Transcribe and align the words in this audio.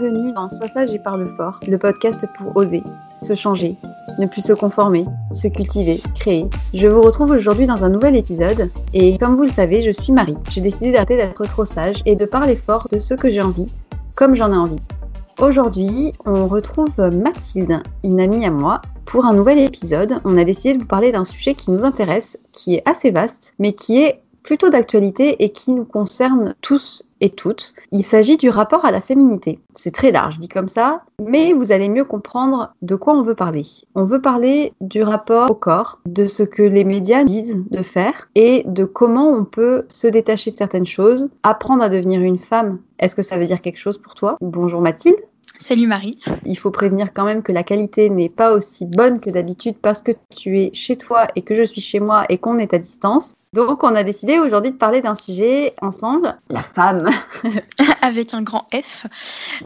Bienvenue 0.00 0.32
dans 0.32 0.48
Sois 0.48 0.68
sage 0.68 0.94
et 0.94 0.98
parle 1.00 1.26
fort, 1.36 1.58
le 1.66 1.76
podcast 1.76 2.24
pour 2.36 2.56
oser, 2.56 2.84
se 3.20 3.34
changer, 3.34 3.74
ne 4.20 4.26
plus 4.26 4.42
se 4.42 4.52
conformer, 4.52 5.06
se 5.32 5.48
cultiver, 5.48 6.00
créer. 6.14 6.48
Je 6.72 6.86
vous 6.86 7.00
retrouve 7.00 7.32
aujourd'hui 7.32 7.66
dans 7.66 7.84
un 7.84 7.88
nouvel 7.88 8.14
épisode 8.14 8.70
et 8.94 9.18
comme 9.18 9.34
vous 9.34 9.42
le 9.42 9.50
savez, 9.50 9.82
je 9.82 9.90
suis 9.90 10.12
Marie. 10.12 10.36
J'ai 10.50 10.60
décidé 10.60 10.92
d'arrêter 10.92 11.16
d'être 11.16 11.44
trop 11.48 11.64
sage 11.64 12.00
et 12.06 12.14
de 12.14 12.26
parler 12.26 12.54
fort 12.54 12.86
de 12.92 12.98
ce 13.00 13.14
que 13.14 13.28
j'ai 13.28 13.42
envie, 13.42 13.66
comme 14.14 14.36
j'en 14.36 14.52
ai 14.52 14.56
envie. 14.56 14.80
Aujourd'hui, 15.40 16.12
on 16.24 16.46
retrouve 16.46 16.94
Mathilde, 16.98 17.82
une 18.04 18.20
amie 18.20 18.46
à 18.46 18.50
moi, 18.50 18.80
pour 19.04 19.24
un 19.24 19.34
nouvel 19.34 19.58
épisode. 19.58 20.20
On 20.24 20.38
a 20.38 20.44
décidé 20.44 20.74
de 20.74 20.78
vous 20.78 20.86
parler 20.86 21.10
d'un 21.10 21.24
sujet 21.24 21.54
qui 21.54 21.72
nous 21.72 21.84
intéresse, 21.84 22.38
qui 22.52 22.76
est 22.76 22.88
assez 22.88 23.10
vaste, 23.10 23.54
mais 23.58 23.72
qui 23.72 24.02
est 24.02 24.22
plutôt 24.48 24.70
d'actualité 24.70 25.44
et 25.44 25.50
qui 25.50 25.72
nous 25.72 25.84
concerne 25.84 26.54
tous 26.62 27.12
et 27.20 27.28
toutes. 27.28 27.74
Il 27.92 28.02
s'agit 28.02 28.38
du 28.38 28.48
rapport 28.48 28.86
à 28.86 28.90
la 28.90 29.02
féminité. 29.02 29.58
C'est 29.74 29.90
très 29.90 30.10
large 30.10 30.38
dit 30.38 30.48
comme 30.48 30.68
ça, 30.68 31.02
mais 31.22 31.52
vous 31.52 31.70
allez 31.70 31.90
mieux 31.90 32.06
comprendre 32.06 32.72
de 32.80 32.96
quoi 32.96 33.12
on 33.12 33.20
veut 33.20 33.34
parler. 33.34 33.66
On 33.94 34.06
veut 34.06 34.22
parler 34.22 34.72
du 34.80 35.02
rapport 35.02 35.50
au 35.50 35.54
corps, 35.54 36.00
de 36.06 36.26
ce 36.26 36.44
que 36.44 36.62
les 36.62 36.84
médias 36.84 37.24
disent 37.24 37.62
de 37.70 37.82
faire 37.82 38.30
et 38.36 38.64
de 38.66 38.86
comment 38.86 39.28
on 39.28 39.44
peut 39.44 39.84
se 39.88 40.06
détacher 40.06 40.50
de 40.50 40.56
certaines 40.56 40.86
choses, 40.86 41.28
apprendre 41.42 41.82
à 41.82 41.90
devenir 41.90 42.22
une 42.22 42.38
femme. 42.38 42.78
Est-ce 43.00 43.14
que 43.14 43.20
ça 43.20 43.36
veut 43.36 43.44
dire 43.44 43.60
quelque 43.60 43.76
chose 43.76 43.98
pour 43.98 44.14
toi? 44.14 44.38
Bonjour 44.40 44.80
Mathilde. 44.80 45.20
Salut 45.60 45.88
Marie. 45.88 46.18
Il 46.46 46.56
faut 46.56 46.70
prévenir 46.70 47.12
quand 47.12 47.24
même 47.24 47.42
que 47.42 47.50
la 47.50 47.64
qualité 47.64 48.10
n'est 48.10 48.28
pas 48.28 48.52
aussi 48.52 48.86
bonne 48.86 49.18
que 49.18 49.28
d'habitude 49.28 49.76
parce 49.82 50.02
que 50.02 50.12
tu 50.34 50.60
es 50.60 50.70
chez 50.72 50.96
toi 50.96 51.26
et 51.34 51.42
que 51.42 51.54
je 51.54 51.64
suis 51.64 51.80
chez 51.80 51.98
moi 51.98 52.24
et 52.28 52.38
qu'on 52.38 52.58
est 52.58 52.72
à 52.72 52.78
distance. 52.78 53.34
Donc, 53.54 53.82
on 53.82 53.94
a 53.94 54.04
décidé 54.04 54.38
aujourd'hui 54.38 54.72
de 54.72 54.76
parler 54.76 55.00
d'un 55.00 55.14
sujet 55.14 55.74
ensemble, 55.80 56.36
la 56.50 56.62
femme. 56.62 57.08
Avec 58.02 58.34
un 58.34 58.42
grand 58.42 58.66
F. 58.74 59.06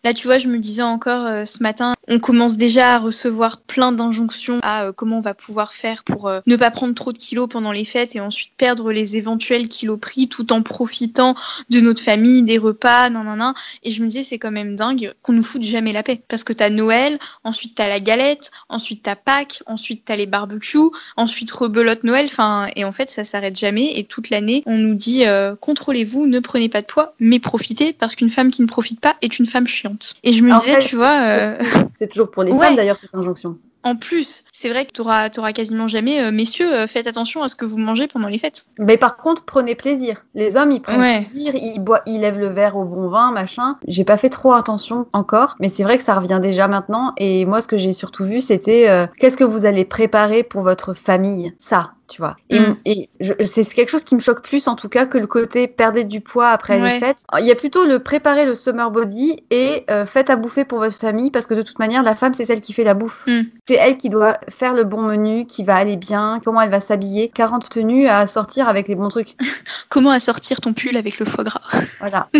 Là, 0.04 0.14
tu 0.14 0.28
vois, 0.28 0.38
je 0.38 0.46
me 0.46 0.58
disais 0.58 0.82
encore 0.82 1.26
euh, 1.26 1.44
ce 1.44 1.62
matin, 1.62 1.94
on 2.08 2.20
commence 2.20 2.56
déjà 2.56 2.94
à 2.94 2.98
recevoir 2.98 3.60
plein 3.60 3.90
d'injonctions 3.90 4.60
à 4.62 4.84
euh, 4.84 4.92
comment 4.92 5.18
on 5.18 5.20
va 5.20 5.34
pouvoir 5.34 5.72
faire 5.72 6.04
pour 6.04 6.28
euh, 6.28 6.40
ne 6.46 6.54
pas 6.54 6.70
prendre 6.70 6.94
trop 6.94 7.12
de 7.12 7.18
kilos 7.18 7.48
pendant 7.48 7.72
les 7.72 7.84
fêtes 7.84 8.14
et 8.14 8.20
ensuite 8.20 8.52
perdre 8.56 8.92
les 8.92 9.16
éventuels 9.16 9.68
kilos 9.68 9.98
pris 10.00 10.28
tout 10.28 10.52
en 10.52 10.62
profitant 10.62 11.34
de 11.68 11.80
notre 11.80 12.02
famille, 12.02 12.42
des 12.42 12.58
repas, 12.58 13.10
nan, 13.10 13.24
nan, 13.24 13.38
nan. 13.38 13.54
Et 13.82 13.90
je 13.90 14.02
me 14.02 14.08
disais, 14.08 14.22
c'est 14.22 14.38
quand 14.38 14.52
même 14.52 14.76
dingue 14.76 15.12
qu'on 15.22 15.32
nous 15.32 15.42
foute 15.42 15.62
jamais 15.62 15.81
la 15.90 16.04
paix. 16.04 16.22
Parce 16.28 16.44
que 16.44 16.52
t'as 16.52 16.70
Noël, 16.70 17.18
ensuite 17.42 17.74
t'as 17.74 17.88
la 17.88 17.98
galette, 17.98 18.52
ensuite 18.68 19.02
t'as 19.02 19.16
Pâques, 19.16 19.64
ensuite 19.66 20.04
t'as 20.04 20.14
les 20.14 20.26
barbecues, 20.26 20.92
ensuite 21.16 21.50
rebelote 21.50 22.04
Noël. 22.04 22.26
Enfin, 22.26 22.68
et 22.76 22.84
en 22.84 22.92
fait, 22.92 23.10
ça 23.10 23.24
s'arrête 23.24 23.58
jamais 23.58 23.98
et 23.98 24.04
toute 24.04 24.30
l'année, 24.30 24.62
on 24.66 24.78
nous 24.78 24.94
dit 24.94 25.26
euh, 25.26 25.56
contrôlez-vous, 25.56 26.26
ne 26.26 26.38
prenez 26.38 26.68
pas 26.68 26.82
de 26.82 26.86
poids, 26.86 27.14
mais 27.18 27.40
profitez 27.40 27.92
parce 27.92 28.14
qu'une 28.14 28.30
femme 28.30 28.50
qui 28.50 28.62
ne 28.62 28.68
profite 28.68 29.00
pas 29.00 29.16
est 29.22 29.40
une 29.40 29.46
femme 29.46 29.66
chiante. 29.66 30.14
Et 30.22 30.32
je 30.32 30.44
me 30.44 30.56
disais, 30.60 30.78
tu 30.78 30.94
vois. 30.94 31.20
Euh, 31.22 31.58
c'est 31.98 32.08
toujours 32.08 32.30
pour 32.30 32.44
les 32.44 32.52
femmes 32.58 32.76
d'ailleurs 32.76 32.98
cette 32.98 33.14
injonction. 33.14 33.58
En 33.84 33.96
plus, 33.96 34.44
c'est 34.52 34.68
vrai 34.68 34.86
que 34.86 34.92
tu 34.92 35.00
auras, 35.00 35.28
quasiment 35.52 35.86
jamais, 35.86 36.22
euh, 36.22 36.30
messieurs, 36.30 36.86
faites 36.86 37.06
attention 37.06 37.42
à 37.42 37.48
ce 37.48 37.56
que 37.56 37.64
vous 37.64 37.78
mangez 37.78 38.06
pendant 38.06 38.28
les 38.28 38.38
fêtes. 38.38 38.66
Mais 38.78 38.96
par 38.96 39.16
contre, 39.16 39.44
prenez 39.44 39.74
plaisir. 39.74 40.24
Les 40.34 40.56
hommes, 40.56 40.70
ils 40.70 40.80
prennent 40.80 41.00
plaisir, 41.00 41.54
ils, 41.54 41.80
boivent, 41.80 42.02
ils 42.06 42.20
lèvent 42.20 42.38
le 42.38 42.48
verre 42.48 42.76
au 42.76 42.84
bon 42.84 43.08
vin, 43.08 43.32
machin. 43.32 43.76
J'ai 43.86 44.04
pas 44.04 44.16
fait 44.16 44.30
trop 44.30 44.52
attention 44.52 45.06
encore, 45.12 45.56
mais 45.60 45.68
c'est 45.68 45.82
vrai 45.82 45.98
que 45.98 46.04
ça 46.04 46.14
revient 46.14 46.40
déjà 46.40 46.68
maintenant. 46.68 47.12
Et 47.16 47.44
moi, 47.44 47.60
ce 47.60 47.68
que 47.68 47.76
j'ai 47.76 47.92
surtout 47.92 48.24
vu, 48.24 48.40
c'était 48.40 49.08
qu'est-ce 49.18 49.36
que 49.36 49.44
vous 49.44 49.66
allez 49.66 49.84
préparer 49.84 50.42
pour 50.42 50.62
votre 50.62 50.94
famille? 50.94 51.52
Ça, 51.58 51.92
tu 52.08 52.20
vois. 52.20 52.36
Et, 52.50 52.60
mm. 52.60 53.44
c'est 53.44 53.64
quelque 53.64 53.90
chose 53.90 54.04
qui 54.04 54.14
me 54.14 54.20
choque 54.20 54.42
plus 54.42 54.68
en 54.68 54.76
tout 54.76 54.88
cas 54.88 55.06
que 55.06 55.18
le 55.18 55.26
côté 55.26 55.66
perdre 55.68 56.02
du 56.02 56.20
poids 56.20 56.48
après 56.48 56.78
les 56.78 57.00
fêtes. 57.00 57.18
Il 57.38 57.46
y 57.46 57.50
a 57.50 57.54
plutôt 57.54 57.84
le 57.84 57.98
préparer 57.98 58.44
le 58.44 58.54
summer 58.54 58.90
body 58.90 59.42
et 59.50 59.84
euh, 59.90 60.06
faites 60.06 60.30
à 60.30 60.36
bouffer 60.36 60.64
pour 60.64 60.78
votre 60.78 60.96
famille 60.96 61.30
parce 61.30 61.46
que 61.46 61.54
de 61.54 61.62
toute 61.62 61.78
manière 61.78 62.02
la 62.02 62.14
femme 62.14 62.34
c'est 62.34 62.44
celle 62.44 62.60
qui 62.60 62.72
fait 62.72 62.84
la 62.84 62.94
bouffe. 62.94 63.24
Mm. 63.26 63.42
C'est 63.68 63.74
elle 63.74 63.96
qui 63.96 64.10
doit 64.10 64.38
faire 64.48 64.74
le 64.74 64.84
bon 64.84 65.02
menu, 65.02 65.46
qui 65.46 65.64
va 65.64 65.76
aller 65.76 65.96
bien, 65.96 66.40
comment 66.44 66.60
elle 66.60 66.70
va 66.70 66.80
s'habiller, 66.80 67.28
40 67.28 67.68
tenues 67.68 68.08
à 68.08 68.26
sortir 68.26 68.68
avec 68.68 68.88
les 68.88 68.94
bons 68.94 69.08
trucs. 69.08 69.36
comment 69.88 70.10
assortir 70.10 70.60
ton 70.60 70.72
pull 70.72 70.96
avec 70.96 71.18
le 71.18 71.26
foie 71.26 71.44
gras. 71.44 71.62
Voilà. 72.00 72.28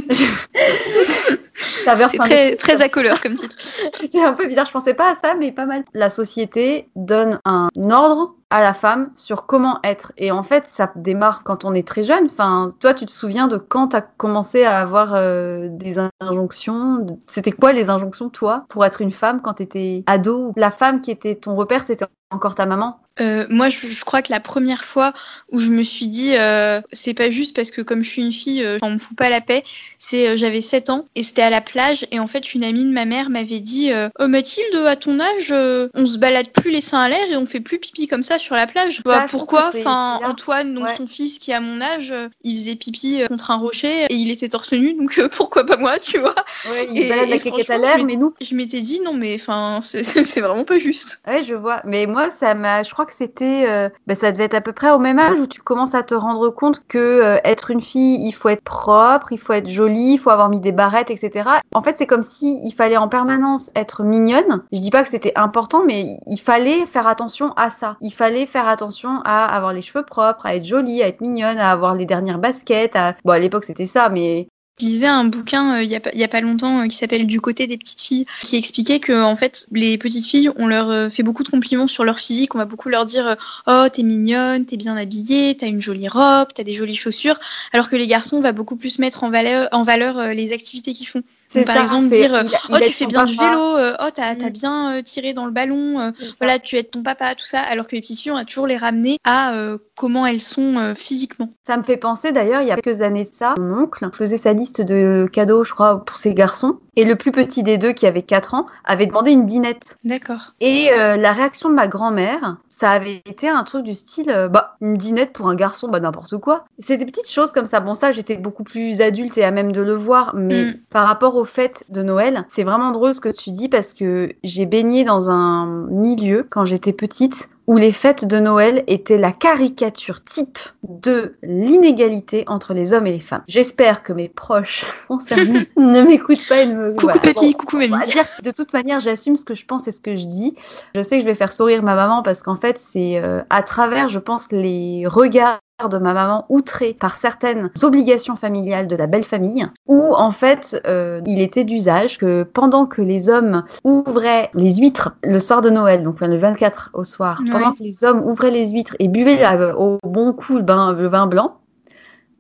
c'est 2.10 2.18
très, 2.18 2.56
très 2.56 2.80
à 2.80 2.88
couleur 2.88 3.20
comme 3.20 3.34
titre. 3.34 3.54
C'était 3.94 4.22
un 4.22 4.32
peu 4.32 4.46
bizarre, 4.46 4.66
je 4.66 4.72
pensais 4.72 4.94
pas 4.94 5.12
à 5.12 5.14
ça, 5.22 5.34
mais 5.34 5.52
pas 5.52 5.66
mal. 5.66 5.84
La 5.94 6.10
société 6.10 6.88
donne 6.96 7.40
un 7.44 7.68
ordre 7.90 8.34
à 8.52 8.60
la 8.60 8.74
femme 8.74 9.10
sur 9.16 9.46
comment 9.46 9.80
être. 9.82 10.12
Et 10.18 10.30
en 10.30 10.42
fait, 10.42 10.66
ça 10.66 10.92
démarre 10.94 11.42
quand 11.42 11.64
on 11.64 11.72
est 11.72 11.88
très 11.88 12.02
jeune. 12.02 12.26
Enfin, 12.30 12.74
toi, 12.80 12.92
tu 12.92 13.06
te 13.06 13.10
souviens 13.10 13.48
de 13.48 13.56
quand 13.56 13.88
tu 13.88 13.96
as 13.96 14.02
commencé 14.02 14.64
à 14.64 14.78
avoir 14.78 15.14
euh, 15.14 15.68
des 15.70 15.96
injonctions 16.20 17.18
C'était 17.26 17.52
quoi 17.52 17.72
les 17.72 17.88
injonctions, 17.88 18.28
toi, 18.28 18.66
pour 18.68 18.84
être 18.84 19.00
une 19.00 19.10
femme 19.10 19.40
quand 19.40 19.54
tu 19.54 19.62
étais 19.62 20.04
ado? 20.06 20.52
La 20.56 20.70
femme 20.70 21.00
qui 21.00 21.10
était 21.10 21.34
ton 21.34 21.54
repère, 21.54 21.82
c'était 21.84 22.04
encore 22.30 22.54
ta 22.54 22.66
maman? 22.66 23.01
Euh, 23.20 23.46
moi, 23.50 23.68
je, 23.68 24.04
crois 24.04 24.22
que 24.22 24.32
la 24.32 24.40
première 24.40 24.84
fois 24.84 25.12
où 25.50 25.58
je 25.58 25.70
me 25.70 25.82
suis 25.82 26.06
dit, 26.06 26.34
euh, 26.36 26.80
c'est 26.92 27.14
pas 27.14 27.30
juste 27.30 27.54
parce 27.54 27.70
que 27.70 27.82
comme 27.82 28.02
je 28.02 28.08
suis 28.08 28.22
une 28.22 28.32
fille, 28.32 28.64
euh, 28.64 28.78
on 28.82 28.90
me 28.90 28.98
fout 28.98 29.16
pas 29.16 29.28
la 29.28 29.40
paix, 29.40 29.64
c'est 29.98 30.36
j'avais 30.36 30.60
7 30.60 30.90
ans 30.90 31.04
et 31.14 31.22
c'était 31.22 31.42
à 31.42 31.50
la 31.50 31.60
plage 31.60 32.06
et 32.10 32.18
en 32.18 32.26
fait 32.26 32.54
une 32.54 32.64
amie 32.64 32.84
de 32.84 32.90
ma 32.90 33.04
mère 33.04 33.30
m'avait 33.30 33.60
dit, 33.60 33.90
oh 34.18 34.26
Mathilde, 34.26 34.74
à 34.86 34.96
ton 34.96 35.20
âge, 35.20 35.52
on 35.94 36.06
se 36.06 36.18
balade 36.18 36.48
plus 36.48 36.70
les 36.70 36.80
seins 36.80 37.00
à 37.00 37.08
l'air 37.08 37.30
et 37.30 37.36
on 37.36 37.46
fait 37.46 37.60
plus 37.60 37.78
pipi 37.78 38.06
comme 38.06 38.22
ça 38.22 38.38
sur 38.38 38.54
la 38.54 38.66
plage. 38.66 39.02
Bah, 39.04 39.26
pourquoi? 39.28 39.70
Enfin, 39.74 40.20
Antoine, 40.24 40.74
donc 40.74 40.88
son 40.96 41.06
fils 41.06 41.38
qui 41.38 41.52
a 41.52 41.60
mon 41.60 41.80
âge, 41.80 42.14
il 42.44 42.56
faisait 42.56 42.76
pipi 42.76 43.20
contre 43.28 43.50
un 43.50 43.56
rocher 43.56 44.06
et 44.08 44.14
il 44.14 44.30
était 44.30 44.48
torse 44.48 44.72
nu, 44.72 44.94
donc 44.94 45.20
pourquoi 45.32 45.66
pas 45.66 45.76
moi, 45.76 45.98
tu 45.98 46.18
vois? 46.18 46.34
Ouais, 46.70 46.88
il 46.90 47.08
balade 47.08 47.28
la 47.28 47.38
caquette 47.38 47.70
à 47.70 47.78
l'air, 47.78 48.04
mais 48.04 48.16
nous. 48.16 48.34
Je 48.40 48.54
m'étais 48.54 48.80
dit 48.80 49.00
non 49.00 49.14
mais 49.14 49.34
enfin 49.34 49.80
c'est 49.82 50.40
vraiment 50.40 50.64
pas 50.64 50.78
juste. 50.78 51.20
Ouais, 51.26 51.44
je 51.44 51.54
vois. 51.54 51.82
Mais 51.84 52.06
moi, 52.06 52.30
ça 52.38 52.54
m'a, 52.54 52.82
je 52.82 52.90
crois 52.90 53.01
que 53.06 53.14
c'était, 53.14 53.66
euh, 53.68 53.88
ben, 54.06 54.14
ça 54.14 54.32
devait 54.32 54.44
être 54.44 54.54
à 54.54 54.60
peu 54.60 54.72
près 54.72 54.90
au 54.90 54.98
même 54.98 55.18
âge 55.18 55.38
où 55.38 55.46
tu 55.46 55.60
commences 55.60 55.94
à 55.94 56.02
te 56.02 56.14
rendre 56.14 56.50
compte 56.50 56.82
que 56.88 56.98
euh, 56.98 57.38
être 57.44 57.70
une 57.70 57.80
fille, 57.80 58.18
il 58.26 58.32
faut 58.32 58.48
être 58.48 58.62
propre, 58.62 59.32
il 59.32 59.38
faut 59.38 59.52
être 59.52 59.68
jolie, 59.68 60.14
il 60.14 60.18
faut 60.18 60.30
avoir 60.30 60.48
mis 60.48 60.60
des 60.60 60.72
barrettes, 60.72 61.10
etc. 61.10 61.48
En 61.74 61.82
fait, 61.82 61.96
c'est 61.96 62.06
comme 62.06 62.22
si 62.22 62.60
il 62.64 62.72
fallait 62.72 62.96
en 62.96 63.08
permanence 63.08 63.70
être 63.74 64.02
mignonne. 64.02 64.62
Je 64.72 64.80
dis 64.80 64.90
pas 64.90 65.02
que 65.02 65.10
c'était 65.10 65.32
important, 65.36 65.82
mais 65.86 66.18
il 66.26 66.38
fallait 66.38 66.86
faire 66.86 67.06
attention 67.06 67.52
à 67.56 67.70
ça. 67.70 67.96
Il 68.00 68.12
fallait 68.12 68.46
faire 68.46 68.68
attention 68.68 69.20
à 69.24 69.44
avoir 69.44 69.72
les 69.72 69.82
cheveux 69.82 70.04
propres, 70.04 70.46
à 70.46 70.56
être 70.56 70.64
jolie, 70.64 71.02
à 71.02 71.08
être 71.08 71.20
mignonne, 71.20 71.58
à 71.58 71.70
avoir 71.70 71.94
les 71.94 72.06
dernières 72.06 72.38
baskets. 72.38 72.96
Bon, 73.24 73.32
à 73.32 73.38
l'époque, 73.38 73.64
c'était 73.64 73.86
ça, 73.86 74.08
mais 74.08 74.48
je 74.82 74.86
lisais 74.86 75.06
un 75.06 75.24
bouquin 75.24 75.76
euh, 75.76 75.82
il 75.82 75.90
y, 75.90 76.24
a 76.24 76.28
pas 76.28 76.40
longtemps 76.40 76.80
euh, 76.80 76.88
qui 76.88 76.96
s'appelle 76.96 77.26
Du 77.26 77.40
côté 77.40 77.66
des 77.66 77.78
petites 77.78 78.00
filles, 78.00 78.26
qui 78.40 78.56
expliquait 78.56 78.98
que 78.98 79.22
en 79.22 79.36
fait 79.36 79.66
les 79.70 79.96
petites 79.96 80.26
filles, 80.26 80.50
on 80.56 80.66
leur 80.66 80.90
euh, 80.90 81.08
fait 81.08 81.22
beaucoup 81.22 81.44
de 81.44 81.48
compliments 81.48 81.86
sur 81.86 82.04
leur 82.04 82.18
physique, 82.18 82.54
on 82.54 82.58
va 82.58 82.64
beaucoup 82.64 82.88
leur 82.88 83.06
dire 83.06 83.36
oh 83.66 83.86
t'es 83.92 84.02
mignonne, 84.02 84.66
t'es 84.66 84.76
bien 84.76 84.96
habillée, 84.96 85.56
t'as 85.56 85.68
une 85.68 85.80
jolie 85.80 86.08
robe, 86.08 86.48
t'as 86.54 86.64
des 86.64 86.74
jolies 86.74 86.96
chaussures, 86.96 87.38
alors 87.72 87.88
que 87.88 87.96
les 87.96 88.06
garçons 88.06 88.36
on 88.36 88.40
va 88.40 88.52
beaucoup 88.52 88.76
plus 88.76 88.98
mettre 88.98 89.22
en 89.22 89.30
valeur, 89.30 89.68
en 89.72 89.82
valeur 89.82 90.34
les 90.34 90.52
activités 90.52 90.92
qu'ils 90.92 91.08
font 91.08 91.22
par 91.64 91.76
exemple 91.76 92.08
dire 92.08 92.34
euh, 92.34 92.42
oh 92.70 92.76
tu 92.82 92.92
fais 92.92 93.06
bien 93.06 93.24
du 93.24 93.36
vélo, 93.36 93.76
euh, 93.76 93.94
oh 94.00 94.08
t'as 94.14 94.30
as 94.30 94.34
mm. 94.34 94.50
bien 94.50 94.96
euh, 94.96 95.02
tiré 95.02 95.32
dans 95.32 95.44
le 95.44 95.50
ballon, 95.50 96.12
voilà 96.38 96.58
tu 96.58 96.76
aides 96.76 96.90
ton 96.90 97.02
papa, 97.02 97.34
tout 97.34 97.46
ça, 97.46 97.60
alors 97.60 97.86
que 97.86 97.94
les 97.94 98.00
petites 98.00 98.20
filles 98.20 98.32
on 98.32 98.36
a 98.36 98.44
toujours 98.44 98.66
les 98.66 98.76
ramener 98.76 99.18
à 99.24 99.52
comment 99.96 100.26
elles 100.26 100.40
sont 100.40 100.94
physiquement. 100.96 101.50
Ça 101.66 101.76
me 101.76 101.82
fait 101.82 101.96
penser 101.96 102.32
d'ailleurs 102.32 102.62
il 102.62 102.68
y 102.68 102.70
a 102.70 102.76
quelques 102.76 103.02
années 103.02 103.24
de 103.24 103.30
ça, 103.32 103.54
mon 103.58 103.82
oncle 103.82 104.08
faisait 104.12 104.38
sa 104.38 104.52
liste 104.52 104.80
de 104.80 105.28
cadeaux 105.32 105.64
je 105.64 105.72
crois 105.72 106.04
pour 106.04 106.16
ses 106.16 106.34
garçons 106.34 106.78
et 106.96 107.04
le 107.04 107.16
plus 107.16 107.32
petit 107.32 107.62
des 107.62 107.78
deux 107.78 107.92
qui 107.92 108.06
avait 108.06 108.22
4 108.22 108.54
ans 108.54 108.66
avait 108.84 109.06
demandé 109.06 109.30
une 109.30 109.46
dinette. 109.46 109.96
D'accord. 110.04 110.54
Et 110.60 110.90
la 110.96 111.32
réaction 111.32 111.68
de 111.68 111.74
ma 111.74 111.88
grand-mère 111.88 112.56
ça 112.82 112.90
avait 112.90 113.22
été 113.26 113.48
un 113.48 113.62
truc 113.62 113.84
du 113.84 113.94
style, 113.94 114.28
euh, 114.28 114.48
bah, 114.48 114.74
une 114.80 114.96
dinette 114.96 115.32
pour 115.32 115.46
un 115.46 115.54
garçon, 115.54 115.86
bah, 115.86 116.00
n'importe 116.00 116.38
quoi. 116.38 116.64
C'est 116.80 116.96
des 116.96 117.06
petites 117.06 117.30
choses 117.30 117.52
comme 117.52 117.66
ça. 117.66 117.78
Bon, 117.78 117.94
ça, 117.94 118.10
j'étais 118.10 118.36
beaucoup 118.36 118.64
plus 118.64 119.00
adulte 119.00 119.38
et 119.38 119.44
à 119.44 119.52
même 119.52 119.70
de 119.70 119.80
le 119.80 119.94
voir, 119.94 120.34
mais 120.34 120.64
mm. 120.64 120.74
par 120.90 121.06
rapport 121.06 121.36
au 121.36 121.44
fait 121.44 121.84
de 121.90 122.02
Noël, 122.02 122.44
c'est 122.48 122.64
vraiment 122.64 122.90
drôle 122.90 123.14
ce 123.14 123.20
que 123.20 123.28
tu 123.28 123.52
dis 123.52 123.68
parce 123.68 123.94
que 123.94 124.32
j'ai 124.42 124.66
baigné 124.66 125.04
dans 125.04 125.30
un 125.30 125.86
milieu 125.90 126.44
quand 126.50 126.64
j'étais 126.64 126.92
petite 126.92 127.50
où 127.72 127.78
les 127.78 127.90
fêtes 127.90 128.26
de 128.26 128.38
Noël 128.38 128.84
étaient 128.86 129.16
la 129.16 129.32
caricature 129.32 130.22
type 130.22 130.58
de 130.82 131.36
l'inégalité 131.42 132.44
entre 132.46 132.74
les 132.74 132.92
hommes 132.92 133.06
et 133.06 133.12
les 133.12 133.18
femmes. 133.18 133.44
J'espère 133.48 134.02
que 134.02 134.12
mes 134.12 134.28
proches 134.28 134.84
concernés 135.08 135.66
ne 135.78 136.02
m'écoutent 136.02 136.46
pas 136.46 136.64
et 136.64 136.66
ne 136.66 136.74
me... 136.74 136.92
Coucou 136.92 137.18
Pépi, 137.18 137.54
coucou 137.54 137.78
Mémie. 137.78 137.94
De 138.42 138.50
toute 138.50 138.74
manière, 138.74 139.00
j'assume 139.00 139.38
ce 139.38 139.46
que 139.46 139.54
je 139.54 139.64
pense 139.64 139.88
et 139.88 139.92
ce 139.92 140.02
que 140.02 140.16
je 140.16 140.26
dis. 140.26 140.54
Je 140.94 141.00
sais 141.00 141.16
que 141.16 141.22
je 141.22 141.26
vais 141.26 141.34
faire 141.34 141.50
sourire 141.50 141.82
ma 141.82 141.94
maman 141.94 142.22
parce 142.22 142.42
qu'en 142.42 142.56
fait, 142.56 142.78
c'est 142.78 143.16
euh, 143.16 143.40
à 143.48 143.62
travers, 143.62 144.10
je 144.10 144.18
pense, 144.18 144.52
les 144.52 145.04
regards 145.06 145.58
de 145.88 145.98
ma 145.98 146.12
maman 146.12 146.46
outrée 146.48 146.94
par 146.94 147.16
certaines 147.16 147.70
obligations 147.82 148.36
familiales 148.36 148.88
de 148.88 148.96
la 148.96 149.06
belle 149.06 149.24
famille, 149.24 149.66
où 149.86 150.14
en 150.14 150.30
fait 150.30 150.80
euh, 150.86 151.20
il 151.26 151.40
était 151.40 151.64
d'usage 151.64 152.18
que 152.18 152.42
pendant 152.42 152.86
que 152.86 153.02
les 153.02 153.28
hommes 153.28 153.64
ouvraient 153.84 154.50
les 154.54 154.76
huîtres 154.76 155.16
le 155.22 155.38
soir 155.38 155.62
de 155.62 155.70
Noël, 155.70 156.02
donc 156.02 156.20
le 156.20 156.36
24 156.36 156.90
au 156.94 157.04
soir, 157.04 157.42
pendant 157.50 157.72
que 157.72 157.82
les 157.82 158.04
hommes 158.04 158.22
ouvraient 158.24 158.50
les 158.50 158.70
huîtres 158.70 158.96
et 158.98 159.08
buvaient 159.08 159.44
au 159.76 159.98
bon 160.04 160.32
coup 160.32 160.58
le, 160.58 160.64
le 160.64 161.08
vin 161.08 161.26
blanc, 161.26 161.58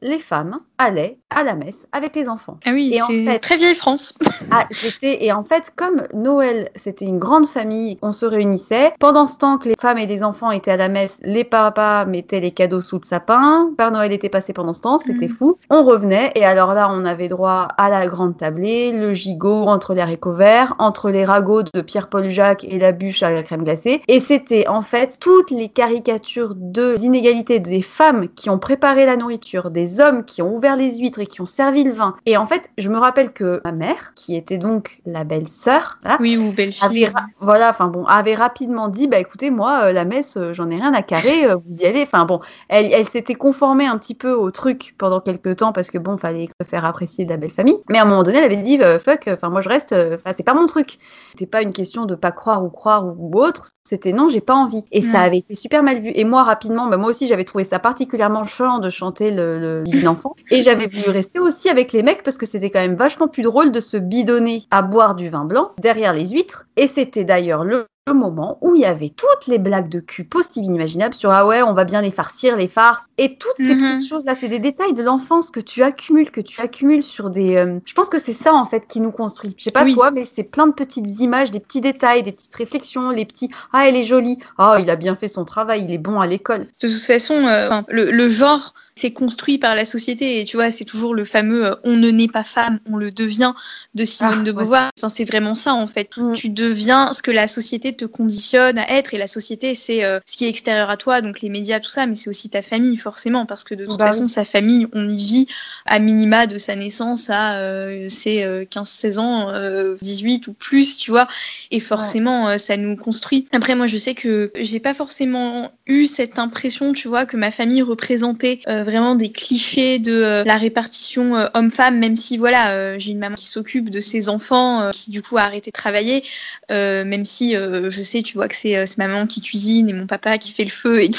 les 0.02 0.18
femmes 0.18 0.58
allait 0.82 1.18
à 1.30 1.44
la 1.44 1.54
messe 1.54 1.88
avec 1.92 2.14
les 2.14 2.28
enfants. 2.28 2.58
Ah 2.66 2.70
oui, 2.72 2.94
c'est 3.06 3.38
très 3.38 3.56
vieille 3.56 3.74
France. 3.74 4.14
ah, 4.50 4.66
et 5.02 5.32
en 5.32 5.44
fait, 5.44 5.72
comme 5.76 6.02
Noël, 6.12 6.70
c'était 6.76 7.04
une 7.04 7.18
grande 7.18 7.48
famille, 7.48 7.98
on 8.02 8.12
se 8.12 8.26
réunissait. 8.26 8.92
Pendant 8.98 9.26
ce 9.26 9.38
temps 9.38 9.58
que 9.58 9.68
les 9.68 9.74
femmes 9.80 9.98
et 9.98 10.06
les 10.06 10.22
enfants 10.22 10.50
étaient 10.50 10.70
à 10.70 10.76
la 10.76 10.88
messe, 10.88 11.18
les 11.22 11.44
papas 11.44 12.04
mettaient 12.04 12.40
les 12.40 12.50
cadeaux 12.50 12.80
sous 12.80 12.98
le 12.98 13.06
sapin. 13.06 13.70
Père 13.76 13.92
Noël 13.92 14.12
était 14.12 14.28
passé 14.28 14.52
pendant 14.52 14.72
ce 14.72 14.80
temps, 14.80 14.98
c'était 14.98 15.28
mm. 15.28 15.36
fou. 15.36 15.56
On 15.70 15.82
revenait 15.82 16.32
et 16.34 16.44
alors 16.44 16.74
là, 16.74 16.90
on 16.92 17.04
avait 17.04 17.28
droit 17.28 17.68
à 17.78 17.88
la 17.88 18.06
grande 18.06 18.36
tablée, 18.36 18.92
le 18.92 19.14
gigot 19.14 19.64
entre 19.66 19.94
les 19.94 20.00
haricots 20.00 20.32
verts, 20.32 20.74
entre 20.78 21.10
les 21.10 21.24
ragots 21.24 21.62
de 21.62 21.80
Pierre-Paul 21.80 22.28
Jacques 22.28 22.64
et 22.64 22.78
la 22.78 22.92
bûche 22.92 23.22
à 23.22 23.30
la 23.30 23.42
crème 23.42 23.64
glacée. 23.64 24.02
Et 24.08 24.20
c'était 24.20 24.68
en 24.68 24.82
fait 24.82 25.18
toutes 25.20 25.50
les 25.50 25.68
caricatures 25.68 26.54
de 26.56 26.96
l'inégalité 26.96 27.60
des 27.60 27.82
femmes 27.82 28.28
qui 28.28 28.50
ont 28.50 28.58
préparé 28.58 29.06
la 29.06 29.16
nourriture, 29.16 29.70
des 29.70 30.00
hommes 30.00 30.24
qui 30.24 30.42
ont 30.42 30.54
ouvert 30.54 30.71
les 30.76 30.98
huîtres 30.98 31.20
et 31.20 31.26
qui 31.26 31.40
ont 31.40 31.46
servi 31.46 31.84
le 31.84 31.92
vin. 31.92 32.16
Et 32.26 32.36
en 32.36 32.46
fait, 32.46 32.70
je 32.78 32.88
me 32.88 32.98
rappelle 32.98 33.32
que 33.32 33.60
ma 33.64 33.72
mère, 33.72 34.12
qui 34.14 34.36
était 34.36 34.58
donc 34.58 35.00
la 35.06 35.24
belle-sœur, 35.24 35.98
oui, 36.20 36.36
ou 36.36 36.52
belle-fille, 36.52 37.10
voilà, 37.40 37.70
enfin 37.70 37.88
bon, 37.88 38.04
avait 38.04 38.34
rapidement 38.34 38.88
dit, 38.88 39.08
bah 39.08 39.18
écoutez, 39.18 39.50
moi, 39.50 39.84
euh, 39.84 39.92
la 39.92 40.04
messe, 40.04 40.36
euh, 40.36 40.52
j'en 40.52 40.70
ai 40.70 40.76
rien 40.76 40.94
à 40.94 41.02
carrer, 41.02 41.46
euh, 41.46 41.56
vous 41.56 41.78
y 41.78 41.86
allez. 41.86 42.02
Enfin 42.02 42.24
bon, 42.24 42.40
elle, 42.68 42.92
elle 42.92 43.08
s'était 43.08 43.34
conformée 43.34 43.86
un 43.86 43.98
petit 43.98 44.14
peu 44.14 44.32
au 44.32 44.50
truc 44.50 44.94
pendant 44.98 45.20
quelques 45.20 45.56
temps 45.56 45.72
parce 45.72 45.90
que 45.90 45.98
bon, 45.98 46.16
fallait 46.16 46.48
se 46.60 46.66
faire 46.66 46.84
apprécier 46.84 47.24
de 47.24 47.30
la 47.30 47.36
belle 47.36 47.50
famille. 47.50 47.78
Mais 47.90 47.98
à 47.98 48.02
un 48.02 48.04
moment 48.04 48.22
donné, 48.22 48.38
elle 48.38 48.44
avait 48.44 48.56
dit, 48.56 48.78
fuck, 49.04 49.28
enfin 49.28 49.48
moi 49.48 49.60
je 49.60 49.68
reste, 49.68 49.92
enfin 49.92 50.32
c'est 50.36 50.42
pas 50.42 50.54
mon 50.54 50.66
truc. 50.66 50.98
C'était 51.32 51.46
pas 51.46 51.62
une 51.62 51.72
question 51.72 52.04
de 52.04 52.14
pas 52.14 52.32
croire 52.32 52.64
ou 52.64 52.68
croire 52.68 53.06
ou, 53.06 53.32
autre, 53.38 53.64
c'était 53.84 54.12
non, 54.12 54.28
j'ai 54.28 54.40
pas 54.40 54.54
envie. 54.54 54.84
Et 54.92 55.00
ça 55.02 55.20
avait 55.20 55.38
été 55.38 55.54
super 55.54 55.82
mal 55.82 56.00
vu. 56.00 56.10
Et 56.14 56.24
moi, 56.24 56.42
rapidement, 56.42 56.86
bah, 56.88 56.96
moi 56.96 57.10
aussi, 57.10 57.26
j'avais 57.26 57.44
trouvé 57.44 57.64
ça 57.64 57.78
particulièrement 57.78 58.44
chiant 58.44 58.78
de 58.78 58.90
chanter 58.90 59.30
le, 59.30 59.58
le 59.58 59.82
divin 59.82 60.10
enfant. 60.10 60.34
Et 60.50 60.61
j'avais 60.62 60.86
voulu 60.86 61.10
rester 61.10 61.38
aussi 61.38 61.68
avec 61.68 61.92
les 61.92 62.02
mecs 62.02 62.22
parce 62.22 62.38
que 62.38 62.46
c'était 62.46 62.70
quand 62.70 62.80
même 62.80 62.96
vachement 62.96 63.28
plus 63.28 63.42
drôle 63.42 63.72
de 63.72 63.80
se 63.80 63.96
bidonner 63.96 64.64
à 64.70 64.82
boire 64.82 65.14
du 65.14 65.28
vin 65.28 65.44
blanc 65.44 65.72
derrière 65.78 66.12
les 66.12 66.28
huîtres. 66.28 66.66
Et 66.76 66.88
c'était 66.88 67.24
d'ailleurs 67.24 67.64
le 67.64 67.86
le 68.08 68.14
moment 68.14 68.58
où 68.62 68.74
il 68.74 68.80
y 68.80 68.84
avait 68.84 69.10
toutes 69.10 69.46
les 69.46 69.58
blagues 69.58 69.88
de 69.88 70.00
cul 70.00 70.24
possibles 70.24 70.66
inimaginables 70.66 71.14
sur 71.14 71.30
ah 71.30 71.46
ouais 71.46 71.62
on 71.62 71.72
va 71.72 71.84
bien 71.84 72.00
les 72.00 72.10
farcir 72.10 72.56
les 72.56 72.66
farces 72.66 73.04
et 73.16 73.36
toutes 73.36 73.56
ces 73.58 73.76
mhm. 73.76 73.84
petites 73.84 74.08
choses 74.08 74.24
là 74.24 74.34
c'est 74.34 74.48
des 74.48 74.58
détails 74.58 74.92
de 74.92 75.04
l'enfance 75.04 75.52
que 75.52 75.60
tu 75.60 75.84
accumules 75.84 76.32
que 76.32 76.40
tu 76.40 76.60
accumules 76.60 77.04
sur 77.04 77.30
des 77.30 77.54
euh, 77.54 77.78
je 77.84 77.94
pense 77.94 78.08
que 78.08 78.18
c'est 78.18 78.32
ça 78.32 78.54
en 78.54 78.64
fait 78.64 78.88
qui 78.88 79.00
nous 79.00 79.12
construit. 79.12 79.54
Je 79.56 79.62
sais 79.62 79.70
pas 79.70 79.84
toi 79.84 80.10
mais 80.10 80.24
c'est 80.24 80.42
plein 80.42 80.66
de 80.66 80.72
petites 80.72 81.20
images 81.20 81.52
des 81.52 81.60
petits 81.60 81.80
détails 81.80 82.24
des 82.24 82.32
petites 82.32 82.54
réflexions 82.54 83.10
les 83.10 83.24
petits 83.24 83.50
ah 83.72 83.88
elle 83.88 83.94
est 83.94 84.04
jolie! 84.04 84.38
Ah 84.58 84.78
il 84.80 84.90
a 84.90 84.96
bien 84.96 85.14
fait 85.14 85.28
son 85.28 85.44
travail 85.44 85.84
il 85.84 85.92
est 85.92 85.98
bon 85.98 86.20
à 86.20 86.26
l'école. 86.26 86.66
De 86.82 86.88
toute 86.88 87.02
façon 87.02 87.34
euh, 87.34 87.82
le 87.88 88.28
genre 88.28 88.74
c'est 88.94 89.12
construit 89.12 89.58
par 89.58 89.74
la 89.74 89.84
société. 89.84 90.40
Et 90.40 90.44
tu 90.44 90.56
vois, 90.56 90.70
c'est 90.70 90.84
toujours 90.84 91.14
le 91.14 91.24
fameux 91.24 91.66
euh, 91.66 91.74
on 91.84 91.96
ne 91.96 92.10
naît 92.10 92.28
pas 92.28 92.44
femme, 92.44 92.78
on 92.90 92.96
le 92.96 93.10
devient 93.10 93.52
de 93.94 94.04
Simone 94.04 94.38
ah, 94.40 94.42
de 94.42 94.52
Beauvoir. 94.52 94.90
Enfin, 94.98 95.08
c'est 95.08 95.24
vraiment 95.24 95.54
ça, 95.54 95.74
en 95.74 95.86
fait. 95.86 96.10
Mm. 96.16 96.34
Tu 96.34 96.48
deviens 96.48 97.12
ce 97.12 97.22
que 97.22 97.30
la 97.30 97.48
société 97.48 97.94
te 97.94 98.04
conditionne 98.04 98.78
à 98.78 98.90
être. 98.90 99.14
Et 99.14 99.18
la 99.18 99.26
société, 99.26 99.74
c'est 99.74 100.04
euh, 100.04 100.20
ce 100.26 100.36
qui 100.36 100.44
est 100.44 100.48
extérieur 100.48 100.90
à 100.90 100.96
toi, 100.96 101.20
donc 101.20 101.40
les 101.40 101.48
médias, 101.48 101.80
tout 101.80 101.90
ça, 101.90 102.06
mais 102.06 102.14
c'est 102.14 102.28
aussi 102.28 102.50
ta 102.50 102.62
famille, 102.62 102.96
forcément, 102.96 103.46
parce 103.46 103.64
que 103.64 103.74
de 103.74 103.86
toute 103.86 103.98
bah 103.98 104.06
façon, 104.06 104.28
sa 104.28 104.44
famille, 104.44 104.86
on 104.92 105.08
y 105.08 105.24
vit 105.24 105.46
à 105.86 105.98
minima 105.98 106.46
de 106.46 106.58
sa 106.58 106.76
naissance 106.76 107.30
à 107.30 107.56
euh, 107.58 108.08
ses 108.08 108.44
15-16 108.70 109.18
ans, 109.18 109.96
18 110.00 110.46
ou 110.48 110.52
plus, 110.52 110.96
tu 110.96 111.10
vois. 111.10 111.26
Et 111.70 111.80
forcément, 111.80 112.56
ça 112.58 112.76
nous 112.76 112.96
construit. 112.96 113.46
Après, 113.52 113.74
moi, 113.74 113.86
je 113.86 113.98
sais 113.98 114.14
que 114.14 114.50
j'ai 114.56 114.80
pas 114.80 114.94
forcément 114.94 115.72
eu 115.86 116.06
cette 116.06 116.38
impression, 116.38 116.92
tu 116.92 117.08
vois, 117.08 117.26
que 117.26 117.36
ma 117.36 117.50
famille 117.50 117.82
représentait 117.82 118.60
vraiment 118.82 119.14
des 119.14 119.30
clichés 119.30 119.98
de 119.98 120.12
euh, 120.12 120.44
la 120.44 120.56
répartition 120.56 121.36
euh, 121.36 121.46
homme-femme, 121.54 121.98
même 121.98 122.16
si 122.16 122.36
voilà, 122.36 122.72
euh, 122.72 122.96
j'ai 122.98 123.12
une 123.12 123.18
maman 123.18 123.36
qui 123.36 123.46
s'occupe 123.46 123.90
de 123.90 124.00
ses 124.00 124.28
enfants, 124.28 124.90
qui 124.92 125.10
du 125.10 125.22
coup 125.22 125.38
a 125.38 125.42
arrêté 125.42 125.70
de 125.70 125.74
travailler, 125.74 126.24
même 126.70 127.24
si 127.24 127.54
je 127.54 128.02
sais, 128.02 128.22
tu 128.22 128.34
vois 128.34 128.48
que 128.48 128.56
c'est 128.56 128.98
ma 128.98 129.06
maman 129.06 129.26
qui 129.26 129.40
cuisine 129.40 129.88
et 129.88 129.92
mon 129.92 130.06
papa 130.06 130.38
qui 130.38 130.52
fait 130.52 130.64
le 130.64 130.70
feu 130.70 131.02
et 131.02 131.10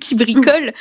qui, 0.00 0.14
bricole. 0.14 0.72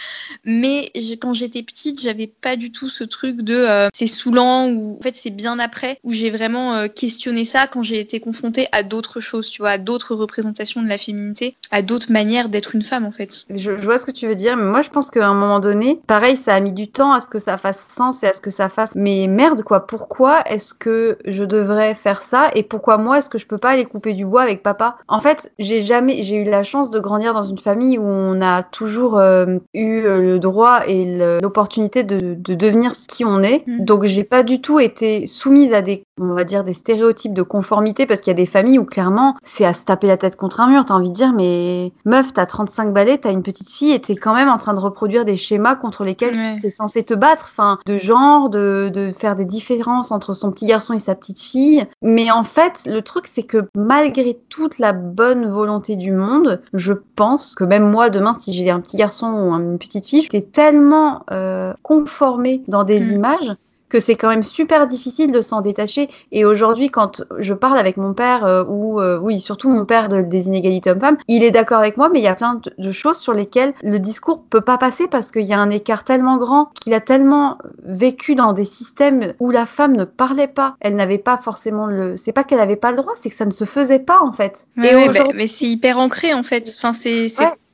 Mais 0.45 0.91
quand 1.19 1.33
j'étais 1.33 1.63
petite, 1.63 2.01
j'avais 2.01 2.27
pas 2.27 2.55
du 2.55 2.71
tout 2.71 2.89
ce 2.89 3.03
truc 3.03 3.41
de 3.41 3.67
c'est 3.93 4.07
saoulant 4.07 4.69
ou 4.69 4.97
en 4.99 5.01
fait 5.01 5.15
c'est 5.15 5.29
bien 5.29 5.59
après 5.59 5.99
où 6.03 6.13
j'ai 6.13 6.31
vraiment 6.31 6.87
questionné 6.87 7.45
ça 7.45 7.67
quand 7.67 7.83
j'ai 7.83 7.99
été 7.99 8.19
confrontée 8.19 8.67
à 8.71 8.83
d'autres 8.83 9.19
choses, 9.19 9.49
tu 9.49 9.61
vois, 9.61 9.71
à 9.71 9.77
d'autres 9.77 10.15
représentations 10.15 10.81
de 10.81 10.87
la 10.87 10.97
féminité, 10.97 11.55
à 11.71 11.81
d'autres 11.81 12.11
manières 12.11 12.49
d'être 12.49 12.75
une 12.75 12.81
femme 12.81 13.05
en 13.05 13.11
fait. 13.11 13.45
Je 13.49 13.71
vois 13.71 13.99
ce 13.99 14.05
que 14.05 14.11
tu 14.11 14.27
veux 14.27 14.35
dire, 14.35 14.57
mais 14.57 14.63
moi 14.63 14.81
je 14.81 14.89
pense 14.89 15.09
qu'à 15.09 15.27
un 15.27 15.33
moment 15.33 15.59
donné, 15.59 15.99
pareil 16.23 16.37
ça 16.37 16.55
a 16.55 16.59
mis 16.61 16.71
du 16.71 16.89
temps 16.89 17.11
à 17.11 17.19
ce 17.19 17.27
que 17.27 17.37
ça 17.37 17.57
fasse 17.57 17.85
sens 17.89 18.23
et 18.23 18.27
à 18.27 18.33
ce 18.33 18.39
que 18.39 18.49
ça 18.49 18.69
fasse. 18.69 18.93
Mais 18.95 19.27
merde, 19.27 19.61
quoi, 19.61 19.85
pourquoi 19.85 20.39
est-ce 20.49 20.73
que 20.73 21.17
je 21.25 21.43
devrais 21.43 21.95
faire 21.95 22.21
ça 22.21 22.49
et 22.55 22.63
pourquoi 22.63 22.97
moi 22.97 23.17
est-ce 23.17 23.29
que 23.29 23.37
je 23.37 23.45
peux 23.45 23.57
pas 23.57 23.71
aller 23.71 23.83
couper 23.83 24.13
du 24.13 24.25
bois 24.25 24.43
avec 24.43 24.63
papa? 24.63 24.95
En 25.09 25.19
fait, 25.19 25.51
j'ai 25.59 25.81
jamais, 25.81 26.23
j'ai 26.23 26.37
eu 26.37 26.45
la 26.45 26.63
chance 26.63 26.89
de 26.91 26.99
grandir 27.01 27.33
dans 27.33 27.43
une 27.43 27.57
famille 27.57 27.97
où 27.97 28.05
on 28.05 28.41
a 28.41 28.63
toujours 28.63 29.19
euh, 29.19 29.57
eu 29.73 30.03
le 30.03 30.39
droit 30.39 30.87
et 30.87 31.39
l'opportunité 31.41 32.05
de, 32.05 32.37
devenir 32.37 32.93
qui 32.93 33.25
on 33.25 33.43
est. 33.43 33.67
Mm. 33.67 33.83
Donc 33.83 34.05
j'ai 34.05 34.23
pas 34.23 34.43
du 34.43 34.61
tout 34.61 34.79
été 34.79 35.27
soumise 35.27 35.73
à 35.73 35.81
des, 35.81 36.05
on 36.19 36.33
va 36.33 36.43
dire, 36.43 36.63
des 36.63 36.73
stéréotypes 36.73 37.33
de 37.33 37.41
conformité 37.41 38.05
parce 38.05 38.21
qu'il 38.21 38.31
y 38.31 38.35
a 38.35 38.37
des 38.37 38.45
familles 38.45 38.79
où 38.79 38.85
clairement 38.85 39.35
c'est 39.43 39.65
à 39.65 39.73
se 39.73 39.83
taper 39.83 40.07
la 40.07 40.17
tête 40.17 40.35
contre 40.35 40.59
un 40.59 40.69
mur. 40.69 40.85
T'as 40.85 40.93
envie 40.93 41.09
de 41.09 41.15
dire, 41.15 41.33
mais 41.33 41.91
meuf, 42.05 42.33
t'as 42.33 42.45
35 42.45 42.93
balais, 42.93 43.17
t'as 43.17 43.31
une 43.31 43.43
petite 43.43 43.69
fille 43.69 43.91
et 43.91 43.99
t'es 43.99 44.15
quand 44.15 44.35
même 44.35 44.49
en 44.49 44.57
train 44.57 44.73
de 44.73 44.79
reproduire 44.79 45.25
des 45.25 45.37
schémas 45.37 45.75
contre 45.75 46.03
lesquels 46.03 46.59
tu 46.59 46.67
es 46.67 46.69
censé 46.69 47.03
te 47.03 47.13
battre, 47.13 47.49
enfin, 47.51 47.79
de 47.85 47.97
genre, 47.97 48.49
de, 48.49 48.91
de, 48.93 49.11
faire 49.11 49.35
des 49.35 49.45
différences 49.45 50.11
entre 50.11 50.33
son 50.33 50.51
petit 50.51 50.65
garçon 50.65 50.93
et 50.93 50.99
sa 50.99 51.15
petite 51.15 51.39
fille. 51.39 51.85
Mais 52.01 52.31
en 52.31 52.43
fait, 52.43 52.73
le 52.85 53.01
truc, 53.01 53.27
c'est 53.27 53.43
que 53.43 53.69
malgré 53.75 54.39
toute 54.49 54.79
la 54.79 54.93
bonne 54.93 55.49
volonté 55.49 55.95
du 55.95 56.11
monde, 56.11 56.61
je 56.73 56.93
pense 57.15 57.55
que 57.55 57.63
même 57.63 57.89
moi, 57.89 58.09
demain, 58.09 58.33
si 58.39 58.53
j'ai 58.53 58.69
un 58.69 58.79
petit 58.79 58.97
garçon 58.97 59.27
ou 59.27 59.53
une 59.53 59.77
petite 59.77 60.05
fille, 60.05 60.21
j'étais 60.21 60.41
tellement 60.41 61.23
euh, 61.31 61.73
conformée 61.81 62.63
dans 62.67 62.83
des 62.83 62.99
mm. 62.99 63.11
images 63.11 63.55
que 63.93 63.99
c'est 63.99 64.15
quand 64.15 64.29
même 64.29 64.43
super 64.43 64.87
difficile 64.87 65.31
de 65.31 65.43
s'en 65.43 65.61
détacher. 65.61 66.09
Et 66.31 66.45
aujourd'hui, 66.45 66.89
quand 66.89 67.23
je 67.37 67.53
parle 67.53 67.77
avec 67.77 67.95
mon 67.97 68.15
père, 68.15 68.43
euh, 68.43 68.63
ou 68.67 68.99
euh, 68.99 69.19
oui, 69.19 69.39
surtout 69.39 69.69
mon 69.69 69.85
père 69.85 70.09
de, 70.09 70.23
des 70.23 70.47
inégalités 70.47 70.89
hommes-femmes, 70.89 71.17
il 71.27 71.43
est 71.43 71.51
d'accord 71.51 71.77
avec 71.77 71.95
moi, 71.95 72.09
mais 72.11 72.19
il 72.19 72.23
y 72.23 72.27
a 72.27 72.33
plein 72.33 72.59
de, 72.77 72.91
choses 72.91 73.17
sur 73.17 73.33
lesquelles 73.33 73.73
le 73.83 73.99
discours 73.99 74.43
peut 74.49 74.61
pas 74.61 74.79
passer 74.79 75.07
parce 75.07 75.29
qu'il 75.31 75.43
y 75.43 75.53
a 75.53 75.59
un 75.59 75.69
écart 75.69 76.03
tellement 76.03 76.37
grand 76.37 76.71
qu'il 76.73 76.95
a 76.95 77.01
tellement 77.01 77.59
vécu 77.83 78.33
dans 78.33 78.53
des 78.53 78.65
systèmes 78.65 79.33
où 79.39 79.51
la 79.51 79.67
femme 79.67 79.95
ne 79.95 80.05
parlait 80.05 80.47
pas. 80.47 80.75
Elle 80.79 80.95
n'avait 80.95 81.19
pas 81.19 81.37
forcément 81.37 81.85
le. 81.85 82.15
C'est 82.17 82.31
pas 82.31 82.43
qu'elle 82.43 82.59
avait 82.59 82.75
pas 82.75 82.89
le 82.89 82.97
droit, 82.97 83.13
c'est 83.21 83.29
que 83.29 83.35
ça 83.35 83.45
ne 83.45 83.51
se 83.51 83.65
faisait 83.65 83.99
pas 83.99 84.21
en 84.23 84.33
fait. 84.33 84.65
et 84.77 85.07
bah, 85.07 85.25
mais 85.35 85.45
c'est 85.45 85.65
hyper 85.65 85.99
ancré 85.99 86.33
en 86.33 86.43
fait. 86.43 86.73
Enfin, 86.75 86.93
c'est 86.93 87.27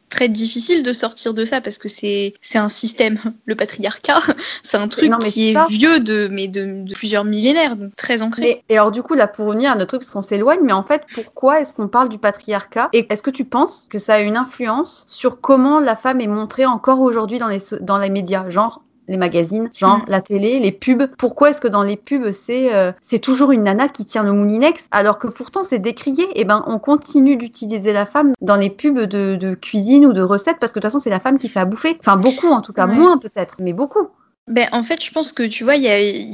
très 0.10 0.30
difficile 0.30 0.84
de 0.84 0.94
sortir 0.94 1.34
de 1.34 1.46
ça 1.46 1.62
parce 1.62 1.78
que 1.78 1.88
c'est 1.88 2.34
c'est 2.42 2.58
un 2.58 2.70
système, 2.70 3.18
le 3.46 3.56
patriarcat, 3.56 4.20
c'est 4.64 4.78
un 4.78 4.88
truc 4.88 5.12
qui 5.20 5.50
est 5.50 5.68
vieux 5.70 6.00
de 6.00 6.28
mais 6.32 6.48
de, 6.48 6.86
plusieurs 6.94 7.26
millénaires, 7.26 7.76
donc 7.76 7.96
très 7.96 8.22
ancré. 8.22 8.64
Et, 8.70 8.78
alors 8.78 8.92
du 8.92 9.04
coup 9.04 9.14
là 9.14 9.28
pour 9.28 9.48
revenir 9.48 9.72
à 9.72 9.76
notre 9.76 9.90
truc 9.90 10.02
parce 10.02 10.12
qu'on 10.12 10.22
s'éloigne, 10.22 10.60
mais 10.64 10.74
en 10.74 10.84
fait 10.84 11.04
pourquoi 11.14 11.62
est-ce 11.62 11.74
qu'on 11.74 11.88
parle 11.88 12.10
du 12.10 12.18
patriarcat? 12.18 12.90
Et 12.94 13.08
est-ce 13.10 13.24
que 13.24 13.32
tu 13.32 13.46
penses 13.46 13.88
que 13.90 14.00
ça 14.00 14.16
a 14.16 14.20
une 14.20 14.38
influence 14.38 15.06
sur 15.08 15.42
comment 15.42 15.80
la 15.80 15.96
femme 15.96 16.22
est 16.22 16.28
montrée 16.28 16.66
encore 16.66 17.00
aujourd'hui 17.02 17.40
dans 17.40 17.48
les 17.48 17.62
dans 17.82 17.98
les 17.98 18.10
médias, 18.10 18.50
genre 18.50 18.82
les 19.10 19.18
magazines, 19.18 19.70
genre 19.74 19.98
mm. 19.98 20.06
la 20.08 20.22
télé, 20.22 20.60
les 20.60 20.72
pubs. 20.72 21.08
Pourquoi 21.18 21.50
est-ce 21.50 21.60
que 21.60 21.68
dans 21.68 21.84
les 21.84 21.98
pubs, 21.98 22.32
c'est 22.32 22.74
euh, 22.74 22.92
c'est 23.02 23.20
toujours 23.20 23.52
une 23.52 23.64
nana 23.64 23.90
qui 23.90 24.06
tient 24.06 24.24
le 24.24 24.32
moulinex 24.32 24.86
alors 24.92 25.20
que 25.20 25.28
pourtant 25.28 25.64
c'est 25.64 25.80
décrié? 25.80 26.24
Et 26.36 26.42
eh 26.42 26.46
ben 26.46 26.64
on 26.68 26.78
continue 26.78 27.36
d'utiliser 27.36 27.92
la 27.92 28.06
femme 28.06 28.34
dans 28.42 28.56
les 28.56 28.70
pubs 28.70 29.02
de, 29.02 29.56
cuisine 29.56 30.06
ou 30.06 30.14
de 30.14 30.22
recettes 30.22 30.58
parce 30.60 30.72
que 30.72 30.80
de 30.80 30.84
toute 30.84 30.92
façon 30.92 31.00
c'est 31.00 31.10
la 31.10 31.20
femme 31.20 31.40
qui 31.40 31.50
fait 31.50 31.60
à 31.60 31.66
bouffer. 31.66 31.98
Enfin 32.00 32.18
beaucoup 32.18 32.48
en 32.48 32.62
tout 32.62 32.74
cas, 32.74 32.86
moins 32.86 33.18
peut-être, 33.18 33.56
mais 33.60 33.74
beaucoup. 33.74 34.10
Ben, 34.50 34.68
en 34.72 34.82
fait, 34.82 35.04
je 35.04 35.12
pense 35.12 35.32
que 35.32 35.44
tu 35.44 35.64
vois, 35.64 35.76
il 35.76 35.84
y 35.84 35.88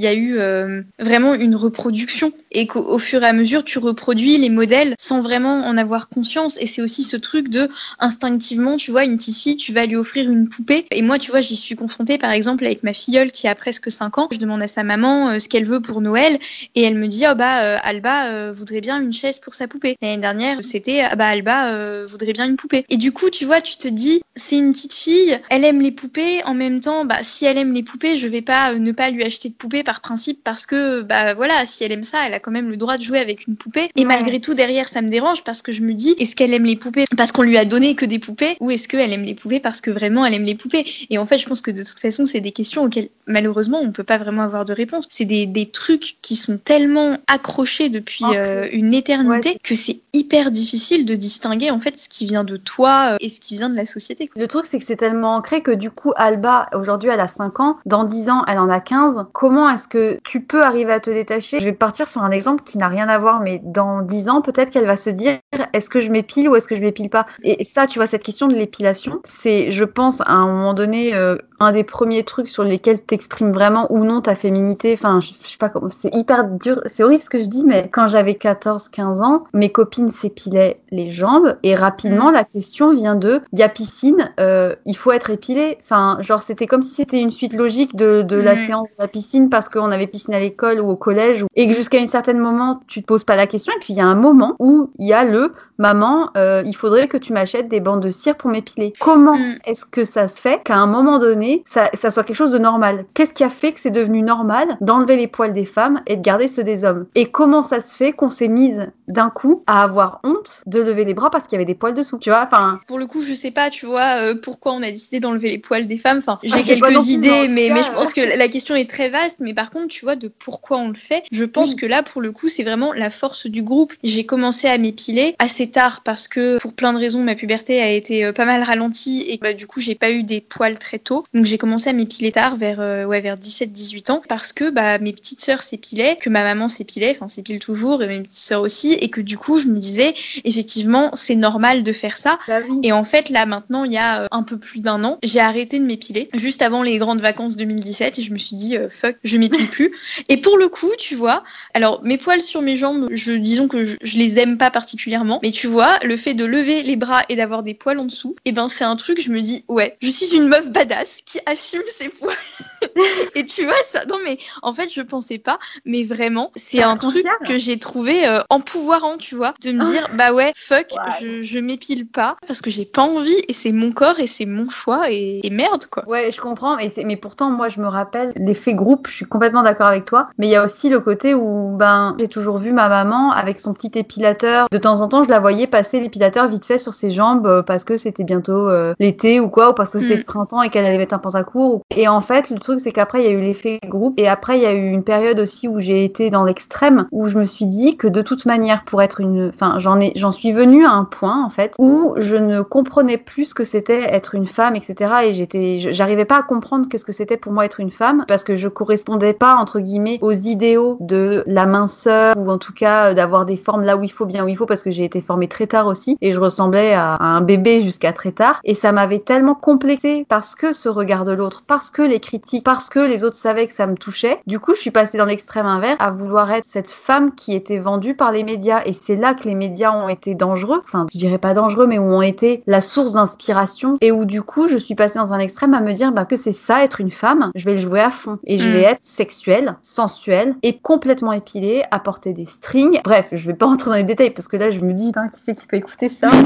a, 0.07 0.13
eu 0.13 0.37
euh, 0.37 0.81
vraiment 0.99 1.33
une 1.33 1.53
reproduction 1.53 2.31
et 2.49 2.65
qu'au 2.65 2.97
fur 2.97 3.21
et 3.21 3.27
à 3.27 3.33
mesure, 3.33 3.65
tu 3.65 3.77
reproduis 3.77 4.37
les 4.37 4.49
modèles 4.49 4.95
sans 4.97 5.19
vraiment 5.19 5.65
en 5.65 5.77
avoir 5.77 6.07
conscience. 6.07 6.57
Et 6.61 6.65
c'est 6.65 6.81
aussi 6.81 7.03
ce 7.03 7.17
truc 7.17 7.49
de 7.49 7.67
instinctivement, 7.99 8.77
tu 8.77 8.91
vois, 8.91 9.03
une 9.03 9.17
petite 9.17 9.37
fille, 9.37 9.57
tu 9.57 9.73
vas 9.73 9.85
lui 9.85 9.97
offrir 9.97 10.31
une 10.31 10.47
poupée. 10.47 10.85
Et 10.91 11.01
moi, 11.01 11.19
tu 11.19 11.29
vois, 11.29 11.41
j'y 11.41 11.57
suis 11.57 11.75
confrontée 11.75 12.17
par 12.17 12.31
exemple 12.31 12.65
avec 12.65 12.83
ma 12.83 12.93
filleule 12.93 13.33
qui 13.33 13.49
a 13.49 13.55
presque 13.55 13.91
5 13.91 14.17
ans. 14.17 14.27
Je 14.31 14.37
demande 14.37 14.61
à 14.61 14.69
sa 14.69 14.83
maman 14.83 15.31
euh, 15.31 15.39
ce 15.39 15.49
qu'elle 15.49 15.65
veut 15.65 15.81
pour 15.81 15.99
Noël 15.99 16.39
et 16.75 16.83
elle 16.83 16.95
me 16.95 17.07
dit, 17.07 17.25
oh 17.29 17.35
bah, 17.35 17.63
euh, 17.63 17.77
Alba 17.83 18.51
voudrait 18.51 18.81
bien 18.81 19.01
une 19.01 19.13
chaise 19.13 19.41
pour 19.41 19.55
sa 19.55 19.67
poupée. 19.67 19.97
L'année 20.01 20.21
dernière, 20.21 20.59
c'était, 20.61 21.01
ah 21.01 21.17
bah, 21.17 21.27
Alba 21.27 22.05
voudrait 22.05 22.33
bien 22.33 22.45
une 22.45 22.55
poupée. 22.55 22.85
Et 22.89 22.95
du 22.95 23.11
coup, 23.11 23.29
tu 23.29 23.43
vois, 23.43 23.59
tu 23.59 23.75
te 23.75 23.89
dis, 23.89 24.21
c'est 24.37 24.57
une 24.57 24.71
petite 24.71 24.93
fille, 24.93 25.37
elle 25.49 25.65
aime 25.65 25.81
les 25.81 25.91
poupées. 25.91 26.41
En 26.45 26.53
même 26.53 26.79
temps, 26.79 27.03
bah, 27.03 27.19
si 27.21 27.45
elle 27.45 27.57
aime 27.57 27.73
les 27.73 27.83
poupées, 27.83 28.04
poupée, 28.05 28.17
je 28.17 28.27
vais 28.27 28.41
pas 28.41 28.75
ne 28.75 28.91
pas 28.91 29.09
lui 29.09 29.23
acheter 29.23 29.49
de 29.49 29.53
poupée 29.53 29.83
par 29.83 30.01
principe 30.01 30.43
parce 30.43 30.65
que 30.65 31.01
bah 31.01 31.33
voilà, 31.33 31.65
si 31.65 31.83
elle 31.83 31.91
aime 31.91 32.03
ça, 32.03 32.19
elle 32.25 32.33
a 32.33 32.39
quand 32.39 32.51
même 32.51 32.69
le 32.69 32.77
droit 32.77 32.97
de 32.97 33.03
jouer 33.03 33.19
avec 33.19 33.47
une 33.47 33.55
poupée. 33.55 33.89
Et 33.95 34.05
malgré 34.05 34.39
tout 34.39 34.53
derrière, 34.53 34.87
ça 34.87 35.01
me 35.01 35.09
dérange 35.09 35.43
parce 35.43 35.61
que 35.61 35.71
je 35.71 35.81
me 35.81 35.93
dis, 35.93 36.15
est-ce 36.19 36.35
qu'elle 36.35 36.53
aime 36.53 36.65
les 36.65 36.75
poupées? 36.75 37.05
Parce 37.17 37.31
qu'on 37.31 37.41
lui 37.41 37.57
a 37.57 37.65
donné 37.65 37.95
que 37.95 38.05
des 38.05 38.19
poupées 38.19 38.57
ou 38.59 38.71
est-ce 38.71 38.87
qu'elle 38.87 39.11
aime 39.11 39.23
les 39.23 39.35
poupées 39.35 39.59
parce 39.59 39.81
que 39.81 39.91
vraiment 39.91 40.25
elle 40.25 40.33
aime 40.33 40.43
les 40.43 40.55
poupées? 40.55 40.85
Et 41.09 41.17
en 41.17 41.25
fait, 41.25 41.37
je 41.37 41.47
pense 41.47 41.61
que 41.61 41.71
de 41.71 41.83
toute 41.83 41.99
façon, 41.99 42.25
c'est 42.25 42.41
des 42.41 42.51
questions 42.51 42.83
auxquelles 42.83 43.09
malheureusement 43.27 43.79
on 43.81 43.91
peut 43.91 44.03
pas 44.03 44.17
vraiment 44.17 44.43
avoir 44.43 44.65
de 44.65 44.73
réponse. 44.73 45.05
C'est 45.09 45.25
des, 45.25 45.45
des 45.45 45.65
trucs 45.65 46.17
qui 46.21 46.35
sont 46.35 46.57
tellement 46.57 47.17
accrochés 47.27 47.89
depuis 47.89 48.25
euh, 48.33 48.67
une 48.71 48.93
éternité 48.93 49.57
que 49.63 49.75
c'est 49.75 49.99
hyper 50.13 50.51
difficile 50.51 51.05
de 51.05 51.15
distinguer 51.15 51.71
en 51.71 51.79
fait 51.79 51.97
ce 51.97 52.09
qui 52.09 52.25
vient 52.25 52.43
de 52.43 52.57
toi 52.57 53.13
euh, 53.13 53.17
et 53.19 53.29
ce 53.29 53.39
qui 53.39 53.55
vient 53.55 53.69
de 53.69 53.75
la 53.75 53.85
société. 53.85 54.29
Le 54.35 54.47
truc, 54.47 54.65
c'est 54.65 54.79
que 54.79 54.85
c'est 54.85 54.95
tellement 54.95 55.35
ancré 55.35 55.61
que 55.61 55.71
du 55.71 55.91
coup, 55.91 56.13
Alba, 56.15 56.67
aujourd'hui, 56.73 57.09
elle 57.09 57.19
a 57.19 57.27
5 57.27 57.59
ans, 57.59 57.77
dans 57.85 58.03
10 58.03 58.29
ans, 58.29 58.43
elle 58.47 58.59
en 58.59 58.69
a 58.69 58.79
15. 58.79 59.27
Comment 59.33 59.69
est-ce 59.69 59.87
que 59.87 60.19
tu 60.23 60.41
peux 60.41 60.63
arriver 60.63 60.91
à 60.91 60.99
te 60.99 61.09
détacher? 61.09 61.59
Je 61.59 61.65
vais 61.65 61.73
partir 61.73 62.07
sur 62.07 62.23
un 62.23 62.31
exemple 62.31 62.63
qui 62.63 62.77
n'a 62.77 62.87
rien 62.87 63.07
à 63.07 63.17
voir, 63.17 63.41
mais 63.41 63.61
dans 63.63 64.01
10 64.01 64.29
ans, 64.29 64.41
peut-être 64.41 64.71
qu'elle 64.71 64.87
va 64.87 64.97
se 64.97 65.09
dire 65.09 65.37
est-ce 65.73 65.89
que 65.89 65.99
je 65.99 66.11
m'épile 66.11 66.49
ou 66.49 66.55
est-ce 66.55 66.67
que 66.67 66.75
je 66.75 66.81
m'épile 66.81 67.09
pas? 67.09 67.25
Et 67.43 67.63
ça, 67.63 67.87
tu 67.87 67.99
vois, 67.99 68.07
cette 68.07 68.23
question 68.23 68.47
de 68.47 68.55
l'épilation, 68.55 69.21
c'est, 69.23 69.71
je 69.71 69.83
pense, 69.83 70.21
à 70.21 70.31
un 70.31 70.47
moment 70.47 70.73
donné, 70.73 71.15
euh, 71.15 71.37
un 71.59 71.71
des 71.71 71.83
premiers 71.83 72.23
trucs 72.23 72.49
sur 72.49 72.63
lesquels 72.63 73.01
t'exprimes 73.01 73.51
vraiment 73.51 73.91
ou 73.91 74.03
non 74.03 74.21
ta 74.21 74.35
féminité. 74.35 74.93
Enfin, 74.93 75.19
je, 75.19 75.31
sais 75.31 75.57
pas 75.59 75.69
comment, 75.69 75.89
c'est 75.89 76.13
hyper 76.13 76.45
dur, 76.45 76.81
c'est 76.85 77.03
horrible 77.03 77.23
ce 77.23 77.29
que 77.29 77.39
je 77.39 77.45
dis, 77.45 77.63
mais 77.65 77.89
quand 77.91 78.07
j'avais 78.07 78.33
14-15 78.33 79.21
ans, 79.21 79.43
mes 79.53 79.71
copines 79.71 80.09
s'épilaient 80.09 80.81
les 80.91 81.11
jambes 81.11 81.57
et 81.63 81.75
rapidement, 81.75 82.29
mm. 82.29 82.33
la 82.33 82.43
question 82.43 82.93
vient 82.93 83.15
de 83.15 83.41
il 83.53 83.59
y 83.59 83.63
a 83.63 83.69
piscine, 83.69 84.31
euh, 84.39 84.75
il 84.85 84.97
faut 84.97 85.11
être 85.11 85.29
épilé. 85.29 85.77
Enfin, 85.83 86.17
genre, 86.21 86.41
c'était 86.41 86.67
comme 86.67 86.81
si 86.81 86.93
c'était 86.93 87.19
une 87.19 87.31
suite 87.31 87.53
logique 87.53 87.74
de, 87.93 88.21
de 88.21 88.35
la 88.35 88.55
séance 88.65 88.89
de 88.89 88.95
la 88.99 89.07
piscine 89.07 89.49
parce 89.49 89.69
qu'on 89.69 89.91
avait 89.91 90.07
piscine 90.07 90.33
à 90.33 90.39
l'école 90.39 90.79
ou 90.79 90.89
au 90.89 90.95
collège 90.95 91.45
et 91.55 91.67
que 91.67 91.73
jusqu'à 91.73 91.99
un 91.99 92.07
certain 92.07 92.33
moment, 92.33 92.81
tu 92.87 93.01
te 93.01 93.05
poses 93.05 93.23
pas 93.23 93.35
la 93.35 93.47
question. 93.47 93.73
Et 93.75 93.79
puis, 93.79 93.93
il 93.93 93.97
y 93.97 94.01
a 94.01 94.05
un 94.05 94.15
moment 94.15 94.55
où 94.59 94.89
il 94.99 95.07
y 95.07 95.13
a 95.13 95.25
le 95.25 95.53
maman, 95.77 96.29
euh, 96.37 96.63
il 96.65 96.75
faudrait 96.75 97.07
que 97.07 97.17
tu 97.17 97.33
m'achètes 97.33 97.67
des 97.67 97.79
bandes 97.79 98.01
de 98.01 98.11
cire 98.11 98.35
pour 98.35 98.49
m'épiler. 98.49 98.93
Comment 98.99 99.37
mm. 99.37 99.59
est-ce 99.65 99.85
que 99.85 100.05
ça 100.05 100.27
se 100.27 100.39
fait 100.39 100.61
qu'à 100.63 100.77
un 100.77 100.87
moment 100.87 101.19
donné, 101.19 101.63
ça, 101.65 101.89
ça, 101.93 102.11
soit 102.11 102.23
quelque 102.23 102.37
chose 102.37 102.51
de 102.51 102.57
normal? 102.57 103.05
Qu'est-ce 103.13 103.33
qui 103.33 103.43
a 103.43 103.49
fait 103.49 103.73
que 103.73 103.79
c'est 103.81 103.91
devenu 103.91 104.21
normal 104.21 104.77
d'enlever 104.81 105.17
les 105.17 105.27
poils 105.27 105.53
des 105.53 105.65
femmes 105.65 106.01
et 106.07 106.15
de 106.15 106.21
garder 106.21 106.47
ceux 106.47 106.63
des 106.63 106.83
hommes? 106.83 107.05
Et 107.15 107.25
comment 107.25 107.63
ça 107.63 107.81
se 107.81 107.95
fait 107.95 108.11
qu'on 108.13 108.29
s'est 108.29 108.47
mise 108.47 108.87
d'un 109.07 109.29
coup 109.29 109.63
à 109.67 109.83
avoir 109.83 110.19
honte 110.23 110.63
de 110.65 110.81
lever 110.81 111.03
les 111.03 111.13
bras 111.13 111.29
parce 111.29 111.45
qu'il 111.45 111.53
y 111.53 111.57
avait 111.57 111.65
des 111.65 111.75
poils 111.75 111.93
dessous? 111.93 112.17
Tu 112.19 112.29
vois 112.29 112.43
Enfin, 112.43 112.79
pour 112.87 112.99
le 112.99 113.07
coup, 113.07 113.21
je 113.21 113.33
sais 113.33 113.51
pas, 113.51 113.69
tu 113.69 113.85
vois, 113.85 114.17
euh, 114.19 114.35
pourquoi 114.41 114.73
on 114.73 114.81
a 114.81 114.91
décidé 114.91 115.19
d'enlever 115.19 115.51
les 115.51 115.57
poils 115.57 115.87
des 115.87 115.97
femmes. 115.97 116.19
Enfin, 116.19 116.39
j'ai 116.43 116.59
ah, 116.59 116.63
quelques 116.63 117.09
idées, 117.09 117.47
mais, 117.47 117.64
mais 117.69 117.83
je 117.83 117.91
pense 117.91 118.13
que 118.13 118.21
la 118.21 118.47
question 118.47 118.75
est 118.75 118.89
très 118.89 119.09
vaste. 119.09 119.37
Mais 119.39 119.53
par 119.53 119.69
contre, 119.69 119.87
tu 119.87 120.03
vois, 120.03 120.15
de 120.15 120.27
pourquoi 120.27 120.77
on 120.77 120.89
le 120.89 120.95
fait, 120.95 121.23
je 121.31 121.43
pense 121.43 121.75
que 121.75 121.85
là, 121.85 122.03
pour 122.03 122.21
le 122.21 122.31
coup, 122.31 122.49
c'est 122.49 122.63
vraiment 122.63 122.93
la 122.93 123.09
force 123.09 123.47
du 123.47 123.63
groupe. 123.63 123.93
J'ai 124.03 124.25
commencé 124.25 124.67
à 124.67 124.77
m'épiler 124.77 125.35
assez 125.39 125.67
tard 125.67 126.01
parce 126.03 126.27
que 126.27 126.59
pour 126.59 126.73
plein 126.73 126.93
de 126.93 126.97
raisons, 126.97 127.23
ma 127.23 127.35
puberté 127.35 127.81
a 127.81 127.91
été 127.91 128.25
euh, 128.25 128.33
pas 128.33 128.45
mal 128.45 128.63
ralentie 128.63 129.25
et 129.27 129.37
bah, 129.37 129.53
du 129.53 129.67
coup, 129.67 129.81
j'ai 129.81 129.95
pas 129.95 130.11
eu 130.11 130.23
des 130.23 130.41
poils 130.41 130.77
très 130.79 130.99
tôt. 130.99 131.25
Donc 131.33 131.45
j'ai 131.45 131.57
commencé 131.57 131.89
à 131.89 131.93
m'épiler 131.93 132.31
tard, 132.31 132.55
vers, 132.55 132.79
euh, 132.79 133.05
ouais, 133.05 133.21
vers 133.21 133.35
17-18 133.35 134.11
ans, 134.11 134.21
parce 134.27 134.53
que 134.53 134.69
bah, 134.69 134.97
mes 134.99 135.13
petites 135.13 135.41
sœurs 135.41 135.63
s'épilaient, 135.63 136.17
que 136.17 136.29
ma 136.29 136.43
maman 136.43 136.67
s'épilait, 136.67 137.11
enfin 137.11 137.27
s'épile 137.27 137.59
toujours, 137.59 138.03
et 138.03 138.07
mes 138.07 138.21
petites 138.21 138.37
sœurs 138.37 138.61
aussi, 138.61 138.93
et 138.93 139.09
que 139.09 139.21
du 139.21 139.37
coup, 139.37 139.57
je 139.57 139.67
me 139.67 139.79
disais, 139.79 140.13
effectivement, 140.43 141.11
c'est 141.13 141.35
normal 141.35 141.83
de 141.83 141.93
faire 141.93 142.17
ça. 142.17 142.39
Bah 142.47 142.59
et 142.83 142.91
en 142.91 143.03
fait, 143.03 143.29
là, 143.29 143.45
maintenant, 143.45 143.83
il 143.83 143.93
y 143.93 143.97
a 143.97 144.23
euh, 144.23 144.27
un 144.31 144.43
peu 144.43 144.57
plus 144.57 144.81
d'un 144.81 145.03
an, 145.03 145.17
j'ai 145.23 145.39
arrêté 145.39 145.79
de 145.79 145.85
m'épiler, 145.85 146.29
juste 146.33 146.61
avant 146.61 146.83
les 146.83 146.97
grandes 146.97 147.21
vacances 147.21 147.54
2017, 147.57 148.19
et 148.19 148.21
je 148.21 148.31
me 148.31 148.37
suis 148.37 148.55
dit, 148.55 148.77
fuck, 148.89 149.17
je 149.23 149.37
m'épile 149.37 149.69
plus. 149.69 149.91
Et 150.29 150.37
pour 150.37 150.57
le 150.57 150.69
coup, 150.69 150.91
tu 150.97 151.15
vois, 151.15 151.43
alors 151.73 152.01
mes 152.03 152.17
poils 152.17 152.41
sur 152.41 152.61
mes 152.61 152.77
jambes, 152.77 153.07
je 153.11 153.33
disons 153.33 153.67
que 153.67 153.83
je, 153.83 153.95
je 154.01 154.17
les 154.17 154.39
aime 154.39 154.57
pas 154.57 154.71
particulièrement, 154.71 155.39
mais 155.43 155.51
tu 155.51 155.67
vois, 155.67 155.99
le 156.03 156.17
fait 156.17 156.33
de 156.33 156.45
lever 156.45 156.83
les 156.83 156.95
bras 156.95 157.23
et 157.29 157.35
d'avoir 157.35 157.63
des 157.63 157.73
poils 157.73 157.99
en 157.99 158.05
dessous, 158.05 158.35
et 158.45 158.49
eh 158.49 158.51
ben 158.51 158.69
c'est 158.69 158.83
un 158.83 158.95
truc, 158.95 159.21
je 159.21 159.31
me 159.31 159.41
dis, 159.41 159.63
ouais, 159.67 159.97
je 160.01 160.09
suis 160.09 160.35
une 160.35 160.47
meuf 160.47 160.69
badass 160.69 161.19
qui 161.25 161.39
assume 161.45 161.83
ses 161.87 162.09
poils. 162.09 162.35
et 163.35 163.45
tu 163.45 163.63
vois, 163.63 163.73
ça, 163.83 164.05
non 164.05 164.17
mais 164.23 164.37
en 164.61 164.73
fait, 164.73 164.91
je 164.93 165.01
pensais 165.01 165.37
pas, 165.37 165.59
mais 165.85 166.03
vraiment, 166.03 166.51
c'est 166.55 166.81
un 166.81 166.97
truc 166.97 167.25
que 167.45 167.57
j'ai 167.57 167.79
trouvé 167.79 168.27
euh, 168.27 168.39
empouvoirant, 168.49 169.17
tu 169.17 169.35
vois, 169.35 169.53
de 169.61 169.71
me 169.71 169.83
dire, 169.83 170.09
bah 170.13 170.33
ouais, 170.33 170.51
fuck, 170.55 170.87
je, 171.21 171.41
je 171.43 171.59
m'épile 171.59 172.07
pas 172.07 172.37
parce 172.47 172.61
que 172.61 172.69
j'ai 172.69 172.85
pas 172.85 173.03
envie 173.03 173.37
et 173.47 173.53
c'est 173.53 173.71
mon 173.71 173.91
corps 173.91 174.19
et 174.19 174.27
c'est 174.27 174.45
mon 174.45 174.69
choix 174.69 175.11
et, 175.11 175.41
merde 175.51 175.85
quoi. 175.85 176.07
Ouais, 176.07 176.31
je 176.31 176.41
comprends, 176.41 176.75
mais, 176.75 176.91
mais 177.05 177.15
pourtant, 177.15 177.44
moi, 177.49 177.69
je 177.69 177.79
me 177.79 177.87
rappelle 177.87 178.33
l'effet 178.35 178.73
groupe, 178.73 179.07
je 179.07 179.15
suis 179.15 179.25
complètement 179.25 179.63
d'accord 179.63 179.87
avec 179.87 180.05
toi, 180.05 180.27
mais 180.37 180.47
il 180.47 180.49
y 180.49 180.55
a 180.55 180.63
aussi 180.63 180.89
le 180.89 180.99
côté 180.99 181.33
où, 181.33 181.75
ben, 181.77 182.15
j'ai 182.19 182.27
toujours 182.27 182.57
vu 182.57 182.71
ma 182.71 182.89
maman 182.89 183.31
avec 183.31 183.59
son 183.59 183.73
petit 183.73 183.91
épilateur. 183.95 184.67
De 184.71 184.77
temps 184.77 185.01
en 185.01 185.07
temps, 185.07 185.23
je 185.23 185.29
la 185.29 185.39
voyais 185.39 185.67
passer 185.67 185.99
l'épilateur 185.99 186.47
vite 186.47 186.65
fait 186.65 186.77
sur 186.77 186.93
ses 186.93 187.09
jambes 187.09 187.47
euh, 187.47 187.61
parce 187.61 187.83
que 187.83 187.97
c'était 187.97 188.23
bientôt 188.23 188.69
euh, 188.69 188.93
l'été 188.99 189.39
ou 189.39 189.49
quoi, 189.49 189.71
ou 189.71 189.73
parce 189.73 189.91
que 189.91 189.99
c'était 189.99 190.15
mm. 190.15 190.19
le 190.19 190.23
printemps 190.23 190.61
et 190.61 190.69
qu'elle 190.69 190.85
allait 190.85 190.97
mettre 190.97 191.15
un 191.15 191.19
pantacourt. 191.19 191.81
Et 191.95 192.07
en 192.07 192.21
fait, 192.21 192.49
le 192.49 192.59
truc, 192.59 192.79
c'est 192.79 192.91
qu'après, 192.91 193.21
il 193.21 193.25
y 193.25 193.27
a 193.27 193.31
eu 193.31 193.41
l'effet 193.41 193.79
groupe. 193.87 194.19
Et 194.19 194.27
après, 194.27 194.57
il 194.57 194.63
y 194.63 194.65
a 194.65 194.73
eu 194.73 194.89
une 194.89 195.03
période 195.03 195.39
aussi 195.39 195.67
où 195.67 195.79
j'ai 195.79 196.03
été 196.03 196.29
dans 196.29 196.43
l'extrême, 196.43 197.07
où 197.11 197.29
je 197.29 197.37
me 197.37 197.45
suis 197.45 197.65
dit 197.65 197.97
que 197.97 198.07
de 198.07 198.21
toute 198.21 198.45
manière, 198.45 198.83
pour 198.83 199.01
être 199.01 199.19
une. 199.19 199.51
Enfin, 199.53 199.75
j'en 199.79 199.99
ai, 199.99 200.13
j'en 200.15 200.31
suis 200.31 200.51
venue 200.51 200.85
à 200.85 200.91
un 200.91 201.05
point, 201.05 201.43
en 201.43 201.49
fait, 201.49 201.73
où 201.79 202.13
je 202.17 202.35
ne 202.35 202.61
comprenais 202.61 203.17
plus 203.17 203.45
ce 203.45 203.53
que 203.53 203.63
c'était 203.63 204.01
être 204.13 204.35
une 204.35 204.45
femme, 204.45 204.75
etc. 204.75 205.11
Et 205.25 205.33
j'étais. 205.33 205.79
J'arrivais 205.79 206.25
pas 206.25 206.39
à 206.39 206.43
comprendre 206.43 206.87
qu'est-ce 206.89 207.05
que 207.05 207.11
c'était 207.11 207.34
pour 207.37 207.51
moi 207.51 207.65
être 207.65 207.79
une 207.79 207.91
femme, 207.91 208.25
parce 208.27 208.43
que 208.43 208.55
je 208.55 208.67
correspondais 208.67 209.33
pas, 209.33 209.55
entre 209.55 209.79
guillemets, 209.79 210.19
aux 210.21 210.31
idéaux 210.31 210.97
de 210.99 211.43
la 211.47 211.65
minceur, 211.65 212.35
ou 212.37 212.49
en 212.49 212.57
tout 212.57 212.73
cas 212.73 213.13
d'avoir 213.13 213.45
des 213.45 213.57
formes 213.57 213.83
là 213.83 213.97
où 213.97 214.03
il 214.03 214.11
faut, 214.11 214.25
bien 214.25 214.45
où 214.45 214.47
il 214.47 214.57
faut, 214.57 214.65
parce 214.65 214.83
que 214.83 214.91
j'ai 214.91 215.03
été 215.03 215.21
formée 215.21 215.47
très 215.47 215.67
tard 215.67 215.87
aussi 215.87 216.17
et 216.21 216.33
je 216.33 216.39
ressemblais 216.39 216.93
à, 216.93 217.17
un 217.19 217.41
bébé 217.41 217.81
jusqu'à 217.81 218.13
très 218.13 218.31
tard 218.31 218.59
et 218.63 218.75
ça 218.75 218.91
m'avait 218.91 219.19
tellement 219.19 219.55
complexé 219.55 220.25
parce 220.27 220.55
que 220.55 220.73
ce 220.73 220.89
regard 220.89 221.25
de 221.25 221.31
l'autre, 221.31 221.63
parce 221.67 221.89
que 221.89 222.01
les 222.01 222.19
critiques, 222.19 222.63
parce 222.63 222.89
que 222.89 222.99
les 222.99 223.23
autres 223.23 223.35
savaient 223.35 223.67
que 223.67 223.73
ça 223.73 223.87
me 223.87 223.95
touchait. 223.95 224.39
Du 224.47 224.59
coup, 224.59 224.73
je 224.75 224.79
suis 224.79 224.91
passée 224.91 225.17
dans 225.17 225.25
l'extrême 225.25 225.65
inverse 225.65 225.97
à 225.99 226.11
vouloir 226.11 226.51
être 226.51 226.65
cette 226.65 226.91
femme 226.91 227.33
qui 227.35 227.55
était 227.55 227.79
vendue 227.79 228.15
par 228.15 228.31
les 228.31 228.43
médias 228.43 228.81
et 228.85 228.93
c'est 228.93 229.15
là 229.15 229.33
que 229.33 229.47
les 229.47 229.55
médias 229.55 229.91
ont 229.91 230.09
été 230.09 230.35
dangereux. 230.35 230.81
Enfin, 230.85 231.07
je 231.13 231.17
dirais 231.17 231.37
pas 231.37 231.53
dangereux 231.53 231.87
mais 231.87 231.99
où 231.99 232.03
ont 232.03 232.21
été 232.21 232.63
la 232.67 232.81
source 232.81 233.13
d'inspiration 233.13 233.97
et 234.01 234.11
où 234.11 234.25
du 234.25 234.41
coup, 234.41 234.67
je 234.67 234.77
suis 234.77 234.95
passée 234.95 235.19
dans 235.19 235.33
un 235.33 235.39
extrême 235.39 235.73
à 235.73 235.81
me 235.81 235.93
dire 235.93 236.11
bah, 236.11 236.25
que 236.25 236.37
c'est 236.37 236.53
ça 236.53 236.83
être 236.83 237.01
une 237.01 237.11
femme, 237.11 237.24
je 237.55 237.65
vais 237.65 237.75
le 237.75 237.81
jouer 237.81 238.01
à 238.01 238.11
fond 238.11 238.39
et 238.45 238.57
je 238.57 238.69
vais 238.69 238.81
mm. 238.81 238.91
être 238.91 239.03
sexuelle, 239.03 239.75
sensuelle 239.81 240.55
et 240.63 240.77
complètement 240.77 241.31
épilée, 241.31 241.83
à 241.91 241.99
porter 241.99 242.33
des 242.33 242.45
strings. 242.45 242.99
Bref, 243.03 243.27
je 243.31 243.47
vais 243.47 243.53
pas 243.53 243.65
rentrer 243.65 243.89
dans 243.89 243.97
les 243.97 244.03
détails 244.03 244.31
parce 244.31 244.47
que 244.47 244.57
là, 244.57 244.69
je 244.69 244.79
me 244.79 244.93
dis, 244.93 245.11
qui 245.11 245.39
c'est 245.39 245.55
qui 245.55 245.67
peut 245.67 245.77
écouter 245.77 246.09
ça, 246.09 246.29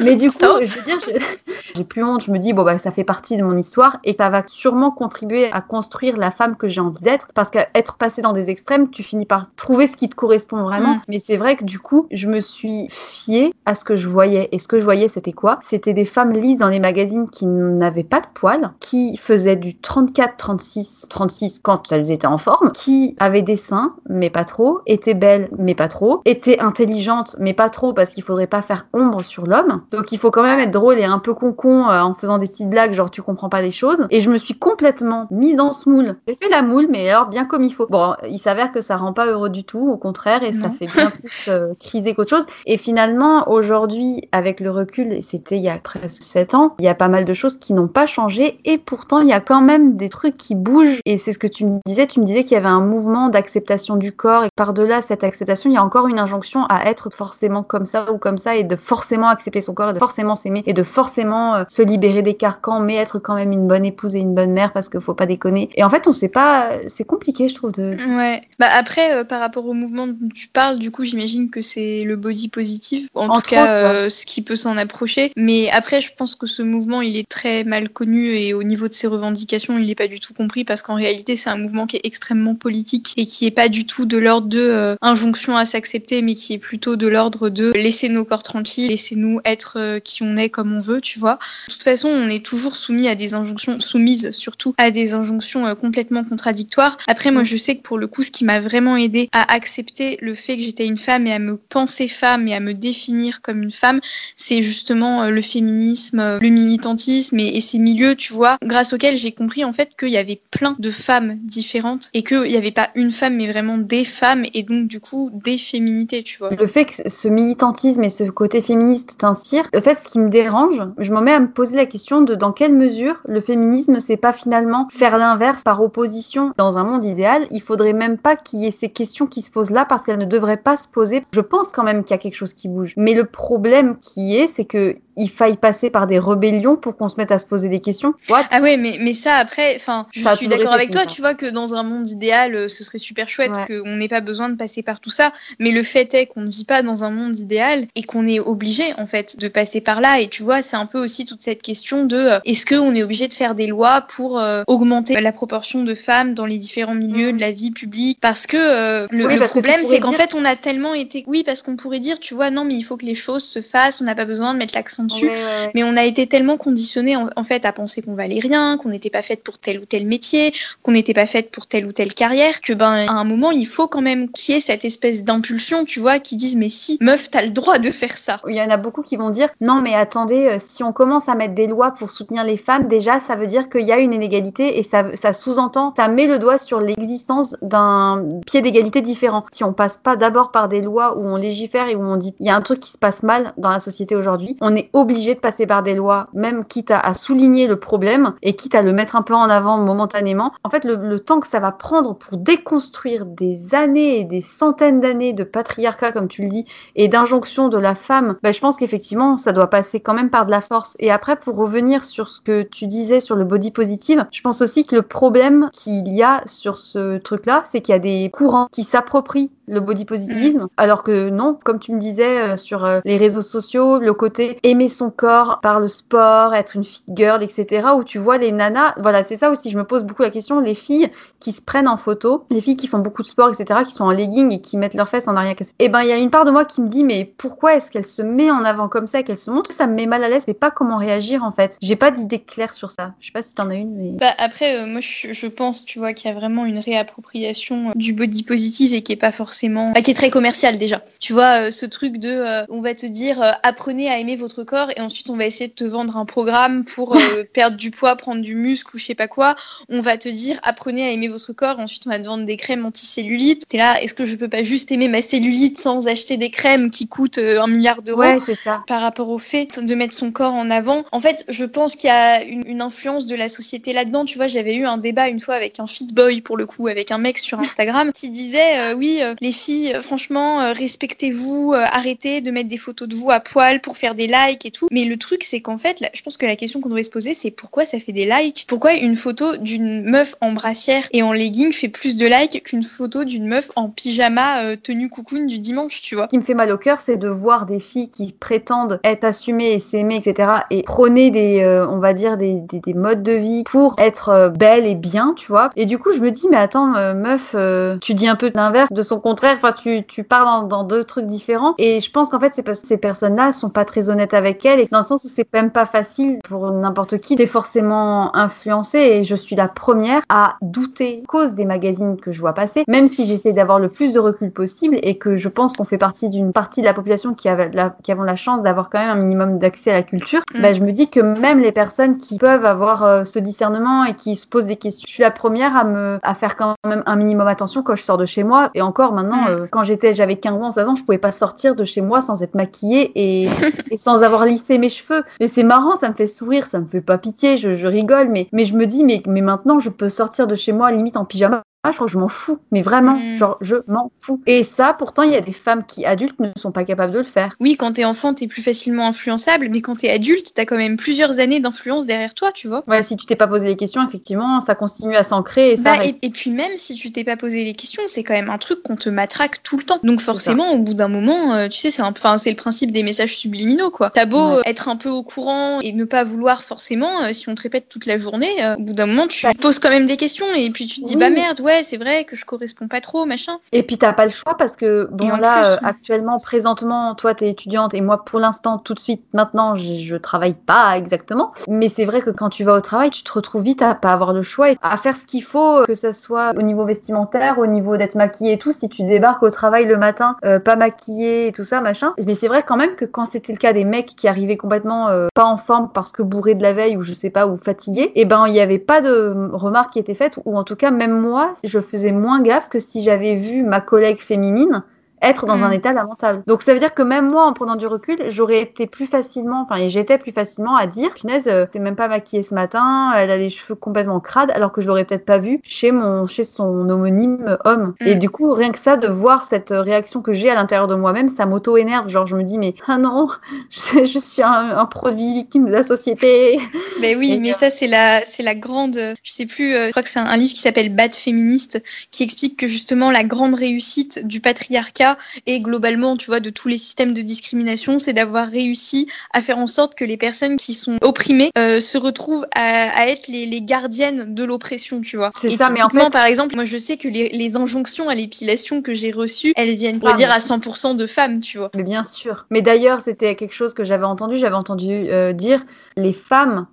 Mais 0.00 0.16
du 0.16 0.28
coup, 0.28 0.38
je 0.62 0.76
veux 0.76 0.82
dire, 0.82 0.98
j'ai 1.74 1.84
plus 1.84 2.02
honte. 2.02 2.22
Je 2.22 2.30
me 2.30 2.38
dis, 2.38 2.52
bon, 2.52 2.64
bah, 2.64 2.78
ça 2.78 2.90
fait 2.90 3.04
partie 3.04 3.36
de 3.36 3.42
mon 3.42 3.56
histoire 3.56 3.98
et 4.04 4.14
ça 4.18 4.30
va 4.30 4.42
sûrement 4.46 4.90
contribuer 4.90 5.50
à 5.52 5.60
construire 5.60 6.16
la 6.16 6.30
femme 6.30 6.56
que 6.56 6.68
j'ai 6.68 6.80
envie 6.80 7.02
d'être. 7.02 7.28
Parce 7.34 7.48
qu'être 7.48 7.96
passé 7.96 8.22
dans 8.22 8.32
des 8.32 8.50
extrêmes, 8.50 8.90
tu 8.90 9.02
finis 9.02 9.26
par 9.26 9.48
trouver 9.56 9.86
ce 9.86 9.96
qui 9.96 10.08
te 10.08 10.14
correspond 10.14 10.62
vraiment. 10.62 10.94
Mm. 10.94 11.00
Mais 11.08 11.18
c'est 11.18 11.36
vrai 11.36 11.56
que 11.56 11.64
du 11.64 11.78
coup, 11.78 12.06
je 12.10 12.28
me 12.28 12.40
suis 12.40 12.86
fiée 12.90 13.54
à 13.66 13.74
ce 13.74 13.84
que 13.84 13.96
je 13.96 14.08
voyais. 14.08 14.48
Et 14.52 14.58
ce 14.58 14.68
que 14.68 14.78
je 14.78 14.84
voyais, 14.84 15.08
c'était 15.08 15.32
quoi? 15.32 15.58
C'était 15.62 15.94
des 15.94 16.04
femmes 16.04 16.32
lisses 16.32 16.58
dans 16.58 16.68
les 16.68 16.80
magazines 16.80 17.28
qui 17.30 17.46
n'avaient 17.46 18.04
pas 18.04 18.20
de 18.20 18.26
poils, 18.34 18.72
qui 18.80 18.93
faisaient 19.18 19.56
du 19.56 19.76
34, 19.78 20.36
36, 20.36 21.06
36 21.08 21.60
quand 21.60 21.92
elles 21.92 22.10
étaient 22.10 22.26
en 22.26 22.38
forme, 22.38 22.72
qui 22.72 23.16
avaient 23.18 23.42
des 23.42 23.56
seins, 23.56 23.94
mais 24.08 24.30
pas 24.30 24.44
trop, 24.44 24.80
étaient 24.86 25.14
belles, 25.14 25.48
mais 25.58 25.74
pas 25.74 25.88
trop, 25.88 26.20
étaient 26.24 26.60
intelligentes, 26.60 27.36
mais 27.38 27.52
pas 27.52 27.68
trop 27.68 27.92
parce 27.92 28.10
qu'il 28.10 28.22
faudrait 28.22 28.46
pas 28.46 28.62
faire 28.62 28.86
ombre 28.92 29.22
sur 29.22 29.46
l'homme. 29.46 29.82
Donc 29.90 30.12
il 30.12 30.18
faut 30.18 30.30
quand 30.30 30.42
même 30.42 30.58
être 30.58 30.70
drôle 30.70 30.98
et 30.98 31.04
un 31.04 31.18
peu 31.18 31.34
concon 31.34 31.88
euh, 31.88 32.00
en 32.00 32.14
faisant 32.14 32.38
des 32.38 32.48
petites 32.48 32.70
blagues, 32.70 32.92
genre 32.92 33.10
tu 33.10 33.22
comprends 33.22 33.48
pas 33.48 33.62
les 33.62 33.70
choses. 33.70 34.06
Et 34.10 34.20
je 34.20 34.30
me 34.30 34.38
suis 34.38 34.54
complètement 34.54 35.26
mise 35.30 35.56
dans 35.56 35.72
ce 35.72 35.88
moule. 35.88 36.16
J'ai 36.26 36.36
fait 36.36 36.48
la 36.48 36.62
moule, 36.62 36.86
mais 36.90 37.08
alors 37.10 37.26
bien 37.26 37.44
comme 37.44 37.62
il 37.62 37.72
faut. 37.72 37.86
Bon, 37.86 38.14
il 38.28 38.38
s'avère 38.38 38.72
que 38.72 38.80
ça 38.80 38.96
rend 38.96 39.12
pas 39.12 39.26
heureux 39.26 39.50
du 39.50 39.64
tout, 39.64 39.88
au 39.88 39.96
contraire, 39.96 40.42
et 40.42 40.52
ça 40.52 40.70
fait 40.70 40.86
bien 40.86 41.10
plus 41.22 41.48
euh, 41.48 41.74
criser 41.78 42.14
qu'autre 42.14 42.36
chose. 42.36 42.46
Et 42.66 42.76
finalement, 42.76 43.48
aujourd'hui, 43.50 44.28
avec 44.32 44.60
le 44.60 44.70
recul, 44.70 45.12
et 45.12 45.22
c'était 45.22 45.56
il 45.56 45.62
y 45.62 45.68
a 45.68 45.78
presque 45.78 46.22
7 46.22 46.54
ans, 46.54 46.74
il 46.78 46.84
y 46.84 46.88
a 46.88 46.94
pas 46.94 47.08
mal 47.08 47.24
de 47.24 47.34
choses 47.34 47.58
qui 47.58 47.74
n'ont 47.74 47.88
pas 47.88 48.06
changé, 48.06 48.60
et 48.64 48.78
pourtant 48.84 49.20
il 49.20 49.28
y 49.28 49.32
a 49.32 49.40
quand 49.40 49.60
même 49.60 49.96
des 49.96 50.08
trucs 50.08 50.36
qui 50.36 50.54
bougent. 50.54 51.00
Et 51.04 51.18
c'est 51.18 51.32
ce 51.32 51.38
que 51.38 51.46
tu 51.46 51.64
me 51.64 51.78
disais, 51.86 52.06
tu 52.06 52.20
me 52.20 52.24
disais 52.24 52.44
qu'il 52.44 52.52
y 52.52 52.56
avait 52.56 52.66
un 52.66 52.80
mouvement 52.80 53.28
d'acceptation 53.28 53.96
du 53.96 54.12
corps, 54.12 54.44
et 54.44 54.48
par-delà 54.56 55.02
cette 55.02 55.24
acceptation, 55.24 55.70
il 55.70 55.74
y 55.74 55.76
a 55.76 55.84
encore 55.84 56.08
une 56.08 56.18
injonction 56.18 56.64
à 56.66 56.86
être 56.86 57.10
forcément 57.10 57.62
comme 57.62 57.86
ça 57.86 58.12
ou 58.12 58.18
comme 58.18 58.38
ça 58.38 58.56
et 58.56 58.64
de 58.64 58.76
forcément 58.76 59.28
accepter 59.28 59.60
son 59.60 59.74
corps 59.74 59.90
et 59.90 59.94
de 59.94 59.98
forcément 59.98 60.36
s'aimer 60.36 60.62
et 60.66 60.72
de 60.72 60.82
forcément 60.82 61.54
euh, 61.54 61.64
se 61.68 61.82
libérer 61.82 62.22
des 62.22 62.34
carcans, 62.34 62.80
mais 62.80 62.94
être 62.96 63.18
quand 63.18 63.34
même 63.34 63.52
une 63.52 63.66
bonne 63.66 63.84
épouse 63.84 64.14
et 64.14 64.20
une 64.20 64.34
bonne 64.34 64.52
mère 64.52 64.72
parce 64.72 64.88
qu'il 64.88 65.00
faut 65.00 65.14
pas 65.14 65.26
déconner. 65.26 65.68
Et 65.74 65.84
en 65.84 65.90
fait, 65.90 66.06
on 66.06 66.12
sait 66.12 66.28
pas, 66.28 66.70
c'est 66.88 67.04
compliqué, 67.04 67.48
je 67.48 67.54
trouve. 67.54 67.72
De... 67.72 67.96
Ouais. 68.16 68.42
Bah 68.58 68.68
après, 68.72 69.14
euh, 69.14 69.24
par 69.24 69.40
rapport 69.40 69.66
au 69.66 69.72
mouvement 69.72 70.06
dont 70.06 70.28
tu 70.34 70.48
parles, 70.48 70.78
du 70.78 70.90
coup, 70.90 71.04
j'imagine 71.04 71.50
que 71.50 71.62
c'est 71.62 72.02
le 72.04 72.16
body 72.16 72.48
positive, 72.48 73.08
en 73.14 73.28
tout 73.28 73.42
cas, 73.42 73.70
euh, 73.70 74.08
ce 74.08 74.26
qui 74.26 74.42
peut 74.42 74.56
s'en 74.56 74.76
approcher. 74.76 75.32
Mais 75.36 75.70
après, 75.70 76.00
je 76.00 76.12
pense 76.16 76.34
que 76.34 76.46
ce 76.46 76.62
mouvement, 76.62 77.00
il 77.00 77.16
est 77.16 77.28
très 77.28 77.64
mal 77.64 77.88
connu 77.88 78.34
et 78.36 78.54
au 78.54 78.62
niveau 78.64 78.88
de 78.88 78.92
ses 78.92 79.06
revendications, 79.06 79.78
il 79.78 79.86
n'est 79.86 79.94
pas 79.94 80.08
du 80.08 80.20
tout 80.20 80.34
compris 80.34 80.64
parce 80.64 80.82
qu'en 80.82 80.94
réalité, 80.94 81.36
c'est 81.36 81.50
un 81.50 81.56
mouvement 81.56 81.86
qui 81.86 81.96
est 81.96 82.04
extrêmement 82.04 82.54
politique 82.54 83.14
et 83.16 83.26
qui 83.26 83.46
est 83.46 83.50
pas 83.50 83.68
du 83.68 83.86
tout 83.86 84.06
de 84.06 84.16
l'ordre 84.16 84.48
de 84.48 84.96
injonction 85.00 85.56
à 85.56 85.66
s'accepter, 85.66 86.22
mais 86.22 86.34
qui 86.34 86.54
est 86.54 86.58
plutôt 86.58 86.96
de 86.96 87.06
l'ordre 87.06 87.48
de 87.48 87.72
laisser 87.72 88.08
nos 88.08 88.24
corps 88.24 88.42
tranquilles, 88.42 88.88
laissez-nous 88.88 89.40
être 89.44 89.98
qui 90.00 90.22
on 90.22 90.36
est 90.36 90.48
comme 90.48 90.72
on 90.72 90.78
veut, 90.78 91.00
tu 91.00 91.18
vois. 91.18 91.38
De 91.68 91.72
toute 91.72 91.82
façon, 91.82 92.08
on 92.08 92.28
est 92.28 92.44
toujours 92.44 92.76
soumis 92.76 93.08
à 93.08 93.14
des 93.14 93.34
injonctions, 93.34 93.80
soumises 93.80 94.30
surtout 94.32 94.74
à 94.78 94.90
des 94.90 95.14
injonctions 95.14 95.66
euh, 95.66 95.74
complètement 95.74 96.24
contradictoires. 96.24 96.98
Après, 97.06 97.30
moi, 97.30 97.44
je 97.44 97.56
sais 97.56 97.76
que 97.76 97.82
pour 97.82 97.98
le 97.98 98.06
coup, 98.06 98.22
ce 98.22 98.30
qui 98.30 98.44
m'a 98.44 98.60
vraiment 98.60 98.96
aidé 98.96 99.28
à 99.32 99.52
accepter 99.52 100.18
le 100.20 100.34
fait 100.34 100.56
que 100.56 100.62
j'étais 100.62 100.86
une 100.86 100.98
femme 100.98 101.26
et 101.26 101.32
à 101.32 101.38
me 101.38 101.56
penser 101.56 102.08
femme 102.08 102.48
et 102.48 102.54
à 102.54 102.60
me 102.60 102.74
définir 102.74 103.42
comme 103.42 103.62
une 103.62 103.70
femme, 103.70 104.00
c'est 104.36 104.62
justement 104.62 105.22
euh, 105.22 105.30
le 105.30 105.42
féminisme, 105.42 106.20
euh, 106.20 106.38
le 106.40 106.48
militantisme 106.48 107.38
et, 107.38 107.60
ces 107.60 107.78
milieux, 107.78 108.14
tu 108.14 108.32
vois, 108.32 108.53
grâce 108.62 108.92
auxquels 108.92 109.16
j'ai 109.16 109.32
compris 109.32 109.64
en 109.64 109.72
fait 109.72 109.90
qu'il 109.98 110.10
y 110.10 110.16
avait 110.16 110.40
plein 110.50 110.76
de 110.78 110.90
femmes 110.90 111.38
différentes 111.42 112.08
et 112.14 112.22
qu'il 112.22 112.42
n'y 112.42 112.56
avait 112.56 112.70
pas 112.70 112.90
une 112.94 113.12
femme, 113.12 113.36
mais 113.36 113.50
vraiment 113.50 113.78
des 113.78 114.04
femmes 114.04 114.44
et 114.54 114.62
donc 114.62 114.88
du 114.88 115.00
coup 115.00 115.30
des 115.32 115.58
féminités, 115.58 116.22
tu 116.22 116.38
vois. 116.38 116.50
Le 116.50 116.66
fait 116.66 116.86
que 116.86 117.08
ce 117.08 117.28
militantisme 117.28 118.02
et 118.04 118.10
ce 118.10 118.24
côté 118.24 118.62
féministe 118.62 119.16
t'inspire, 119.18 119.68
le 119.72 119.80
fait, 119.80 119.96
ce 119.96 120.08
qui 120.08 120.18
me 120.18 120.28
dérange, 120.28 120.82
je 120.98 121.12
m'en 121.12 121.20
mets 121.20 121.32
à 121.32 121.40
me 121.40 121.50
poser 121.50 121.76
la 121.76 121.86
question 121.86 122.22
de 122.22 122.34
dans 122.34 122.52
quelle 122.52 122.74
mesure 122.74 123.20
le 123.26 123.40
féminisme, 123.40 124.00
c'est 124.00 124.16
pas 124.16 124.32
finalement 124.32 124.88
faire 124.90 125.18
l'inverse 125.18 125.62
par 125.62 125.82
opposition. 125.82 126.52
Dans 126.56 126.78
un 126.78 126.84
monde 126.84 127.04
idéal, 127.04 127.46
il 127.50 127.62
faudrait 127.62 127.92
même 127.92 128.18
pas 128.18 128.36
qu'il 128.36 128.60
y 128.60 128.66
ait 128.66 128.70
ces 128.70 128.88
questions 128.88 129.26
qui 129.26 129.42
se 129.42 129.50
posent 129.50 129.70
là 129.70 129.84
parce 129.84 130.02
qu'elles 130.02 130.18
ne 130.18 130.24
devraient 130.24 130.56
pas 130.56 130.76
se 130.76 130.88
poser. 130.88 131.24
Je 131.32 131.40
pense 131.40 131.68
quand 131.68 131.84
même 131.84 132.04
qu'il 132.04 132.14
y 132.14 132.18
a 132.18 132.18
quelque 132.18 132.34
chose 132.36 132.54
qui 132.54 132.68
bouge. 132.68 132.94
Mais 132.96 133.14
le 133.14 133.24
problème 133.24 133.98
qui 133.98 134.36
est, 134.36 134.48
c'est 134.48 134.64
que 134.64 134.96
il 135.16 135.30
faille 135.30 135.56
passer 135.56 135.90
par 135.90 136.06
des 136.06 136.18
rébellions 136.18 136.76
pour 136.76 136.96
qu'on 136.96 137.08
se 137.08 137.16
mette 137.16 137.30
à 137.30 137.38
se 137.38 137.46
poser 137.46 137.68
des 137.68 137.80
questions. 137.80 138.14
ah 138.30 138.60
ouais, 138.60 138.76
mais, 138.76 138.98
mais 139.00 139.12
ça 139.12 139.36
après, 139.36 139.74
enfin, 139.76 140.06
je 140.12 140.26
suis 140.36 140.48
d'accord 140.48 140.72
avec 140.72 140.90
toi, 140.90 141.06
tu 141.06 141.20
vois 141.20 141.34
que 141.34 141.46
dans 141.46 141.74
un 141.74 141.82
monde 141.82 142.08
idéal, 142.08 142.54
euh, 142.54 142.68
ce 142.68 142.84
serait 142.84 142.98
super 142.98 143.28
chouette 143.28 143.52
qu'on 143.68 143.96
n'ait 143.96 144.08
pas 144.08 144.20
besoin 144.20 144.48
de 144.48 144.56
passer 144.56 144.82
par 144.82 145.00
tout 145.00 145.10
ça, 145.10 145.32
mais 145.58 145.70
le 145.70 145.82
fait 145.82 146.12
est 146.14 146.26
qu'on 146.26 146.42
ne 146.42 146.50
vit 146.50 146.64
pas 146.64 146.82
dans 146.82 147.04
un 147.04 147.10
monde 147.10 147.38
idéal 147.38 147.86
et 147.94 148.02
qu'on 148.02 148.26
est 148.26 148.40
obligé 148.40 148.94
en 148.98 149.06
fait 149.06 149.38
de 149.38 149.48
passer 149.48 149.80
par 149.80 150.00
là. 150.00 150.20
Et 150.20 150.28
tu 150.28 150.42
vois, 150.42 150.62
c'est 150.62 150.76
un 150.76 150.86
peu 150.86 151.02
aussi 151.02 151.24
toute 151.24 151.42
cette 151.42 151.62
question 151.62 152.04
de 152.04 152.16
euh, 152.16 152.38
est-ce 152.44 152.66
qu'on 152.66 152.94
est 152.94 153.02
obligé 153.02 153.28
de 153.28 153.34
faire 153.34 153.54
des 153.54 153.66
lois 153.66 154.02
pour 154.02 154.38
euh, 154.38 154.62
augmenter 154.66 155.20
la 155.20 155.32
proportion 155.32 155.84
de 155.84 155.94
femmes 155.94 156.34
dans 156.34 156.46
les 156.46 156.58
différents 156.58 156.94
milieux 156.94 157.32
de 157.32 157.40
la 157.40 157.50
vie 157.50 157.70
publique? 157.70 158.18
Parce 158.20 158.46
que 158.46 159.06
le, 159.10 159.46
problème 159.46 159.82
c'est 159.84 160.00
qu'en 160.00 160.12
fait 160.12 160.34
on 160.34 160.44
a 160.44 160.56
tellement 160.56 160.94
été 160.94 161.24
oui 161.26 161.44
parce 161.44 161.62
qu'on 161.62 161.76
pourrait 161.76 162.00
dire 162.00 162.18
tu 162.18 162.34
vois 162.34 162.50
non 162.50 162.64
mais 162.64 162.74
il 162.74 162.82
faut 162.82 162.96
que 162.96 163.06
les 163.06 163.14
choses 163.14 163.44
se 163.44 163.60
fassent, 163.60 164.00
on 164.00 164.04
n'a 164.04 164.14
pas 164.14 164.24
besoin 164.24 164.54
de 164.54 164.58
mettre 164.58 164.74
l'accent 164.74 165.03
dessus. 165.04 165.28
Mais 165.74 165.84
on 165.84 165.96
a 165.96 166.04
été 166.04 166.26
tellement 166.26 166.56
conditionnés 166.56 167.16
en, 167.16 167.42
fait 167.42 167.64
à 167.64 167.72
penser 167.72 168.02
qu'on 168.02 168.14
valait 168.14 168.40
rien, 168.40 168.76
qu'on 168.76 168.88
n'était 168.88 169.10
pas 169.10 169.22
faite 169.22 169.42
pour 169.42 169.58
tel 169.58 169.78
ou 169.78 169.84
tel 169.84 170.06
métier, 170.06 170.52
qu'on 170.82 170.92
n'était 170.92 171.14
pas 171.14 171.26
faite 171.26 171.50
pour 171.50 171.66
telle 171.66 171.86
ou 171.86 171.92
telle 171.92 172.14
carrière, 172.14 172.60
que 172.60 172.72
ben 172.72 173.06
à 173.08 173.12
un 173.12 173.24
moment 173.24 173.50
il 173.50 173.66
faut 173.66 173.88
quand 173.88 174.02
même 174.02 174.30
qu'il 174.30 174.54
y 174.54 174.58
ait 174.58 174.60
cette 174.60 174.84
espèce 174.84 175.24
d'impulsion, 175.24 175.84
tu 175.84 176.00
vois, 176.00 176.18
qui 176.18 176.36
disent 176.36 176.56
mais 176.56 176.68
si 176.68 176.98
meuf 177.00 177.30
t'as 177.30 177.42
le 177.42 177.50
droit 177.50 177.78
de 177.78 177.90
faire 177.90 178.16
ça. 178.16 178.40
Il 178.48 178.56
y 178.56 178.60
en 178.60 178.70
a 178.70 178.76
beaucoup 178.76 179.02
qui 179.02 179.16
vont 179.16 179.30
dire 179.30 179.48
non 179.60 179.80
mais 179.82 179.94
attendez 179.94 180.46
euh, 180.46 180.58
si 180.66 180.82
on 180.82 180.92
commence 180.92 181.28
à 181.28 181.34
mettre 181.34 181.54
des 181.54 181.66
lois 181.66 181.92
pour 181.92 182.10
soutenir 182.10 182.44
les 182.44 182.56
femmes 182.56 182.88
déjà 182.88 183.20
ça 183.20 183.36
veut 183.36 183.46
dire 183.46 183.68
qu'il 183.68 183.86
y 183.86 183.92
a 183.92 183.98
une 183.98 184.12
inégalité 184.12 184.78
et 184.78 184.82
ça, 184.82 185.04
ça 185.16 185.32
sous-entend 185.32 185.94
ça 185.96 186.08
met 186.08 186.26
le 186.26 186.38
doigt 186.38 186.58
sur 186.58 186.80
l'existence 186.80 187.56
d'un 187.62 188.24
pied 188.46 188.62
d'égalité 188.62 189.00
différent. 189.00 189.44
Si 189.52 189.64
on 189.64 189.72
passe 189.72 189.98
pas 190.02 190.16
d'abord 190.16 190.50
par 190.50 190.68
des 190.68 190.80
lois 190.80 191.16
où 191.16 191.22
on 191.22 191.36
légifère 191.36 191.88
et 191.88 191.96
où 191.96 192.02
on 192.02 192.16
dit 192.16 192.34
il 192.40 192.46
y 192.46 192.50
a 192.50 192.56
un 192.56 192.60
truc 192.60 192.80
qui 192.80 192.90
se 192.90 192.98
passe 192.98 193.22
mal 193.22 193.52
dans 193.56 193.70
la 193.70 193.80
société 193.80 194.16
aujourd'hui, 194.16 194.56
on 194.60 194.74
est 194.74 194.90
obligé 194.94 195.34
de 195.34 195.40
passer 195.40 195.66
par 195.66 195.82
des 195.82 195.92
lois, 195.92 196.28
même 196.32 196.64
quitte 196.64 196.90
à, 196.90 197.12
souligner 197.14 197.66
le 197.66 197.76
problème 197.76 198.34
et 198.42 198.54
quitte 198.54 198.74
à 198.74 198.82
le 198.82 198.92
mettre 198.92 199.16
un 199.16 199.22
peu 199.22 199.34
en 199.34 199.50
avant 199.50 199.76
momentanément. 199.76 200.52
En 200.62 200.70
fait, 200.70 200.84
le, 200.84 201.18
temps 201.18 201.40
que 201.40 201.48
ça 201.48 201.60
va 201.60 201.72
prendre 201.72 202.14
pour 202.14 202.38
déconstruire 202.38 203.26
des 203.26 203.74
années 203.74 204.20
et 204.20 204.24
des 204.24 204.40
centaines 204.40 205.00
d'années 205.00 205.32
de 205.32 205.44
patriarcat, 205.44 206.12
comme 206.12 206.28
tu 206.28 206.42
le 206.42 206.48
dis, 206.48 206.64
et 206.96 207.08
d'injonction 207.08 207.68
de 207.68 207.78
la 207.78 207.94
femme, 207.94 208.36
bah, 208.42 208.52
je 208.52 208.60
pense 208.60 208.76
qu'effectivement, 208.76 209.36
ça 209.36 209.52
doit 209.52 209.68
passer 209.68 210.00
quand 210.00 210.14
même 210.14 210.30
par 210.30 210.46
de 210.46 210.50
la 210.50 210.60
force. 210.60 210.94
Et 210.98 211.10
après, 211.10 211.36
pour 211.36 211.56
revenir 211.56 212.04
sur 212.04 212.28
ce 212.28 212.40
que 212.40 212.62
tu 212.62 212.86
disais 212.86 213.20
sur 213.20 213.36
le 213.36 213.44
body 213.44 213.72
positive, 213.72 214.26
je 214.30 214.40
pense 214.42 214.62
aussi 214.62 214.84
que 214.86 214.94
le 214.94 215.02
problème 215.02 215.70
qu'il 215.72 216.12
y 216.12 216.22
a 216.22 216.42
sur 216.46 216.78
ce 216.78 217.18
truc-là, 217.18 217.64
c'est 217.70 217.80
qu'il 217.80 217.92
y 217.92 217.96
a 217.96 218.00
des 218.00 218.30
courants 218.30 218.68
qui 218.70 218.84
s'approprient 218.84 219.50
le 219.66 219.80
body 219.80 220.04
positivisme, 220.04 220.68
alors 220.76 221.02
que 221.02 221.30
non, 221.30 221.58
comme 221.64 221.78
tu 221.78 221.92
me 221.92 221.98
disais 221.98 222.40
euh, 222.40 222.56
sur 222.56 222.84
euh, 222.84 223.00
les 223.04 223.16
réseaux 223.16 223.42
sociaux, 223.42 223.98
le 223.98 224.12
côté 224.12 224.58
aimer 224.62 224.83
son 224.88 225.10
corps 225.10 225.60
par 225.62 225.80
le 225.80 225.88
sport, 225.88 226.54
être 226.54 226.76
une 226.76 226.84
fit 226.84 227.02
girl, 227.08 227.42
etc., 227.42 227.88
où 227.96 228.04
tu 228.04 228.18
vois 228.18 228.38
les 228.38 228.52
nanas, 228.52 228.94
voilà, 228.98 229.24
c'est 229.24 229.36
ça 229.36 229.50
aussi, 229.50 229.70
je 229.70 229.78
me 229.78 229.84
pose 229.84 230.04
beaucoup 230.04 230.22
la 230.22 230.30
question, 230.30 230.60
les 230.60 230.74
filles 230.74 231.10
qui 231.40 231.52
se 231.52 231.60
prennent 231.60 231.88
en 231.88 231.96
photo, 231.96 232.46
les 232.50 232.60
filles 232.60 232.76
qui 232.76 232.86
font 232.86 232.98
beaucoup 232.98 233.22
de 233.22 233.28
sport, 233.28 233.52
etc., 233.52 233.80
qui 233.84 233.92
sont 233.92 234.04
en 234.04 234.10
legging 234.10 234.52
et 234.52 234.60
qui 234.60 234.76
mettent 234.76 234.94
leurs 234.94 235.08
fesses 235.08 235.28
en 235.28 235.36
arrière. 235.36 235.54
Et 235.60 235.66
eh 235.78 235.88
ben, 235.88 236.02
il 236.02 236.08
y 236.08 236.12
a 236.12 236.16
une 236.16 236.30
part 236.30 236.44
de 236.44 236.50
moi 236.50 236.64
qui 236.64 236.80
me 236.80 236.88
dit, 236.88 237.04
mais 237.04 237.24
pourquoi 237.36 237.74
est-ce 237.74 237.90
qu'elle 237.90 238.06
se 238.06 238.22
met 238.22 238.50
en 238.50 238.64
avant 238.64 238.88
comme 238.88 239.06
ça, 239.06 239.22
qu'elle 239.22 239.38
se 239.38 239.50
montre 239.50 239.72
Ça 239.72 239.86
me 239.86 239.94
met 239.94 240.06
mal 240.06 240.24
à 240.24 240.28
l'aise, 240.28 240.44
et 240.46 240.54
pas 240.54 240.70
comment 240.70 240.96
réagir 240.96 241.44
en 241.44 241.52
fait. 241.52 241.76
J'ai 241.82 241.96
pas 241.96 242.10
d'idée 242.10 242.40
claire 242.40 242.72
sur 242.72 242.90
ça. 242.90 243.12
Je 243.20 243.26
sais 243.26 243.32
pas 243.32 243.42
si 243.42 243.54
t'en 243.54 243.70
as 243.70 243.74
une, 243.74 243.94
mais. 243.94 244.12
Bah, 244.12 244.34
après, 244.38 244.78
euh, 244.78 244.86
moi, 244.86 245.00
je, 245.00 245.46
pense, 245.46 245.84
tu 245.84 245.98
vois, 245.98 246.12
qu'il 246.12 246.30
y 246.30 246.34
a 246.34 246.36
vraiment 246.36 246.64
une 246.64 246.78
réappropriation 246.78 247.92
du 247.94 248.12
body 248.12 248.42
positive 248.42 248.94
et 248.94 249.02
qui 249.02 249.12
est 249.12 249.16
pas 249.16 249.30
forcément 249.30 249.92
bah, 249.92 250.00
qui 250.02 250.10
est 250.10 250.14
très 250.14 250.30
commercial 250.30 250.78
déjà. 250.78 251.02
Tu 251.20 251.32
vois, 251.32 251.66
euh, 251.66 251.70
ce 251.70 251.86
truc 251.86 252.18
de, 252.18 252.30
euh, 252.30 252.64
on 252.68 252.80
va 252.80 252.94
te 252.94 253.06
dire, 253.06 253.42
euh, 253.42 253.50
apprenez 253.62 254.10
à 254.10 254.18
aimer 254.18 254.36
votre 254.36 254.64
corps 254.64 254.73
et 254.96 255.00
ensuite 255.00 255.30
on 255.30 255.36
va 255.36 255.46
essayer 255.46 255.68
de 255.68 255.74
te 255.74 255.84
vendre 255.84 256.16
un 256.16 256.24
programme 256.24 256.84
pour 256.84 257.16
perdre 257.52 257.76
du 257.76 257.90
poids, 257.90 258.16
prendre 258.16 258.42
du 258.42 258.54
muscle 258.54 258.94
ou 258.94 258.98
je 258.98 259.04
sais 259.04 259.14
pas 259.14 259.28
quoi. 259.28 259.56
On 259.88 260.00
va 260.00 260.16
te 260.16 260.28
dire, 260.28 260.58
apprenez 260.62 261.04
à 261.04 261.10
aimer 261.10 261.28
votre 261.28 261.52
corps 261.52 261.80
et 261.80 261.82
ensuite 261.82 262.04
on 262.06 262.10
va 262.10 262.18
te 262.18 262.26
vendre 262.26 262.44
des 262.44 262.56
crèmes 262.56 262.84
anti-cellulite. 262.84 263.66
T'es 263.68 263.78
là, 263.78 264.02
est-ce 264.02 264.14
que 264.14 264.24
je 264.24 264.36
peux 264.36 264.48
pas 264.48 264.62
juste 264.62 264.92
aimer 264.92 265.08
ma 265.08 265.22
cellulite 265.22 265.78
sans 265.78 266.08
acheter 266.08 266.36
des 266.36 266.50
crèmes 266.50 266.90
qui 266.90 267.08
coûtent 267.08 267.38
un 267.38 267.66
milliard 267.66 268.02
d'euros 268.02 268.20
ouais, 268.20 268.38
par 268.86 269.00
rapport 269.00 269.30
au 269.30 269.38
fait 269.38 269.82
de 269.82 269.94
mettre 269.94 270.14
son 270.14 270.30
corps 270.30 270.54
en 270.54 270.70
avant? 270.70 271.04
En 271.12 271.20
fait, 271.20 271.44
je 271.48 271.64
pense 271.64 271.96
qu'il 271.96 272.08
y 272.08 272.12
a 272.12 272.42
une, 272.42 272.66
une, 272.66 272.82
influence 272.82 273.26
de 273.26 273.34
la 273.34 273.48
société 273.48 273.92
là-dedans. 273.92 274.24
Tu 274.24 274.36
vois, 274.36 274.46
j'avais 274.46 274.76
eu 274.76 274.84
un 274.84 274.98
débat 274.98 275.28
une 275.28 275.40
fois 275.40 275.54
avec 275.54 275.80
un 275.80 275.86
fit 275.86 276.06
boy 276.12 276.40
pour 276.40 276.56
le 276.56 276.66
coup, 276.66 276.88
avec 276.88 277.10
un 277.10 277.18
mec 277.18 277.38
sur 277.38 277.58
Instagram 277.60 278.12
qui 278.12 278.28
disait, 278.28 278.94
oui, 278.94 279.22
les 279.40 279.52
filles, 279.52 279.94
euh, 279.94 280.02
franchement, 280.02 280.60
euh, 280.60 280.72
respectez-vous, 280.72 281.72
euh, 281.72 281.84
arrêtez 281.90 282.40
de 282.40 282.50
mettre 282.50 282.68
des 282.68 282.76
photos 282.76 283.08
de 283.08 283.14
vous 283.14 283.30
à 283.30 283.40
poil 283.40 283.80
pour 283.80 283.96
faire 283.96 284.14
des 284.14 284.26
likes 284.26 284.63
tout. 284.70 284.88
Mais 284.90 285.04
le 285.04 285.16
truc, 285.16 285.42
c'est 285.44 285.60
qu'en 285.60 285.76
fait, 285.76 286.02
je 286.14 286.22
pense 286.22 286.36
que 286.36 286.46
la 286.46 286.56
question 286.56 286.80
qu'on 286.80 286.88
devrait 286.88 287.04
se 287.04 287.10
poser, 287.10 287.34
c'est 287.34 287.50
pourquoi 287.50 287.84
ça 287.84 287.98
fait 287.98 288.12
des 288.12 288.26
likes? 288.26 288.66
Pourquoi 288.68 288.94
une 288.94 289.16
photo 289.16 289.56
d'une 289.56 290.08
meuf 290.08 290.34
en 290.40 290.52
brassière 290.52 291.08
et 291.12 291.22
en 291.22 291.32
legging 291.32 291.72
fait 291.72 291.88
plus 291.88 292.16
de 292.16 292.26
likes 292.26 292.62
qu'une 292.64 292.82
photo 292.82 293.24
d'une 293.24 293.46
meuf 293.46 293.70
en 293.76 293.88
pyjama 293.88 294.76
tenue 294.76 295.08
coucoune 295.08 295.46
du 295.46 295.58
dimanche, 295.58 296.02
tu 296.02 296.14
vois? 296.14 296.24
Ce 296.24 296.30
qui 296.30 296.38
me 296.38 296.42
fait 296.42 296.54
mal 296.54 296.70
au 296.70 296.78
cœur, 296.78 297.00
c'est 297.00 297.16
de 297.16 297.28
voir 297.28 297.66
des 297.66 297.80
filles 297.80 298.10
qui 298.10 298.32
prétendent 298.32 299.00
être 299.04 299.24
assumées 299.24 299.72
et 299.72 299.78
s'aimer, 299.78 300.16
etc. 300.16 300.48
et 300.70 300.82
prôner 300.82 301.30
des, 301.30 301.86
on 301.88 301.98
va 301.98 302.12
dire, 302.12 302.36
des, 302.36 302.60
des, 302.60 302.94
modes 302.94 303.22
de 303.22 303.32
vie 303.32 303.64
pour 303.64 303.94
être 303.98 304.52
belle 304.56 304.86
et 304.86 304.94
bien, 304.94 305.34
tu 305.36 305.46
vois? 305.48 305.70
Et 305.76 305.86
du 305.86 305.98
coup, 305.98 306.12
je 306.12 306.20
me 306.20 306.30
dis, 306.30 306.48
mais 306.50 306.56
attends, 306.56 307.14
meuf, 307.14 307.54
tu 308.00 308.14
dis 308.14 308.28
un 308.28 308.36
peu 308.36 308.50
l'inverse 308.54 308.92
de 308.92 309.02
son 309.02 309.20
contraire. 309.20 309.58
Enfin, 309.62 309.74
tu, 310.06 310.24
pars 310.24 310.64
dans, 310.64 310.84
deux 310.84 311.04
trucs 311.04 311.26
différents. 311.26 311.74
Et 311.78 312.00
je 312.00 312.10
pense 312.10 312.28
qu'en 312.28 312.40
fait, 312.40 312.54
que 312.62 312.74
ces 312.74 312.96
personnes-là 312.96 313.52
sont 313.52 313.70
pas 313.70 313.84
très 313.84 314.10
honnêtes 314.10 314.34
avec 314.34 314.43
elles 314.64 314.80
et 314.80 314.88
dans 314.90 315.00
le 315.00 315.06
sens 315.06 315.24
où 315.24 315.28
c'est 315.28 315.46
même 315.52 315.70
pas 315.70 315.86
facile 315.86 316.38
pour 316.48 316.70
n'importe 316.70 317.18
qui 317.18 317.36
d'être 317.36 317.50
forcément 317.50 318.34
influencé. 318.36 318.98
Et 318.98 319.24
je 319.24 319.34
suis 319.34 319.56
la 319.56 319.68
première 319.68 320.22
à 320.28 320.56
douter 320.62 321.22
cause 321.28 321.54
des 321.54 321.64
magazines 321.64 322.16
que 322.16 322.32
je 322.32 322.40
vois 322.40 322.52
passer, 322.52 322.84
même 322.88 323.08
si 323.08 323.26
j'essaie 323.26 323.52
d'avoir 323.52 323.78
le 323.78 323.88
plus 323.88 324.12
de 324.12 324.18
recul 324.18 324.50
possible 324.50 324.96
et 325.02 325.18
que 325.18 325.36
je 325.36 325.48
pense 325.48 325.72
qu'on 325.74 325.84
fait 325.84 325.98
partie 325.98 326.28
d'une 326.28 326.52
partie 326.52 326.80
de 326.80 326.86
la 326.86 326.94
population 326.94 327.34
qui, 327.34 327.48
avait 327.48 327.70
la, 327.72 327.94
qui 328.02 328.12
avons 328.12 328.22
la 328.22 328.36
chance 328.36 328.62
d'avoir 328.62 328.90
quand 328.90 328.98
même 328.98 329.10
un 329.10 329.20
minimum 329.20 329.58
d'accès 329.58 329.90
à 329.90 329.94
la 329.94 330.02
culture. 330.02 330.40
Mm. 330.54 330.62
Bah, 330.62 330.72
je 330.72 330.80
me 330.80 330.92
dis 330.92 331.08
que 331.08 331.20
même 331.20 331.60
les 331.60 331.72
personnes 331.72 332.18
qui 332.18 332.38
peuvent 332.38 332.64
avoir 332.64 333.04
euh, 333.04 333.24
ce 333.24 333.38
discernement 333.38 334.04
et 334.04 334.14
qui 334.14 334.36
se 334.36 334.46
posent 334.46 334.66
des 334.66 334.76
questions, 334.76 335.04
je 335.06 335.12
suis 335.12 335.22
la 335.22 335.30
première 335.30 335.76
à 335.76 335.84
me 335.84 336.18
à 336.22 336.34
faire 336.34 336.56
quand 336.56 336.74
même 336.86 337.02
un 337.06 337.16
minimum 337.16 337.46
attention 337.46 337.82
quand 337.82 337.96
je 337.96 338.02
sors 338.02 338.18
de 338.18 338.26
chez 338.26 338.44
moi. 338.44 338.70
Et 338.74 338.82
encore 338.82 339.12
maintenant, 339.12 339.44
mm. 339.44 339.48
euh, 339.48 339.66
quand 339.70 339.84
j'étais, 339.84 340.14
j'avais 340.14 340.36
15 340.36 340.62
ans, 340.62 340.70
16 340.70 340.88
ans, 340.88 340.96
je 340.96 341.04
pouvais 341.04 341.18
pas 341.18 341.32
sortir 341.32 341.74
de 341.74 341.84
chez 341.84 342.00
moi 342.00 342.20
sans 342.20 342.42
être 342.42 342.54
maquillée 342.54 343.12
et, 343.14 343.48
sans 343.96 344.22
avoir 344.22 344.33
lissé 344.42 344.78
mes 344.78 344.88
cheveux. 344.88 345.22
Et 345.38 345.48
c'est 345.48 345.62
marrant, 345.62 345.96
ça 345.96 346.08
me 346.08 346.14
fait 346.14 346.26
sourire, 346.26 346.66
ça 346.66 346.80
me 346.80 346.86
fait 346.86 347.00
pas 347.00 347.18
pitié, 347.18 347.56
je, 347.56 347.86
rigole, 347.86 348.28
mais, 348.30 348.48
mais 348.52 348.64
je 348.64 348.74
me 348.74 348.86
dis, 348.86 349.04
mais, 349.04 349.22
mais 349.26 349.42
maintenant, 349.42 349.78
je 349.78 349.90
peux 349.90 350.08
sortir 350.08 350.46
de 350.46 350.56
chez 350.56 350.72
moi 350.72 350.90
limite 350.90 351.16
en 351.16 351.24
pyjama 351.24 351.62
je 351.90 351.96
crois 351.96 352.06
que 352.06 352.12
je 352.12 352.18
m'en 352.18 352.28
fous. 352.28 352.58
Mais 352.72 352.82
vraiment, 352.82 353.14
Mm. 353.16 353.36
genre, 353.36 353.56
je 353.60 353.76
m'en 353.86 354.10
fous. 354.20 354.40
Et 354.46 354.64
ça, 354.64 354.94
pourtant, 354.98 355.22
il 355.22 355.30
y 355.32 355.36
a 355.36 355.40
des 355.40 355.52
femmes 355.52 355.84
qui, 355.86 356.04
adultes, 356.06 356.38
ne 356.40 356.48
sont 356.56 356.72
pas 356.72 356.84
capables 356.84 357.12
de 357.12 357.18
le 357.18 357.24
faire. 357.24 357.54
Oui, 357.60 357.76
quand 357.76 357.92
t'es 357.92 358.04
enfant, 358.04 358.34
t'es 358.34 358.46
plus 358.46 358.62
facilement 358.62 359.06
influençable, 359.06 359.68
mais 359.70 359.80
quand 359.80 359.96
t'es 359.96 360.10
adulte, 360.10 360.52
t'as 360.54 360.64
quand 360.64 360.76
même 360.76 360.96
plusieurs 360.96 361.38
années 361.40 361.60
d'influence 361.60 362.06
derrière 362.06 362.34
toi, 362.34 362.52
tu 362.52 362.68
vois. 362.68 362.82
Ouais, 362.88 363.02
si 363.02 363.16
tu 363.16 363.26
t'es 363.26 363.36
pas 363.36 363.46
posé 363.46 363.66
les 363.66 363.76
questions, 363.76 364.06
effectivement, 364.06 364.60
ça 364.60 364.74
continue 364.74 365.14
à 365.16 365.24
s'ancrer 365.24 365.72
et 365.72 365.76
ça 365.76 365.96
Bah, 365.98 366.04
et, 366.04 366.14
et 366.22 366.30
puis 366.30 366.50
même 366.50 366.72
si 366.76 366.94
tu 366.94 367.10
t'es 367.12 367.24
pas 367.24 367.36
posé 367.36 367.64
les 367.64 367.72
questions, 367.74 368.02
c'est 368.06 368.22
quand 368.22 368.34
même 368.34 368.50
un 368.50 368.58
truc 368.58 368.82
qu'on 368.82 368.96
te 368.96 369.08
matraque 369.08 369.62
tout 369.62 369.76
le 369.76 369.82
temps. 369.82 369.98
Donc 370.02 370.20
forcément, 370.20 370.72
au 370.72 370.78
bout 370.78 370.94
d'un 370.94 371.08
moment, 371.08 371.54
euh, 371.54 371.68
tu 371.68 371.78
sais, 371.78 371.90
c'est 371.90 372.02
enfin, 372.02 372.38
c'est 372.38 372.50
le 372.50 372.56
principe 372.56 372.90
des 372.92 373.02
messages 373.02 373.36
subliminaux, 373.36 373.90
quoi. 373.90 374.10
T'as 374.10 374.26
beau 374.26 374.56
Ouais. 374.56 374.62
être 374.66 374.88
un 374.88 374.96
peu 374.96 375.08
au 375.08 375.22
courant 375.22 375.80
et 375.80 375.92
ne 375.92 376.04
pas 376.04 376.24
vouloir 376.24 376.62
forcément, 376.62 377.22
euh, 377.22 377.32
si 377.32 377.48
on 377.48 377.54
te 377.54 377.62
répète 377.62 377.88
toute 377.88 378.06
la 378.06 378.18
journée, 378.18 378.50
euh, 378.62 378.76
au 378.76 378.80
bout 378.82 378.92
d'un 378.92 379.06
moment, 379.06 379.26
tu 379.26 379.46
te 379.46 379.56
poses 379.58 379.78
quand 379.78 379.88
même 379.90 380.06
des 380.06 380.16
questions 380.16 380.46
et 380.54 380.70
puis 380.70 380.86
tu 380.86 381.00
te 381.00 381.06
dis, 381.06 381.14
Oui. 381.14 381.20
bah 381.20 381.30
merde, 381.30 381.60
ouais, 381.60 381.73
c'est 381.82 381.96
vrai 381.96 382.24
que 382.24 382.36
je 382.36 382.44
corresponds 382.44 382.88
pas 382.88 383.00
trop, 383.00 383.24
machin. 383.24 383.58
Et 383.72 383.82
puis 383.82 383.98
t'as 383.98 384.12
pas 384.12 384.26
le 384.26 384.30
choix 384.30 384.56
parce 384.56 384.76
que 384.76 385.08
bon 385.10 385.36
Et 385.36 385.40
là 385.40 385.72
euh, 385.72 385.76
actuellement 385.82 386.38
présentement 386.38 387.14
toi 387.14 387.34
t'es 387.34 387.48
étudiante 387.48 387.94
et 387.94 388.00
moi 388.00 388.24
pour 388.24 388.40
l'instant 388.40 388.78
tout 388.78 388.94
de 388.94 389.00
suite 389.00 389.24
maintenant 389.32 389.74
je, 389.74 389.94
je 389.94 390.16
travaille 390.16 390.54
pas 390.54 390.96
exactement. 390.96 391.52
Mais 391.68 391.88
c'est 391.88 392.04
vrai 392.04 392.20
que 392.20 392.30
quand 392.30 392.50
tu 392.50 392.64
vas 392.64 392.74
au 392.74 392.80
travail 392.80 393.10
tu 393.10 393.22
te 393.22 393.32
retrouves 393.32 393.62
vite 393.62 393.82
à 393.82 393.94
pas 393.94 394.12
avoir 394.12 394.32
le 394.32 394.42
choix 394.42 394.70
et 394.70 394.78
à 394.82 394.96
faire 394.96 395.16
ce 395.16 395.24
qu'il 395.24 395.42
faut 395.42 395.82
que 395.84 395.94
ça 395.94 396.12
soit 396.12 396.52
au 396.56 396.62
niveau 396.62 396.84
vestimentaire 396.84 397.58
au 397.58 397.66
niveau 397.66 397.96
d'être 397.96 398.14
maquillée 398.14 398.52
et 398.52 398.58
tout. 398.58 398.72
Si 398.72 398.88
tu 398.88 399.02
débarques 399.04 399.42
au 399.42 399.50
travail 399.50 399.86
le 399.86 399.96
matin 399.96 400.36
euh, 400.44 400.58
pas 400.58 400.76
maquillée 400.76 401.48
et 401.48 401.52
tout 401.52 401.64
ça 401.64 401.80
machin. 401.80 402.14
Mais 402.26 402.34
c'est 402.34 402.48
vrai 402.48 402.62
quand 402.62 402.76
même 402.76 402.94
que 402.96 403.04
quand 403.04 403.26
c'était 403.26 403.52
le 403.52 403.58
cas 403.58 403.72
des 403.72 403.84
mecs 403.84 404.14
qui 404.16 404.28
arrivaient 404.28 404.56
complètement 404.56 405.08
euh, 405.08 405.28
pas 405.34 405.44
en 405.44 405.56
forme 405.56 405.90
parce 405.92 406.12
que 406.12 406.22
bourrés 406.22 406.54
de 406.54 406.62
la 406.62 406.72
veille 406.72 406.96
ou 406.96 407.02
je 407.02 407.12
sais 407.12 407.30
pas 407.30 407.46
ou 407.46 407.56
fatigués 407.56 408.12
et 408.14 408.24
ben 408.24 408.46
il 408.46 408.54
y 408.54 408.60
avait 408.60 408.78
pas 408.78 409.00
de 409.00 409.50
remarques 409.52 409.92
qui 409.94 409.98
étaient 409.98 410.14
faites 410.14 410.38
ou 410.44 410.56
en 410.56 410.64
tout 410.64 410.76
cas 410.76 410.90
même 410.90 411.18
moi 411.18 411.54
je 411.66 411.80
faisais 411.80 412.12
moins 412.12 412.40
gaffe 412.40 412.68
que 412.68 412.78
si 412.78 413.02
j'avais 413.02 413.36
vu 413.36 413.62
ma 413.62 413.80
collègue 413.80 414.20
féminine 414.20 414.82
être 415.24 415.46
dans 415.46 415.56
Mm. 415.56 415.64
un 415.64 415.70
état 415.70 415.92
lamentable. 415.92 416.42
Donc 416.46 416.62
ça 416.62 416.72
veut 416.74 416.80
dire 416.80 416.94
que 416.94 417.02
même 417.02 417.30
moi, 417.30 417.46
en 417.46 417.52
prenant 417.52 417.76
du 417.76 417.86
recul, 417.86 418.16
j'aurais 418.28 418.60
été 418.60 418.86
plus 418.86 419.06
facilement, 419.06 419.62
enfin, 419.62 419.80
et 419.80 419.88
j'étais 419.88 420.18
plus 420.18 420.32
facilement 420.32 420.76
à 420.76 420.86
dire, 420.86 421.12
punaise, 421.14 421.44
euh, 421.46 421.66
t'es 421.70 421.78
même 421.78 421.96
pas 421.96 422.08
maquillée 422.08 422.42
ce 422.42 422.54
matin, 422.54 423.12
elle 423.16 423.30
a 423.30 423.36
les 423.36 423.50
cheveux 423.50 423.74
complètement 423.74 424.20
crades, 424.20 424.50
alors 424.52 424.72
que 424.72 424.80
je 424.80 424.88
l'aurais 424.88 425.04
peut-être 425.04 425.24
pas 425.24 425.38
vu 425.38 425.60
chez 425.64 425.92
mon, 425.92 426.26
chez 426.26 426.44
son 426.44 426.88
homonyme 426.88 427.56
homme. 427.64 427.94
Mm. 428.00 428.06
Et 428.06 428.14
du 428.16 428.30
coup, 428.30 428.52
rien 428.52 428.70
que 428.70 428.78
ça, 428.78 428.96
de 428.96 429.08
voir 429.08 429.44
cette 429.44 429.72
euh, 429.72 429.80
réaction 429.82 430.22
que 430.22 430.32
j'ai 430.32 430.50
à 430.50 430.54
l'intérieur 430.54 430.88
de 430.88 430.94
moi-même, 430.94 431.28
ça 431.28 431.46
m'auto-énerve. 431.46 432.08
Genre, 432.08 432.26
je 432.26 432.36
me 432.36 432.42
dis, 432.42 432.58
mais 432.58 432.74
ah 432.86 432.98
non, 432.98 433.28
je, 433.70 434.04
je 434.04 434.18
suis 434.18 434.42
un, 434.42 434.76
un 434.76 434.86
produit 434.86 435.32
victime 435.34 435.66
de 435.66 435.72
la 435.72 435.82
société. 435.84 436.58
Ben 437.00 437.16
oui, 437.18 437.32
Et, 437.32 437.38
mais 437.38 437.50
euh, 437.50 437.52
ça 437.52 437.70
c'est 437.70 437.86
la 437.86 438.22
c'est 438.24 438.42
la 438.42 438.54
grande 438.54 438.98
je 439.22 439.30
sais 439.32 439.46
plus 439.46 439.74
euh, 439.74 439.86
je 439.86 439.90
crois 439.90 440.02
que 440.02 440.08
c'est 440.08 440.18
un, 440.18 440.26
un 440.26 440.36
livre 440.36 440.52
qui 440.52 440.60
s'appelle 440.60 440.94
Bad 440.94 441.14
féministe 441.14 441.82
qui 442.10 442.22
explique 442.22 442.58
que 442.58 442.68
justement 442.68 443.10
la 443.10 443.24
grande 443.24 443.54
réussite 443.54 444.26
du 444.26 444.40
patriarcat 444.40 445.13
et 445.46 445.60
globalement 445.60 446.16
tu 446.16 446.26
vois 446.26 446.40
de 446.40 446.50
tous 446.50 446.68
les 446.68 446.78
systèmes 446.78 447.14
de 447.14 447.22
discrimination, 447.22 447.98
c'est 447.98 448.12
d'avoir 448.12 448.48
réussi 448.48 449.06
à 449.32 449.40
faire 449.40 449.58
en 449.58 449.66
sorte 449.66 449.94
que 449.94 450.04
les 450.04 450.16
personnes 450.16 450.56
qui 450.56 450.74
sont 450.74 450.98
opprimées 451.02 451.50
euh, 451.58 451.80
se 451.80 451.98
retrouvent 451.98 452.46
à, 452.54 452.90
à 452.98 453.06
être 453.06 453.28
les, 453.28 453.46
les 453.46 453.62
gardiennes 453.62 454.34
de 454.34 454.44
l'oppression, 454.44 455.00
tu 455.00 455.16
vois. 455.16 455.30
C'est 455.40 455.50
ça, 455.56 455.70
mais 455.70 455.82
en 455.82 455.88
fait- 455.88 456.10
par 456.10 456.24
exemple, 456.24 456.54
moi 456.54 456.64
je 456.64 456.76
sais 456.78 456.96
que 456.96 457.08
les, 457.08 457.28
les 457.28 457.56
injonctions 457.56 458.08
à 458.08 458.14
l'épilation 458.14 458.82
que 458.82 458.94
j'ai 458.94 459.10
reçues, 459.10 459.52
elles 459.56 459.74
viennent 459.74 460.00
Ah, 460.04 460.12
dire 460.14 460.28
mais- 460.28 460.34
à 460.34 460.38
100% 460.38 460.96
de 460.96 461.06
femmes, 461.06 461.40
tu 461.40 461.58
vois. 461.58 461.70
Mais 461.74 461.82
bien 461.82 462.04
sûr. 462.04 462.46
Mais 462.50 462.62
d'ailleurs, 462.62 463.00
c'était 463.00 463.34
quelque 463.36 463.54
chose 463.54 463.74
que 463.74 463.84
j'avais 463.84 464.04
entendu. 464.04 464.36
J'avais 464.38 464.54
entendu 464.54 464.90
euh, 464.90 465.32
dire 465.32 465.64
les 465.96 466.12
femmes, 466.12 466.66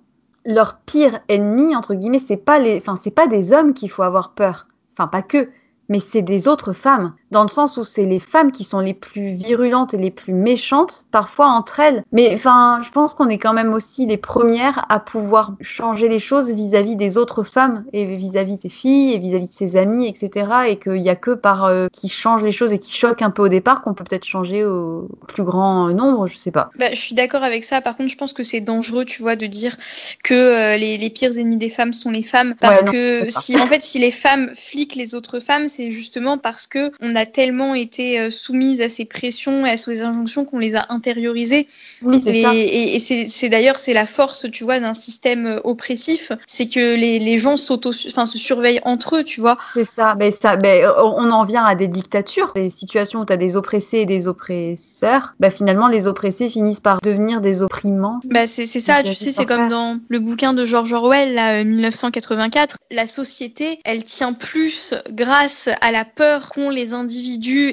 leur 0.44 0.78
pire 0.86 1.20
ennemi 1.28 1.76
entre 1.76 1.94
guillemets, 1.94 2.20
c'est 2.26 2.36
pas 2.36 2.58
les, 2.58 2.78
enfin 2.78 2.98
c'est 3.02 3.10
pas 3.14 3.26
des 3.28 3.52
hommes 3.52 3.74
qu'il 3.74 3.90
faut 3.90 4.02
avoir 4.02 4.32
peur. 4.32 4.66
Enfin 4.96 5.06
pas 5.06 5.22
que, 5.22 5.48
mais 5.88 6.00
c'est 6.00 6.22
des 6.22 6.48
autres 6.48 6.72
femmes. 6.72 7.14
Dans 7.32 7.42
le 7.44 7.48
sens 7.48 7.78
où 7.78 7.84
c'est 7.84 8.04
les 8.04 8.18
femmes 8.18 8.52
qui 8.52 8.62
sont 8.62 8.80
les 8.80 8.92
plus 8.92 9.32
virulentes 9.32 9.94
et 9.94 9.96
les 9.96 10.10
plus 10.10 10.34
méchantes, 10.34 11.06
parfois 11.10 11.46
entre 11.46 11.80
elles. 11.80 12.04
Mais 12.12 12.30
enfin, 12.34 12.80
je 12.84 12.90
pense 12.90 13.14
qu'on 13.14 13.28
est 13.28 13.38
quand 13.38 13.54
même 13.54 13.72
aussi 13.72 14.04
les 14.04 14.18
premières 14.18 14.84
à 14.90 15.00
pouvoir 15.00 15.54
changer 15.62 16.08
les 16.08 16.18
choses 16.18 16.50
vis-à-vis 16.50 16.96
des 16.96 17.16
autres 17.16 17.42
femmes 17.42 17.84
et 17.94 18.04
vis-à-vis 18.04 18.58
des 18.58 18.68
filles 18.68 19.14
et 19.14 19.18
vis-à-vis 19.18 19.48
de 19.48 19.52
ses 19.52 19.76
amis, 19.76 20.06
etc. 20.06 20.46
Et 20.68 20.76
qu'il 20.76 20.98
y 20.98 21.08
a 21.08 21.16
que 21.16 21.30
par 21.30 21.64
euh, 21.64 21.88
qui 21.90 22.10
change 22.10 22.42
les 22.42 22.52
choses 22.52 22.72
et 22.72 22.78
qui 22.78 22.92
choque 22.92 23.22
un 23.22 23.30
peu 23.30 23.42
au 23.42 23.48
départ 23.48 23.80
qu'on 23.80 23.94
peut 23.94 24.04
peut-être 24.04 24.26
changer 24.26 24.64
au 24.64 25.08
plus 25.28 25.44
grand 25.44 25.88
nombre, 25.88 26.26
je 26.26 26.36
sais 26.36 26.50
pas. 26.50 26.70
Bah, 26.78 26.90
je 26.90 27.00
suis 27.00 27.14
d'accord 27.14 27.42
avec 27.42 27.64
ça. 27.64 27.80
Par 27.80 27.96
contre, 27.96 28.10
je 28.10 28.16
pense 28.16 28.34
que 28.34 28.42
c'est 28.42 28.60
dangereux, 28.60 29.06
tu 29.06 29.22
vois, 29.22 29.36
de 29.36 29.46
dire 29.46 29.76
que 30.22 30.34
euh, 30.34 30.76
les, 30.76 30.98
les 30.98 31.08
pires 31.08 31.32
ennemis 31.38 31.56
des 31.56 31.70
femmes 31.70 31.94
sont 31.94 32.10
les 32.10 32.22
femmes. 32.22 32.54
Parce 32.60 32.82
Ouais, 32.82 32.86
non, 32.86 32.92
que 32.92 33.30
si, 33.30 33.58
en 33.58 33.66
fait, 33.66 33.82
si 33.82 33.98
les 33.98 34.10
femmes 34.10 34.50
fliquent 34.54 34.94
les 34.94 35.14
autres 35.14 35.40
femmes, 35.40 35.68
c'est 35.68 35.90
justement 35.90 36.38
parce 36.38 36.66
que 36.66 36.92
on 37.00 37.16
a 37.16 37.21
tellement 37.26 37.74
été 37.74 38.18
euh, 38.18 38.30
soumises 38.30 38.80
à 38.80 38.88
ces 38.88 39.04
pressions 39.04 39.66
et 39.66 39.70
à 39.70 39.76
ces 39.76 40.02
injonctions 40.02 40.44
qu'on 40.44 40.58
les 40.58 40.76
a 40.76 40.86
intériorisées. 40.88 41.66
Oui, 42.02 42.20
Les- 42.24 42.42
ça. 42.42 42.52
Et, 42.54 42.96
et 42.96 43.26
c'est 43.28 43.48
d'ailleurs 43.48 43.76
c'est 43.76 43.92
la 43.92 44.06
force, 44.06 44.46
tu 44.50 44.64
vois, 44.64 44.80
d'un 44.80 44.94
système 44.94 45.46
euh, 45.46 45.60
oppressif, 45.64 46.32
c'est 46.46 46.66
que 46.66 46.96
les, 46.96 47.18
les 47.18 47.38
gens 47.38 47.56
s'auto, 47.56 47.90
enfin, 48.08 48.26
se 48.26 48.38
surveillent 48.38 48.80
entre 48.84 49.16
eux, 49.16 49.24
tu 49.24 49.40
vois. 49.40 49.58
C'est 49.74 49.88
ça. 49.88 50.14
Mais 50.18 50.30
ça, 50.30 50.56
ben, 50.56 50.90
on 50.98 51.30
en 51.30 51.44
vient 51.44 51.64
à 51.64 51.74
des 51.74 51.88
dictatures, 51.88 52.52
des 52.54 52.70
situations 52.70 53.20
où 53.20 53.24
tu 53.24 53.32
as 53.32 53.36
des 53.36 53.56
oppressés 53.56 53.98
et 53.98 54.06
des 54.06 54.26
oppresseurs. 54.26 55.34
Ben, 55.40 55.50
finalement, 55.50 55.88
les 55.88 56.06
oppressés 56.06 56.50
finissent 56.50 56.80
par 56.80 57.00
devenir 57.00 57.40
des 57.40 57.62
opprimants. 57.62 58.20
Bah, 58.24 58.46
c'est 58.46 58.66
ça, 58.66 59.02
tu 59.02 59.10
euh, 59.10 59.14
sais, 59.14 59.32
c'est 59.32 59.46
comme 59.46 59.68
dans 59.68 59.98
le 60.08 60.18
bouquin 60.18 60.52
de 60.52 60.64
George 60.64 60.92
Orwell, 60.92 61.34
là, 61.34 61.60
euh, 61.60 61.64
1984. 61.64 62.76
La 62.90 63.06
société, 63.06 63.78
elle 63.84 64.04
tient 64.04 64.32
plus 64.32 64.94
grâce 65.10 65.68
à 65.80 65.92
la 65.92 66.04
peur 66.04 66.50
qu'ont 66.50 66.70
les 66.70 66.92
individus 66.92 67.11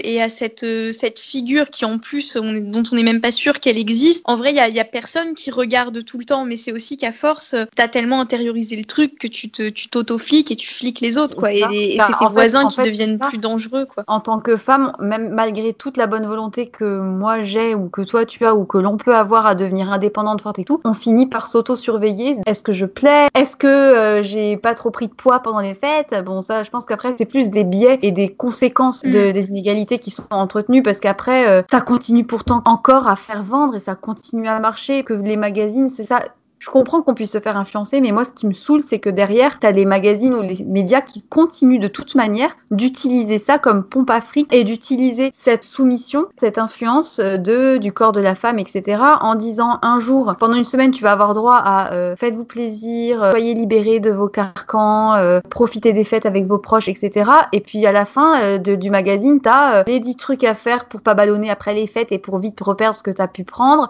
et 0.04 0.22
à 0.22 0.30
cette, 0.30 0.64
euh, 0.64 0.92
cette 0.92 1.20
figure 1.20 1.70
qui, 1.70 1.86
en 1.86 1.98
plus, 1.98 2.38
on 2.40 2.56
est- 2.56 2.60
dont 2.62 2.84
on 2.92 2.96
n'est 2.96 3.04
même 3.04 3.22
pas 3.22 3.32
sûr 3.32 3.60
qu'elle 3.60 3.78
existe. 3.78 4.24
En 4.26 4.36
vrai, 4.36 4.52
il 4.52 4.76
y 4.76 4.80
a, 4.80 4.86
personne 4.86 5.34
qui 5.36 5.52
regarde 5.52 6.04
tout 6.04 6.18
le 6.18 6.26
temps, 6.26 6.46
mais 6.46 6.56
c'est 6.56 6.72
aussi 6.72 6.98
qu'à 6.98 7.12
force, 7.12 7.54
euh, 7.54 7.66
t'as 7.76 7.88
tellement 7.88 8.22
intériorisé 8.22 8.76
le 8.76 8.86
truc 8.86 9.20
que 9.20 9.28
tu 9.28 9.50
tu 9.50 9.88
t'auto-fliques 9.90 10.52
et 10.52 10.56
tu 10.56 10.68
fliques 10.68 11.02
les 11.02 11.18
autres, 11.18 11.36
quoi. 11.36 11.52
Et, 11.52 11.98
c'est 12.00 12.14
tes 12.18 12.26
fait- 12.26 12.32
voisins 12.32 12.68
qui 12.68 12.78
fait, 12.78 12.84
deviennent 12.84 13.20
plus 13.20 13.38
dangereux, 13.38 13.86
quoi. 13.86 14.04
En 14.08 14.20
tant 14.20 14.40
que 14.40 14.58
femme, 14.58 14.94
même 15.00 15.30
malgré 15.30 15.74
toute 15.74 15.98
la 15.98 16.08
bonne 16.08 16.26
volonté 16.26 16.68
que 16.68 17.00
moi 17.00 17.44
j'ai 17.44 17.76
ou 17.76 17.90
que 17.90 18.02
toi 18.02 18.26
tu 18.26 18.46
as 18.46 18.56
ou 18.56 18.66
que 18.66 18.78
l'on 18.78 18.98
peut 18.98 19.16
avoir 19.16 19.46
à 19.46 19.56
devenir 19.56 19.92
indépendante, 19.92 20.42
forte 20.42 20.60
et 20.60 20.66
tout, 20.66 20.82
on 20.84 20.94
finit 20.94 21.28
par 21.28 21.48
s'auto-surveiller. 21.48 22.38
Est-ce 22.46 22.64
que 22.64 22.72
je 22.72 22.86
plais? 22.86 23.28
Est-ce 23.36 23.56
que 23.56 23.68
euh, 23.68 24.24
j'ai 24.24 24.58
pas 24.58 24.76
trop 24.76 24.92
pris 24.92 25.08
de 25.08 25.14
poids 25.14 25.40
pendant 25.40 25.60
les 25.60 25.76
fêtes? 25.76 26.14
Bon, 26.26 26.42
ça, 26.42 26.64
je 26.64 26.70
pense 26.70 26.86
qu'après, 26.86 27.14
c'est 27.18 27.26
plus 27.26 27.50
des 27.50 27.64
biais 27.64 28.00
et 28.02 28.12
des 28.12 28.30
conséquences 28.30 29.04
de, 29.04 29.29
des 29.34 29.50
inégalités 29.50 30.00
qui 30.00 30.12
sont 30.12 30.24
entretenues 30.30 30.84
parce 30.84 31.00
qu'après, 31.00 31.48
euh, 31.48 31.62
ça 31.70 31.82
continue 31.82 32.26
pourtant 32.26 32.62
encore 32.66 33.08
à 33.08 33.16
faire 33.16 33.44
vendre 33.44 33.76
et 33.76 33.80
ça 33.80 33.96
continue 33.96 34.48
à 34.48 34.60
marcher. 34.60 35.04
Que 35.04 35.14
les 35.14 35.38
magazines, 35.38 35.90
c'est 35.90 36.04
ça. 36.04 36.24
Je 36.60 36.70
comprends 36.70 37.02
qu'on 37.02 37.14
puisse 37.14 37.32
se 37.32 37.40
faire 37.40 37.58
influencer, 37.58 38.02
mais 38.02 38.12
moi, 38.12 38.26
ce 38.26 38.32
qui 38.32 38.46
me 38.46 38.54
saoule, 38.54 38.82
c'est 38.86 39.00
que 39.00 39.10
derrière, 39.10 39.60
tu 39.60 39.68
as 39.68 39.72
les 39.72 39.86
magazines 39.86 40.34
ou 40.36 40.42
les 40.42 40.64
médias 40.66 41.02
qui 41.02 41.22
continuent 41.24 41.80
de 41.80 41.88
toute 41.88 42.16
manière 42.16 42.56
d'utiliser 42.70 43.40
ça 43.40 43.58
comme 43.58 43.84
pompe 43.84 44.10
à 44.10 44.20
fric 44.20 44.54
et 44.54 44.66
d'utiliser 44.66 45.32
cette 45.34 45.64
soumission, 45.64 46.28
cette 46.38 46.58
influence 46.58 47.20
euh, 47.20 47.38
de, 47.38 47.78
du 47.78 47.94
corps 47.94 48.12
de 48.12 48.20
la 48.20 48.36
femme, 48.36 48.60
etc., 48.60 49.02
en 49.22 49.36
disant 49.36 49.80
un 49.82 50.00
jour, 50.00 50.36
pendant 50.40 50.56
une 50.56 50.66
semaine, 50.66 50.92
tu 50.92 51.04
vas 51.04 51.14
avoir 51.14 51.34
droit 51.34 51.56
à 51.56 51.94
euh, 51.94 52.16
faites-vous 52.18 52.46
plaisir, 52.46 53.24
euh, 53.24 53.32
soyez 53.32 53.54
libérés 53.54 54.00
de 54.02 54.12
vos 54.12 54.28
carcans, 54.28 55.16
euh, 55.16 55.40
profitez 55.50 55.94
des 55.94 56.04
fêtes 56.04 56.26
avec 56.26 56.46
vos 56.46 56.58
proches, 56.58 56.90
etc. 56.90 57.32
Et 57.54 57.62
puis 57.62 57.86
à 57.86 57.92
la 57.92 58.06
fin 58.06 58.42
euh, 58.42 58.58
du 58.58 58.90
magazine, 58.90 59.40
tu 59.42 59.50
as 59.50 59.84
les 59.88 60.00
10 60.00 60.18
trucs 60.18 60.44
à 60.44 60.56
faire 60.56 60.86
pour 60.86 61.02
pas 61.02 61.14
ballonner 61.14 61.50
après 61.50 61.74
les 61.74 61.88
fêtes 61.88 62.12
et 62.12 62.20
pour 62.20 62.40
vite 62.40 62.60
reperdre 62.60 62.96
ce 62.96 63.04
que 63.04 63.12
tu 63.12 63.22
as 63.22 63.28
pu 63.28 63.44
prendre, 63.44 63.90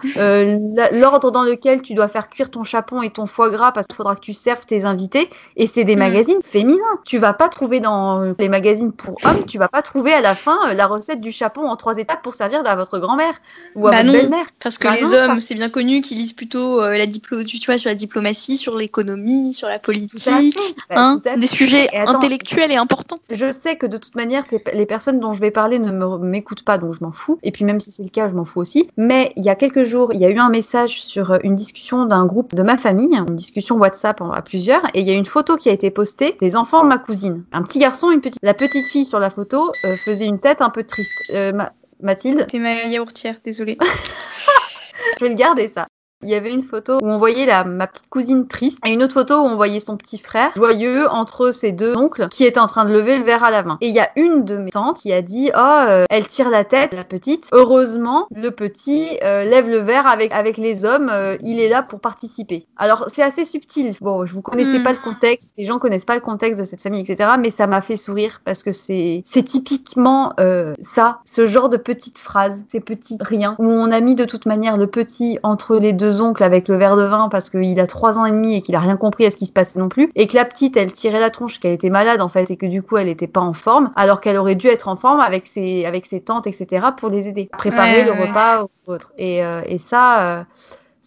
l'ordre 0.92 1.32
dans 1.32 1.44
lequel 1.44 1.82
tu 1.82 1.94
dois 1.96 2.08
faire 2.08 2.30
cuire 2.30 2.52
ton 2.52 2.59
chapon 2.64 3.02
et 3.02 3.10
ton 3.10 3.26
foie 3.26 3.50
gras 3.50 3.72
parce 3.72 3.88
qu'il 3.88 3.96
faudra 3.96 4.16
que 4.16 4.22
tu 4.22 4.34
serves 4.34 4.66
tes 4.66 4.86
invités. 4.86 5.30
Et 5.56 5.68
c'est 5.68 5.84
des 5.84 5.96
Mm. 5.96 6.00
magazines 6.00 6.40
féminins. 6.44 6.78
Tu 7.06 7.18
vas 7.18 7.34
pas 7.34 7.50
trouver 7.50 7.80
dans 7.80 8.34
les 8.38 8.50
magazines 8.50 8.92
pour 8.92 9.18
hommes, 9.26 9.46
tu 9.48 9.58
vas 9.58 9.68
pas 9.68 9.82
trouver 9.82 10.14
à 10.14 10.22
la 10.22 10.36
fin 10.36 10.58
euh, 10.70 10.74
la 10.74 10.88
recette 10.88 11.22
du 11.22 11.32
chapon 11.32 11.68
en 11.68 11.76
trois 11.76 11.98
étapes 11.98 12.22
pour 12.22 12.34
servir 12.34 12.62
à 12.66 12.76
votre 12.76 13.00
grand-mère 13.00 13.34
ou 13.76 13.88
à 13.88 13.92
Bah 13.92 13.98
votre 14.04 14.12
belle-mère. 14.14 14.46
Parce 14.60 14.78
que 14.78 14.88
Bah 14.88 14.96
les 14.96 15.02
non, 15.04 15.14
hommes, 15.14 15.28
parce- 15.28 15.42
c'est 15.46 15.56
bien 15.56 15.70
connu 15.70 16.02
qu'ils 16.02 16.18
lisent 16.18 16.34
plutôt 16.34 16.82
euh, 16.82 16.98
la 16.98 17.06
diplo 17.06 17.44
tu 17.44 17.58
vois, 17.66 17.78
sur 17.78 17.90
la 17.90 17.96
diplomatie, 17.96 18.58
sur 18.58 18.76
l'économie, 18.76 19.54
sur 19.54 19.68
la 19.68 19.80
politique. 19.80 20.56
Bah, 20.90 20.96
hein, 20.98 21.22
des 21.38 21.48
sujets 21.48 21.88
Et 21.94 21.98
attends, 21.98 22.16
intellectuels 22.16 22.72
et 22.72 22.76
importants. 22.78 23.18
Je 23.30 23.52
sais 23.52 23.76
que 23.78 23.86
de 23.86 23.98
toute 23.98 24.16
manière, 24.16 24.44
les 24.74 24.86
personnes 24.86 25.20
dont 25.20 25.34
je 25.34 25.40
vais 25.42 25.52
parler 25.52 25.80
ne 25.80 25.92
m'écoutent 26.18 26.64
pas, 26.64 26.78
donc 26.78 26.94
je 26.94 27.04
m'en 27.04 27.12
fous. 27.12 27.40
Et 27.44 27.52
puis 27.52 27.66
même 27.66 27.80
si 27.80 27.92
c'est 27.92 28.04
le 28.04 28.10
cas, 28.10 28.28
je 28.30 28.34
m'en 28.34 28.46
fous 28.46 28.60
aussi. 28.60 28.90
Mais 28.98 29.34
il 29.36 29.44
y 29.44 29.50
a 29.50 29.56
quelques 29.56 29.84
jours, 29.84 30.14
il 30.14 30.20
y 30.20 30.26
a 30.26 30.30
eu 30.30 30.38
un 30.40 30.50
message 30.50 31.02
sur 31.02 31.32
euh, 31.32 31.38
une 31.44 31.56
discussion 31.56 32.06
d'un 32.06 32.26
groupe 32.26 32.49
de 32.54 32.64
ma 32.64 32.78
famille, 32.78 33.16
une 33.16 33.36
discussion 33.36 33.76
WhatsApp 33.78 34.22
à 34.34 34.42
plusieurs, 34.42 34.86
et 34.94 35.02
il 35.02 35.08
y 35.08 35.12
a 35.12 35.16
une 35.16 35.26
photo 35.26 35.56
qui 35.56 35.70
a 35.70 35.72
été 35.74 35.92
postée 35.92 36.36
des 36.40 36.56
enfants 36.56 36.84
de 36.84 36.88
ma 36.90 36.98
cousine. 36.98 37.44
Un 37.52 37.64
petit 37.64 37.80
garçon, 37.80 38.12
une 38.12 38.22
petite. 38.22 38.40
La 38.44 38.54
petite 38.54 38.86
fille 38.86 39.06
sur 39.06 39.20
la 39.20 39.30
photo 39.30 39.72
euh, 39.86 39.96
faisait 39.98 40.26
une 40.26 40.40
tête 40.40 40.62
un 40.62 40.70
peu 40.70 40.84
triste. 40.84 41.12
Euh, 41.34 41.52
Ma- 41.54 41.72
Mathilde, 42.02 42.48
C'est 42.50 42.60
ma 42.60 42.84
yaourtière, 42.86 43.36
désolée. 43.44 43.78
je 45.20 45.26
vais 45.26 45.30
le 45.30 45.36
garder 45.36 45.68
ça. 45.70 45.86
Il 46.22 46.28
y 46.30 46.36
avait 46.36 46.54
une 46.54 46.64
photo 46.64 46.98
où 47.02 47.08
on 47.08 47.18
voyait 47.18 47.46
la, 47.46 47.64
ma 47.64 47.88
petite 47.88 48.10
cousine 48.10 48.46
triste 48.50 48.78
et 48.86 48.92
une 48.92 49.04
autre 49.04 49.14
photo 49.14 49.36
où 49.36 49.46
on 49.46 49.56
voyait 49.56 49.80
son 49.80 49.96
petit 49.96 50.18
frère 50.18 50.52
joyeux 50.54 51.08
entre 51.10 51.52
ses 51.52 51.72
deux 51.72 51.96
oncles 51.96 52.28
qui 52.28 52.44
étaient 52.44 52.60
en 52.60 52.68
train 52.68 52.84
de 52.84 52.92
lever 52.92 53.18
le 53.18 53.24
verre 53.24 53.46
à 53.46 53.52
la 53.52 53.64
main. 53.64 53.78
Et 53.80 53.88
il 53.88 53.96
y 53.96 54.02
a 54.02 54.10
une 54.18 54.44
de 54.44 54.58
mes 54.58 54.70
tantes 54.70 55.00
qui 55.00 55.14
a 55.14 55.22
dit 55.22 55.50
Oh, 55.56 55.60
euh, 55.88 56.04
elle 56.10 56.28
tire 56.28 56.50
la 56.50 56.66
tête, 56.66 56.94
la 56.94 57.06
petite. 57.06 57.48
Heureusement, 57.54 58.28
le 58.36 58.50
petit 58.50 59.18
euh, 59.24 59.46
lève 59.46 59.70
le 59.70 59.78
verre 59.78 60.08
avec, 60.08 60.34
avec 60.34 60.58
les 60.58 60.84
hommes. 60.84 61.10
euh, 61.10 61.38
il 61.42 61.62
est 61.62 61.70
là 61.70 61.84
pour 61.84 62.02
participer. 62.02 62.68
Alors, 62.76 63.06
c'est 63.14 63.24
assez 63.24 63.46
subtil. 63.46 63.96
Bon, 64.02 64.26
je 64.26 64.34
vous 64.34 64.42
connaissais 64.42 64.84
pas 64.84 64.92
le 64.92 65.00
contexte. 65.00 65.52
Les 65.58 65.66
gens 65.66 65.80
connaissent 65.80 66.04
pas 66.04 66.16
le 66.16 66.22
contexte 66.22 66.60
de 66.60 66.66
cette 66.66 66.82
famille, 66.82 67.02
etc. 67.02 67.30
Mais 67.40 67.50
ça 67.50 67.66
m'a 67.66 67.80
fait 67.82 67.96
sourire 67.96 68.42
parce 68.44 68.64
que 68.64 68.74
c'est 68.74 69.24
c'est 69.26 69.44
typiquement 69.44 70.34
ça, 70.82 71.20
ce 71.24 71.48
genre 71.48 71.70
de 71.70 71.78
petites 71.78 72.18
phrases, 72.18 72.62
ces 72.70 72.82
petits 72.82 73.18
riens 73.22 73.56
où 73.58 73.68
on 73.68 73.90
a 73.90 74.02
mis 74.02 74.16
de 74.16 74.26
toute 74.26 74.46
manière 74.46 74.76
le 74.76 74.88
petit 74.88 75.40
entre 75.44 75.78
les 75.78 75.94
deux 75.94 76.09
oncles 76.20 76.44
avec 76.44 76.68
le 76.68 76.76
verre 76.76 76.96
de 76.98 77.04
vin 77.04 77.30
parce 77.30 77.50
qu'il 77.50 77.80
a 77.80 77.88
trois 77.88 78.18
ans 78.18 78.26
et 78.26 78.32
demi 78.32 78.56
et 78.56 78.62
qu'il 78.62 78.76
a 78.76 78.80
rien 78.80 78.98
compris 78.98 79.26
à 79.26 79.32
ce 79.32 79.38
qui 79.38 79.46
se 79.46 79.54
passait 79.54 79.80
non 79.80 79.90
plus 79.90 80.12
et 80.16 80.28
que 80.28 80.36
la 80.36 80.46
petite 80.46 80.76
elle 80.78 80.92
tirait 80.92 81.20
la 81.20 81.30
tronche 81.30 81.60
qu'elle 81.60 81.74
était 81.74 81.90
malade 81.90 82.22
en 82.22 82.30
fait 82.30 82.50
et 82.52 82.58
que 82.58 82.66
du 82.66 82.82
coup 82.84 82.98
elle 82.98 83.08
était 83.08 83.28
pas 83.28 83.42
en 83.42 83.54
forme 83.54 83.92
alors 83.96 84.20
qu'elle 84.22 84.38
aurait 84.38 84.56
dû 84.56 84.68
être 84.68 84.88
en 84.88 84.96
forme 84.96 85.20
avec 85.22 85.46
ses 85.46 85.86
avec 85.86 86.06
ses 86.06 86.22
tantes 86.22 86.48
etc 86.48 86.88
pour 86.98 87.10
les 87.10 87.28
aider 87.28 87.50
préparer 87.58 88.04
Ouais, 88.04 88.06
le 88.06 88.12
ouais. 88.12 88.28
repas 88.28 88.64
ou 88.64 88.70
autre 88.92 89.14
et, 89.18 89.44
euh, 89.46 89.62
et 89.68 89.78
ça 89.78 90.40
euh, 90.40 90.44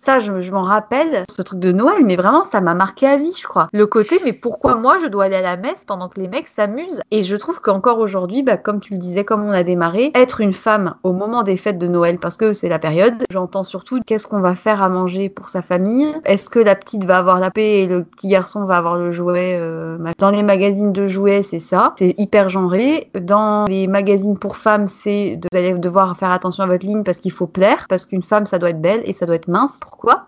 ça, 0.04 0.18
je, 0.18 0.40
je 0.40 0.50
m'en 0.50 0.62
rappelle, 0.62 1.24
ce 1.30 1.42
truc 1.42 1.60
de 1.60 1.70
Noël, 1.70 2.04
mais 2.04 2.16
vraiment, 2.16 2.42
ça 2.44 2.60
m'a 2.60 2.74
marqué 2.74 3.06
à 3.06 3.16
vie, 3.16 3.32
je 3.38 3.46
crois. 3.46 3.68
Le 3.72 3.86
côté, 3.86 4.18
mais 4.24 4.32
pourquoi 4.32 4.74
moi, 4.74 4.96
je 5.00 5.06
dois 5.06 5.24
aller 5.24 5.36
à 5.36 5.42
la 5.42 5.56
messe 5.56 5.84
pendant 5.86 6.08
que 6.08 6.18
les 6.18 6.26
mecs 6.26 6.48
s'amusent? 6.48 7.00
Et 7.12 7.22
je 7.22 7.36
trouve 7.36 7.60
qu'encore 7.60 8.00
aujourd'hui, 8.00 8.42
bah, 8.42 8.56
comme 8.56 8.80
tu 8.80 8.94
le 8.94 8.98
disais, 8.98 9.24
comme 9.24 9.44
on 9.44 9.50
a 9.50 9.62
démarré, 9.62 10.10
être 10.16 10.40
une 10.40 10.52
femme 10.52 10.96
au 11.04 11.12
moment 11.12 11.44
des 11.44 11.56
fêtes 11.56 11.78
de 11.78 11.86
Noël, 11.86 12.18
parce 12.18 12.36
que 12.36 12.52
c'est 12.52 12.68
la 12.68 12.80
période, 12.80 13.14
j'entends 13.30 13.62
surtout 13.62 14.00
qu'est-ce 14.04 14.26
qu'on 14.26 14.40
va 14.40 14.56
faire 14.56 14.82
à 14.82 14.88
manger 14.88 15.28
pour 15.28 15.48
sa 15.48 15.62
famille? 15.62 16.12
Est-ce 16.24 16.50
que 16.50 16.58
la 16.58 16.74
petite 16.74 17.04
va 17.04 17.18
avoir 17.18 17.38
la 17.38 17.52
paix 17.52 17.82
et 17.82 17.86
le 17.86 18.02
petit 18.02 18.26
garçon 18.26 18.64
va 18.64 18.78
avoir 18.78 18.96
le 18.96 19.12
jouet 19.12 19.56
euh, 19.60 19.98
Dans 20.18 20.30
les 20.30 20.42
magazines 20.42 20.92
de 20.92 21.06
jouets, 21.06 21.44
c'est 21.44 21.60
ça. 21.60 21.94
C'est 21.96 22.14
hyper 22.18 22.48
genré. 22.48 23.08
Dans 23.20 23.66
les 23.66 23.86
magazines 23.86 24.36
pour 24.36 24.56
femmes, 24.56 24.88
c'est 24.88 25.36
de, 25.36 25.46
vous 25.52 25.58
allez 25.58 25.74
devoir 25.74 26.16
faire 26.16 26.32
attention 26.32 26.64
à 26.64 26.66
votre 26.66 26.84
ligne 26.84 27.04
parce 27.04 27.18
qu'il 27.18 27.30
faut 27.32 27.46
plaire, 27.46 27.86
parce 27.88 28.04
qu'une 28.04 28.22
femme, 28.22 28.46
ça 28.46 28.58
doit 28.58 28.70
être 28.70 28.82
belle 28.82 29.02
et 29.04 29.12
ça 29.12 29.26
doit 29.26 29.36
être 29.36 29.46
mince. 29.46 29.78
Pourquoi 29.92 30.26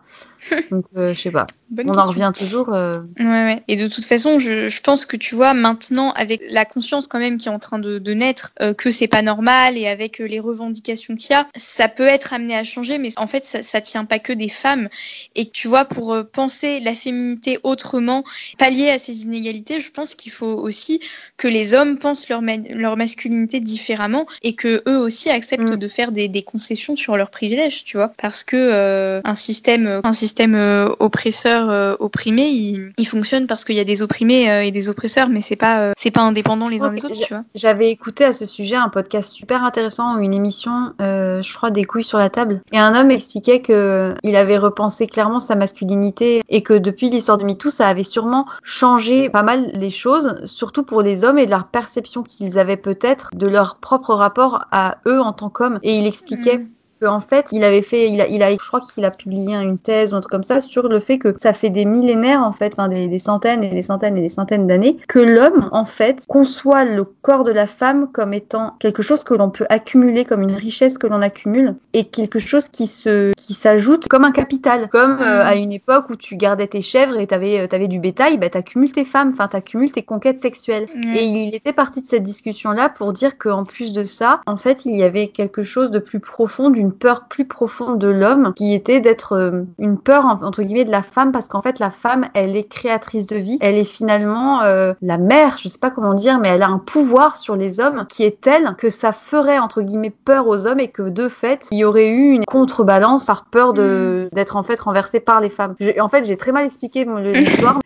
Donc, 0.71 0.85
euh, 0.97 1.13
je 1.13 1.21
sais 1.21 1.31
pas. 1.31 1.47
Bonne 1.71 1.91
On 1.91 1.95
en 1.99 2.09
revient 2.09 2.31
toujours. 2.37 2.73
euh, 2.73 3.01
Ouais, 3.19 3.25
ouais. 3.25 3.63
Et 3.69 3.77
de 3.77 3.89
toute 3.89 4.05
façon, 4.05 4.39
je, 4.39 4.69
je 4.69 4.81
pense 4.81 5.07
que 5.07 5.17
tu 5.17 5.35
vois, 5.35 5.55
maintenant, 5.55 6.13
avec 6.13 6.43
la 6.51 6.65
conscience 6.65 7.07
quand 7.07 7.19
même 7.19 7.39
qui 7.39 7.49
est 7.49 7.51
en 7.53 7.59
train 7.59 7.79
de, 7.79 7.99
de 7.99 8.15
naître, 8.15 8.53
euh, 8.63 8.75
que 8.75 8.91
c'est 8.91 9.09
pas 9.09 9.23
normal 9.23 9.77
et 9.77 9.89
avec 9.89 10.21
euh, 10.21 10.27
les 10.27 10.41
revendications 10.41 11.17
qu'il 11.17 11.31
y 11.31 11.35
a, 11.35 11.47
ça 11.57 11.89
peut 11.89 12.05
être 12.07 12.33
amené 12.33 12.55
à 12.57 12.63
changer, 12.65 12.99
mais 12.99 13.09
en 13.17 13.27
fait, 13.27 13.45
ça, 13.45 13.63
ça 13.63 13.81
tient 13.81 14.05
pas 14.05 14.19
que 14.19 14.33
des 14.33 14.49
femmes. 14.49 14.89
Et 15.35 15.49
tu 15.51 15.67
vois, 15.69 15.85
pour 15.85 16.13
euh, 16.15 16.23
penser 16.23 16.81
la 16.81 16.95
féminité 16.95 17.59
autrement, 17.63 18.25
pallier 18.59 18.91
à 18.91 18.99
ces 18.99 19.23
inégalités, 19.23 19.81
je 19.81 19.91
pense 19.91 20.15
qu'il 20.15 20.33
faut 20.33 20.47
aussi 20.55 21.01
que 21.37 21.49
les 21.49 21.75
hommes 21.75 21.99
pensent 21.99 22.29
leur, 22.29 22.43
ma- 22.43 22.57
leur 22.57 22.97
masculinité 22.97 23.61
différemment 23.61 24.27
et 24.43 24.55
que 24.55 24.83
eux 24.89 24.99
aussi 24.99 25.31
acceptent 25.31 25.73
Mm. 25.73 25.77
de 25.77 25.89
faire 25.89 26.13
des, 26.13 26.29
des 26.29 26.43
concessions 26.43 26.97
sur 26.97 27.17
leurs 27.17 27.31
privilèges, 27.31 27.85
tu 27.85 27.97
vois. 27.97 28.13
Parce 28.19 28.43
que 28.45 29.21
un 29.25 29.35
système, 29.35 30.01
un 30.05 30.13
système 30.13 30.34
euh, 30.41 30.89
oppresseur 30.99 31.71
euh, 31.71 31.95
opprimé, 31.99 32.49
il, 32.49 32.93
il 32.99 33.07
fonctionne 33.07 33.47
parce 33.47 33.65
qu'il 33.65 33.77
y 33.77 33.81
a 33.81 33.85
des 33.85 34.03
opprimés 34.03 34.51
euh, 34.51 34.65
et 34.65 34.71
des 34.71 34.89
oppresseurs, 34.89 35.29
mais 35.29 35.41
c'est 35.41 35.57
pas, 35.57 35.93
c'est 35.97 36.11
pas 36.11 36.23
indépendant 36.23 36.69
les 36.69 36.83
uns 36.83 36.91
des 36.91 37.05
autres, 37.05 37.15
tu 37.15 37.33
vois. 37.33 37.45
J'avais 37.55 37.91
écouté 37.91 38.25
à 38.25 38.33
ce 38.33 38.47
sujet 38.47 38.77
un 38.77 38.89
podcast 38.89 39.33
super 39.33 39.63
intéressant 39.65 40.19
une 40.19 40.35
émission, 40.35 40.93
euh, 41.01 41.43
je 41.43 41.55
crois, 41.55 41.71
des 41.71 41.85
couilles 41.85 42.05
sur 42.05 42.19
la 42.19 42.31
table. 42.31 42.61
Et 42.73 42.79
un 42.79 42.95
homme 42.95 43.11
expliquait 43.11 43.61
que 43.61 44.15
il 44.23 44.37
avait 44.37 44.59
repensé 44.59 45.07
clairement 45.07 45.41
sa 45.41 45.55
masculinité 45.55 46.43
et 46.49 46.63
que 46.63 46.75
depuis 46.75 47.11
l'histoire 47.11 47.39
du 47.39 47.45
MeToo, 47.45 47.71
ça 47.71 47.89
avait 47.89 48.05
sûrement 48.05 48.47
changé 48.63 49.29
pas 49.29 49.43
mal 49.43 49.71
les 49.75 49.91
choses, 49.91 50.41
surtout 50.47 50.83
pour 50.83 51.03
les 51.03 51.25
hommes 51.25 51.39
et 51.39 51.47
de 51.47 51.51
leur 51.51 51.67
perception 51.67 52.23
qu'ils 52.23 52.59
avaient 52.59 52.77
peut-être 52.77 53.31
de 53.35 53.47
leur 53.47 53.77
propre 53.77 54.15
rapport 54.15 54.67
à 54.71 54.99
eux 55.07 55.21
en 55.21 55.33
tant 55.33 55.51
qu'hommes. 55.51 55.79
Et 55.83 55.99
il 55.99 56.07
expliquait 56.07 56.59
Mm. 56.59 56.69
Que, 57.01 57.07
en 57.07 57.21
fait, 57.21 57.47
il 57.53 57.65
avait 57.65 57.83
fait, 57.83 58.11
il 58.11 58.21
a, 58.21 58.29
il 58.29 58.43
a, 58.43 58.51
je 58.51 58.57
crois 58.57 58.81
qu'il 58.81 59.05
a 59.05 59.11
publié 59.11 59.55
une 59.55 59.79
thèse 59.79 60.13
ou 60.13 60.17
un 60.17 60.21
truc 60.21 60.31
comme 60.31 60.43
ça 60.43 60.61
sur 60.61 60.89
le 60.89 61.01
fait 61.01 61.19
que 61.19 61.35
ça 61.39 61.53
fait 61.53 61.71
des 61.71 61.85
millénaires, 61.85 62.43
en 62.43 62.53
fait, 62.53 62.73
enfin 62.77 62.89
des, 62.89 63.09
des 63.09 63.19
centaines 63.19 63.63
et 63.65 63.71
des 63.71 63.83
centaines 63.83 64.17
et 64.17 64.23
des 64.23 64.29
centaines 64.29 64.67
d'années, 64.67 64.97
que 65.09 65.19
l'homme, 65.19 65.69
en 65.73 65.85
fait, 65.85 66.25
conçoit 66.29 66.85
le 66.85 67.05
corps 67.05 67.45
de 67.45 67.53
la 67.53 67.67
femme 67.67 68.09
comme 68.13 68.33
étant 68.33 68.75
quelque 68.81 69.03
chose 69.03 69.25
que 69.25 69.35
l'on 69.35 69.51
peut 69.51 69.67
accumuler, 69.69 70.25
comme 70.25 70.43
une 70.43 70.55
richesse 70.55 70.99
que 70.99 71.07
l'on 71.07 71.23
accumule, 71.23 71.75
et 71.93 72.05
quelque 72.05 72.39
chose 72.39 72.69
qui 72.69 72.87
se, 72.87 73.33
qui 73.35 73.55
s'ajoute 73.55 74.09
comme 74.09 74.25
un 74.25 74.33
capital, 74.33 74.89
comme 74.89 75.19
euh, 75.21 75.45
à 75.45 75.57
une 75.57 75.73
époque 75.73 76.11
où 76.11 76.17
tu 76.17 76.37
gardais 76.37 76.67
tes 76.67 76.83
chèvres 76.83 77.19
et 77.19 77.27
t'avais, 77.27 77.61
euh, 77.61 77.67
t'avais 77.67 77.89
du 77.89 77.99
bétail, 77.99 78.39
bah 78.39 78.49
t'accumules 78.49 78.93
tes 78.93 79.05
femmes, 79.05 79.31
enfin 79.33 79.49
t'accumules 79.49 79.93
tes 79.93 80.03
conquêtes 80.03 80.41
sexuelles. 80.41 80.87
Et 81.15 81.25
il 81.25 81.55
était 81.55 81.73
parti 81.73 82.01
de 82.01 82.07
cette 82.07 82.23
discussion-là 82.23 82.89
pour 82.89 83.13
dire 83.13 83.39
qu'en 83.39 83.65
plus 83.65 83.93
de 83.93 84.05
ça, 84.05 84.41
en 84.47 84.57
fait, 84.57 84.85
il 84.85 84.97
y 84.97 85.03
avait 85.03 85.29
quelque 85.29 85.63
chose 85.63 85.91
de 85.91 85.99
plus 85.99 86.21
profond, 86.21 86.71
d'une 86.71 86.84
peur 86.93 87.25
plus 87.29 87.47
profonde 87.47 87.99
de 87.99 88.09
l'homme, 88.09 88.53
qui 88.55 88.75
était 88.75 89.01
d'être 89.01 89.33
euh, 89.33 89.63
une 89.79 89.99
peur, 89.99 90.27
en- 90.27 90.43
entre 90.45 90.63
guillemets, 90.63 90.85
de 90.85 90.91
la 90.91 91.03
femme, 91.03 91.33
parce 91.33 91.49
qu'en 91.49 91.63
fait, 91.63 91.79
la 91.79 91.91
femme, 91.91 92.27
elle 92.35 92.57
est 92.57 92.65
créatrice 92.69 93.27
de 93.27 93.37
vie, 93.37 93.59
elle 93.61 93.77
est 93.77 93.85
finalement 93.85 94.63
euh, 94.63 94.93
la 95.03 95.19
mère, 95.19 95.57
je 95.59 95.69
sais 95.69 95.79
pas 95.79 95.91
comment 95.91 96.15
dire, 96.15 96.39
mais 96.41 96.49
elle 96.49 96.63
a 96.63 96.69
un 96.69 96.79
pouvoir 96.79 97.37
sur 97.37 97.57
les 97.57 97.81
hommes 97.81 98.07
qui 98.09 98.25
est 98.25 98.41
tel 98.41 98.75
que 98.77 98.91
ça 98.91 99.13
ferait, 99.13 99.59
entre 99.59 99.83
guillemets, 99.83 100.11
peur 100.25 100.47
aux 100.49 100.67
hommes 100.67 100.81
et 100.81 100.89
que 100.89 101.03
de 101.09 101.29
fait, 101.29 101.67
il 101.71 101.79
y 101.79 101.85
aurait 101.85 102.09
eu 102.11 102.31
une 102.33 102.45
contrebalance 102.45 103.27
par 103.27 103.45
peur 103.47 103.73
de 103.73 104.29
d'être 104.33 104.57
en 104.57 104.63
fait 104.63 104.81
renversée 104.81 105.21
par 105.21 105.41
les 105.41 105.51
femmes. 105.51 105.75
En 106.01 106.09
fait, 106.09 106.25
j'ai 106.25 106.37
très 106.37 106.53
mal 106.53 106.67
expliqué 106.67 107.05
mon- 107.05 107.17
l'histoire. 107.33 107.79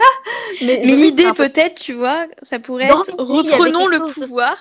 mais 0.63 0.81
Mais 0.85 0.97
l'idée, 0.97 1.25
peu- 1.35 1.49
peut-être, 1.49 1.75
tu 1.77 1.93
vois, 1.95 2.27
ça 2.43 2.59
pourrait 2.59 2.89
Dans 2.89 3.03
être 3.03 3.15
reprenons 3.19 3.87
le 3.87 3.99
de- 3.99 4.13
pouvoir. 4.13 4.57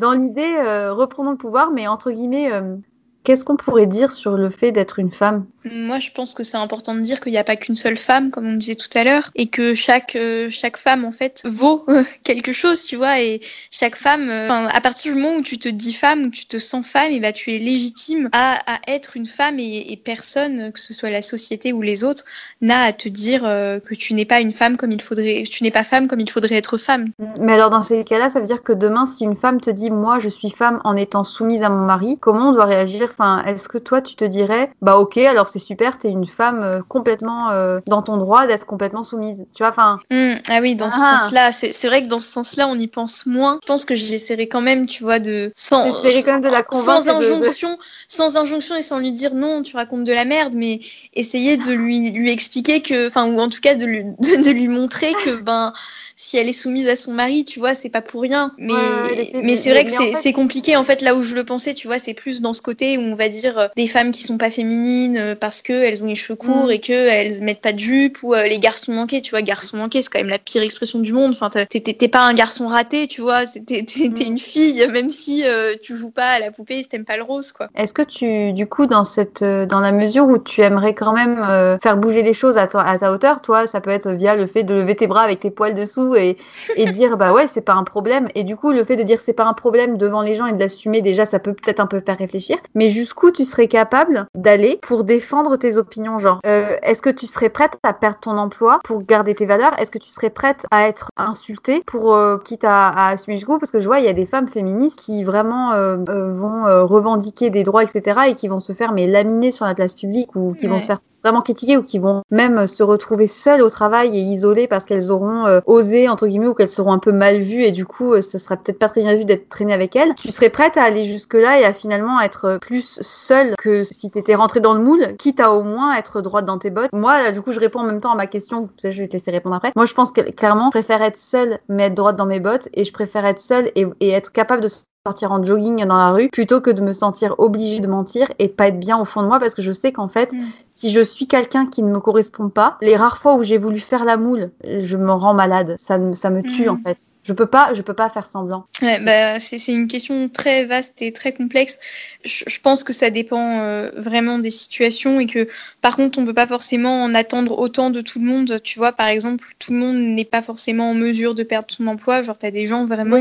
dans 0.00 0.12
l'idée, 0.12 0.54
euh, 0.56 0.92
reprenons 0.92 1.30
le 1.32 1.36
pouvoir, 1.36 1.70
mais 1.72 1.86
entre 1.88 2.10
guillemets, 2.10 2.50
euh, 2.52 2.76
qu'est-ce 3.24 3.44
qu'on 3.44 3.56
pourrait 3.56 3.86
dire 3.86 4.10
sur 4.10 4.36
le 4.36 4.50
fait 4.50 4.72
d'être 4.72 4.98
une 4.98 5.12
femme? 5.12 5.46
Moi, 5.64 5.98
je 5.98 6.10
pense 6.10 6.34
que 6.34 6.42
c'est 6.42 6.56
important 6.56 6.94
de 6.94 7.00
dire 7.00 7.20
qu'il 7.20 7.32
n'y 7.32 7.38
a 7.38 7.44
pas 7.44 7.56
qu'une 7.56 7.74
seule 7.74 7.96
femme, 7.96 8.30
comme 8.30 8.46
on 8.46 8.54
disait 8.54 8.74
tout 8.74 8.88
à 8.94 9.04
l'heure, 9.04 9.30
et 9.34 9.48
que 9.48 9.74
chaque, 9.74 10.16
euh, 10.16 10.48
chaque 10.50 10.76
femme, 10.76 11.04
en 11.04 11.12
fait, 11.12 11.42
vaut 11.44 11.84
euh, 11.88 12.04
quelque 12.24 12.52
chose, 12.52 12.84
tu 12.84 12.96
vois, 12.96 13.20
et 13.20 13.40
chaque 13.70 13.96
femme, 13.96 14.30
euh, 14.30 14.66
à 14.68 14.80
partir 14.80 15.12
du 15.12 15.20
moment 15.20 15.36
où 15.36 15.42
tu 15.42 15.58
te 15.58 15.68
dis 15.68 15.92
femme, 15.92 16.22
où 16.22 16.30
tu 16.30 16.46
te 16.46 16.58
sens 16.58 16.86
femme, 16.86 17.10
et 17.12 17.20
bah, 17.20 17.32
tu 17.32 17.52
es 17.52 17.58
légitime 17.58 18.30
à, 18.32 18.58
à 18.66 18.78
être 18.88 19.16
une 19.16 19.26
femme, 19.26 19.58
et, 19.58 19.92
et 19.92 19.96
personne, 19.96 20.72
que 20.72 20.80
ce 20.80 20.94
soit 20.94 21.10
la 21.10 21.22
société 21.22 21.72
ou 21.72 21.82
les 21.82 22.04
autres, 22.04 22.24
n'a 22.60 22.82
à 22.82 22.92
te 22.92 23.08
dire 23.08 23.42
euh, 23.44 23.80
que 23.80 23.94
tu 23.94 24.14
n'es 24.14 24.24
pas 24.24 24.40
une 24.40 24.52
femme 24.52 24.76
comme 24.76 24.92
il 24.92 25.02
faudrait, 25.02 25.44
tu 25.48 25.62
n'es 25.62 25.70
pas 25.70 25.84
femme 25.84 26.08
comme 26.08 26.20
il 26.20 26.30
faudrait 26.30 26.56
être 26.56 26.76
femme. 26.76 27.08
Mais 27.40 27.52
alors, 27.52 27.70
dans 27.70 27.82
ces 27.82 28.04
cas-là, 28.04 28.30
ça 28.30 28.40
veut 28.40 28.46
dire 28.46 28.62
que 28.62 28.72
demain, 28.72 29.06
si 29.06 29.24
une 29.24 29.36
femme 29.36 29.60
te 29.60 29.70
dit, 29.70 29.90
moi, 29.90 30.18
je 30.18 30.28
suis 30.28 30.50
femme 30.50 30.80
en 30.84 30.96
étant 30.96 31.24
soumise 31.24 31.62
à 31.62 31.68
mon 31.68 31.84
mari, 31.84 32.18
comment 32.20 32.50
on 32.50 32.52
doit 32.52 32.64
réagir 32.64 33.07
Enfin, 33.12 33.42
est-ce 33.44 33.68
que 33.68 33.78
toi, 33.78 34.00
tu 34.02 34.14
te 34.14 34.24
dirais, 34.24 34.70
bah 34.82 34.98
ok, 34.98 35.16
alors 35.18 35.48
c'est 35.48 35.58
super, 35.58 35.98
t'es 35.98 36.08
une 36.10 36.26
femme 36.26 36.62
euh, 36.62 36.80
complètement 36.88 37.50
euh, 37.50 37.80
dans 37.86 38.02
ton 38.02 38.16
droit 38.16 38.46
d'être 38.46 38.66
complètement 38.66 39.02
soumise. 39.04 39.44
Tu 39.54 39.62
vois, 39.62 39.70
enfin, 39.70 39.98
Hmm, 40.10 40.34
ah 40.50 40.58
oui, 40.60 40.74
dans 40.74 40.90
ce 40.90 40.96
Ah. 41.00 41.18
sens-là, 41.18 41.52
c'est 41.52 41.72
c'est 41.72 41.88
vrai 41.88 42.02
que 42.02 42.08
dans 42.08 42.18
ce 42.20 42.30
sens-là, 42.30 42.66
on 42.68 42.76
y 42.78 42.86
pense 42.86 43.26
moins. 43.26 43.58
Je 43.62 43.66
pense 43.66 43.84
que 43.84 43.94
j'essaierai 43.94 44.48
quand 44.48 44.60
même, 44.60 44.86
tu 44.86 45.02
vois, 45.02 45.18
de 45.18 45.52
sans, 45.54 45.84
j'essaierai 46.02 46.22
quand 46.24 46.32
même 46.32 46.40
de 46.42 46.48
la 46.48 46.62
sans 46.70 47.00
et 47.00 47.04
de- 47.04 47.10
de- 47.10 47.14
injonction, 47.16 47.78
sans 48.08 48.36
injonction 48.36 48.76
et 48.76 48.82
sans 48.82 48.98
lui 48.98 49.12
dire 49.12 49.34
non, 49.34 49.62
tu 49.62 49.76
racontes 49.76 50.04
de 50.04 50.12
la 50.12 50.24
merde, 50.24 50.54
mais 50.56 50.80
essayer 51.14 51.56
de 51.56 51.72
lui 51.72 52.10
lui 52.10 52.30
expliquer 52.30 52.82
que, 52.82 53.08
enfin, 53.08 53.26
ou 53.26 53.38
en 53.40 53.48
tout 53.48 53.60
cas 53.60 53.74
de 53.74 53.84
lui 53.84 54.04
de, 54.04 54.42
de 54.42 54.50
lui 54.50 54.68
montrer 54.68 55.12
que 55.14 55.40
ben 55.40 55.72
si 56.20 56.36
elle 56.36 56.48
est 56.48 56.52
soumise 56.52 56.88
à 56.88 56.96
son 56.96 57.12
mari, 57.12 57.44
tu 57.44 57.60
vois, 57.60 57.74
c'est 57.74 57.88
pas 57.90 58.02
pour 58.02 58.22
rien. 58.22 58.52
Mais, 58.58 58.72
Ouais, 58.74 59.30
mais 59.44 59.54
c'est 59.54 59.70
vrai 59.70 59.84
que 59.84 59.92
en 59.92 59.96
c'est 59.96 60.12
fait- 60.20 60.32
compliqué. 60.32 60.76
En 60.76 60.82
fait, 60.82 61.00
là 61.00 61.14
où 61.14 61.22
je 61.22 61.36
le 61.36 61.44
pensais, 61.44 61.74
tu 61.74 61.86
vois, 61.86 62.00
c'est 62.00 62.12
plus 62.12 62.40
dans 62.40 62.52
ce 62.52 62.60
côté 62.60 62.98
où 62.98 63.02
on 63.02 63.14
va 63.14 63.28
dire 63.28 63.56
euh, 63.56 63.68
des 63.76 63.86
femmes 63.86 64.10
qui 64.10 64.24
sont 64.24 64.36
pas 64.36 64.50
féminines 64.50 65.16
euh, 65.16 65.34
parce 65.36 65.62
que 65.62 65.72
elles 65.72 66.02
ont 66.02 66.06
les 66.06 66.16
cheveux 66.16 66.34
courts 66.36 66.66
Mm. 66.66 66.70
et 66.72 66.80
que 66.80 66.92
elles 66.92 67.40
mettent 67.42 67.60
pas 67.60 67.72
de 67.72 67.78
jupe 67.78 68.18
ou 68.24 68.34
euh, 68.34 68.42
les 68.42 68.58
garçons 68.58 68.92
manqués, 68.92 69.20
tu 69.20 69.30
vois, 69.30 69.42
garçon 69.42 69.76
manqué, 69.76 70.02
c'est 70.02 70.10
quand 70.10 70.18
même 70.18 70.28
la 70.28 70.40
pire 70.40 70.62
expression 70.62 70.98
du 70.98 71.12
monde. 71.12 71.30
Enfin, 71.40 71.50
t'es- 71.50 72.08
pas 72.08 72.22
un 72.22 72.34
garçon 72.34 72.66
raté, 72.66 73.06
tu 73.06 73.20
vois, 73.20 73.46
t'es 73.46 73.60
t'es- 73.84 73.84
t'es 73.84 74.24
Mm. 74.24 74.28
une 74.28 74.38
fille, 74.40 74.86
même 74.92 75.10
si 75.10 75.44
euh, 75.44 75.76
tu 75.80 75.96
joues 75.96 76.10
pas 76.10 76.26
à 76.30 76.40
la 76.40 76.50
poupée, 76.50 76.82
si 76.82 76.88
t'aimes 76.88 77.04
pas 77.04 77.16
le 77.16 77.22
rose, 77.22 77.52
quoi. 77.52 77.68
Est-ce 77.76 77.94
que 77.94 78.02
tu, 78.02 78.52
du 78.54 78.66
coup, 78.66 78.86
dans 78.86 79.04
cette, 79.04 79.44
dans 79.44 79.78
la 79.80 79.92
mesure 79.92 80.26
où 80.26 80.38
tu 80.38 80.62
aimerais 80.62 80.94
quand 80.94 81.12
même 81.12 81.38
euh, 81.48 81.78
faire 81.80 81.96
bouger 81.96 82.24
les 82.24 82.34
choses 82.34 82.56
à, 82.56 82.66
ta- 82.66 82.80
à 82.80 82.98
ta 82.98 83.12
hauteur, 83.12 83.40
toi, 83.40 83.68
ça 83.68 83.80
peut 83.80 83.90
être 83.90 84.10
via 84.10 84.34
le 84.34 84.48
fait 84.48 84.64
de 84.64 84.74
lever 84.74 84.96
tes 84.96 85.06
bras 85.06 85.22
avec 85.22 85.38
tes 85.38 85.52
poils 85.52 85.74
dessous 85.74 86.07
et, 86.16 86.36
et 86.76 86.86
dire 86.86 87.16
bah 87.16 87.32
ouais, 87.32 87.46
c'est 87.48 87.60
pas 87.60 87.74
un 87.74 87.84
problème. 87.84 88.28
Et 88.34 88.44
du 88.44 88.56
coup, 88.56 88.72
le 88.72 88.84
fait 88.84 88.96
de 88.96 89.02
dire 89.02 89.20
c'est 89.20 89.32
pas 89.32 89.44
un 89.44 89.54
problème 89.54 89.96
devant 89.96 90.22
les 90.22 90.34
gens 90.34 90.46
et 90.46 90.52
de 90.52 90.58
l'assumer, 90.58 91.02
déjà, 91.02 91.24
ça 91.24 91.38
peut 91.38 91.54
peut-être 91.54 91.80
un 91.80 91.86
peu 91.86 92.00
faire 92.00 92.18
réfléchir. 92.18 92.56
Mais 92.74 92.90
jusqu'où 92.90 93.30
tu 93.30 93.44
serais 93.44 93.68
capable 93.68 94.26
d'aller 94.34 94.78
pour 94.82 95.04
défendre 95.04 95.56
tes 95.56 95.76
opinions 95.76 96.18
genre 96.18 96.40
euh, 96.46 96.76
est-ce 96.82 97.02
que 97.02 97.10
tu 97.10 97.26
serais 97.26 97.48
prête 97.48 97.78
à 97.82 97.92
perdre 97.92 98.18
ton 98.20 98.38
emploi 98.38 98.80
pour 98.84 99.02
garder 99.02 99.34
tes 99.34 99.46
valeurs? 99.46 99.78
Est-ce 99.78 99.90
que 99.90 99.98
tu 99.98 100.10
serais 100.10 100.30
prête 100.30 100.66
à 100.70 100.88
être 100.88 101.10
insultée 101.16 101.82
pour 101.86 102.14
euh, 102.14 102.38
quitte 102.38 102.64
à, 102.64 102.88
à 102.88 103.10
assumer 103.10 103.36
jusqu'où? 103.36 103.58
Parce 103.58 103.72
que 103.72 103.78
je 103.78 103.86
vois 103.86 104.00
il 104.00 104.06
y 104.06 104.08
a 104.08 104.12
des 104.12 104.26
femmes 104.26 104.48
féministes 104.48 104.98
qui 104.98 105.24
vraiment 105.24 105.72
euh, 105.72 105.96
vont 105.96 106.64
revendiquer 106.86 107.50
des 107.50 107.62
droits 107.62 107.82
etc 107.82 108.20
et 108.28 108.34
qui 108.34 108.48
vont 108.48 108.60
se 108.60 108.72
faire 108.72 108.92
mais 108.92 109.06
laminer 109.06 109.50
sur 109.50 109.64
la 109.64 109.74
place 109.74 109.94
publique 109.94 110.34
ou 110.36 110.54
qui 110.54 110.66
vont 110.66 110.80
se 110.80 110.86
faire 110.86 110.98
vraiment 111.22 111.40
critiquées 111.40 111.76
ou 111.76 111.82
qui 111.82 111.98
vont 111.98 112.22
même 112.30 112.66
se 112.66 112.82
retrouver 112.82 113.26
seules 113.26 113.62
au 113.62 113.70
travail 113.70 114.16
et 114.16 114.20
isolées 114.20 114.68
parce 114.68 114.84
qu'elles 114.84 115.10
auront 115.10 115.46
euh, 115.46 115.60
osé 115.66 116.08
entre 116.08 116.26
guillemets 116.26 116.48
ou 116.48 116.54
qu'elles 116.54 116.70
seront 116.70 116.92
un 116.92 116.98
peu 116.98 117.12
mal 117.12 117.40
vues 117.40 117.62
et 117.62 117.72
du 117.72 117.84
coup 117.84 118.12
euh, 118.12 118.22
ça 118.22 118.38
sera 118.38 118.56
peut-être 118.56 118.78
pas 118.78 118.88
très 118.88 119.02
bien 119.02 119.14
vu 119.14 119.24
d'être 119.24 119.48
traînée 119.48 119.74
avec 119.74 119.96
elles. 119.96 120.14
Tu 120.14 120.30
serais 120.30 120.50
prête 120.50 120.76
à 120.76 120.82
aller 120.82 121.04
jusque 121.04 121.34
là 121.34 121.60
et 121.60 121.64
à 121.64 121.72
finalement 121.72 122.20
être 122.20 122.58
plus 122.60 123.00
seule 123.02 123.54
que 123.58 123.84
si 123.84 124.10
t'étais 124.10 124.34
rentrée 124.34 124.60
dans 124.60 124.74
le 124.74 124.80
moule, 124.80 125.16
quitte 125.18 125.40
à 125.40 125.52
au 125.52 125.62
moins 125.62 125.94
être 125.96 126.20
droite 126.20 126.44
dans 126.44 126.58
tes 126.58 126.70
bottes? 126.70 126.90
Moi 126.92 127.30
du 127.32 127.42
coup 127.42 127.52
je 127.52 127.60
réponds 127.60 127.80
en 127.80 127.84
même 127.84 128.00
temps 128.00 128.12
à 128.12 128.16
ma 128.16 128.26
question, 128.26 128.68
je 128.82 128.88
vais 128.88 129.08
te 129.08 129.12
laisser 129.12 129.30
répondre 129.30 129.56
après. 129.56 129.72
Moi 129.76 129.86
je 129.86 129.94
pense 129.94 130.12
que 130.12 130.20
clairement 130.20 130.66
je 130.66 130.78
préfère 130.78 131.02
être 131.02 131.18
seule 131.18 131.58
mais 131.68 131.84
être 131.84 131.94
droite 131.94 132.16
dans 132.16 132.26
mes 132.26 132.40
bottes 132.40 132.68
et 132.74 132.84
je 132.84 132.92
préfère 132.92 133.26
être 133.26 133.40
seule 133.40 133.70
et, 133.74 133.86
et 134.00 134.10
être 134.10 134.32
capable 134.32 134.62
de 134.62 134.68
sortir 135.08 135.32
en 135.32 135.42
jogging 135.42 135.86
dans 135.86 135.96
la 135.96 136.10
rue 136.10 136.28
plutôt 136.28 136.60
que 136.60 136.70
de 136.70 136.82
me 136.82 136.92
sentir 136.92 137.34
obligée 137.38 137.80
de 137.80 137.86
mentir 137.86 138.30
et 138.38 138.48
de 138.48 138.52
pas 138.52 138.68
être 138.68 138.78
bien 138.78 138.98
au 138.98 139.04
fond 139.04 139.22
de 139.22 139.26
moi 139.26 139.38
parce 139.38 139.54
que 139.54 139.62
je 139.62 139.72
sais 139.72 139.92
qu'en 139.92 140.08
fait, 140.08 140.32
mm. 140.32 140.38
Si 140.78 140.90
je 140.92 141.00
suis 141.00 141.26
quelqu'un 141.26 141.66
qui 141.66 141.82
ne 141.82 141.90
me 141.90 141.98
correspond 141.98 142.50
pas, 142.50 142.78
les 142.82 142.94
rares 142.94 143.18
fois 143.18 143.34
où 143.34 143.42
j'ai 143.42 143.58
voulu 143.58 143.80
faire 143.80 144.04
la 144.04 144.16
moule, 144.16 144.52
je 144.62 144.96
me 144.96 145.10
rends 145.10 145.34
malade. 145.34 145.74
Ça, 145.76 145.98
ça 146.14 146.30
me 146.30 146.40
tue 146.40 146.66
mm. 146.66 146.68
en 146.68 146.76
fait. 146.76 146.98
Je 147.24 147.32
peux 147.32 147.46
pas, 147.46 147.74
je 147.74 147.82
peux 147.82 147.94
pas 147.94 148.08
faire 148.10 148.28
semblant. 148.28 148.64
Ouais, 148.80 149.00
bah, 149.00 149.40
c'est 149.40 149.72
une 149.72 149.88
question 149.88 150.28
très 150.28 150.66
vaste 150.66 151.02
et 151.02 151.12
très 151.12 151.32
complexe. 151.32 151.80
Je, 152.24 152.60
pense 152.60 152.84
que 152.84 152.92
ça 152.92 153.10
dépend 153.10 153.58
euh, 153.58 153.90
vraiment 153.96 154.38
des 154.38 154.50
situations 154.50 155.18
et 155.18 155.26
que 155.26 155.48
par 155.80 155.96
contre 155.96 156.20
on 156.20 156.24
peut 156.24 156.32
pas 156.32 156.46
forcément 156.46 157.02
en 157.02 157.12
attendre 157.12 157.58
autant 157.58 157.90
de 157.90 158.00
tout 158.00 158.20
le 158.20 158.26
monde. 158.26 158.62
Tu 158.62 158.78
vois, 158.78 158.92
par 158.92 159.08
exemple, 159.08 159.48
tout 159.58 159.72
le 159.72 159.78
monde 159.78 159.96
n'est 159.96 160.24
pas 160.24 160.42
forcément 160.42 160.92
en 160.92 160.94
mesure 160.94 161.34
de 161.34 161.42
perdre 161.42 161.74
son 161.74 161.88
emploi. 161.88 162.22
Genre, 162.22 162.38
as 162.40 162.52
des 162.52 162.68
gens 162.68 162.86
vraiment 162.86 163.20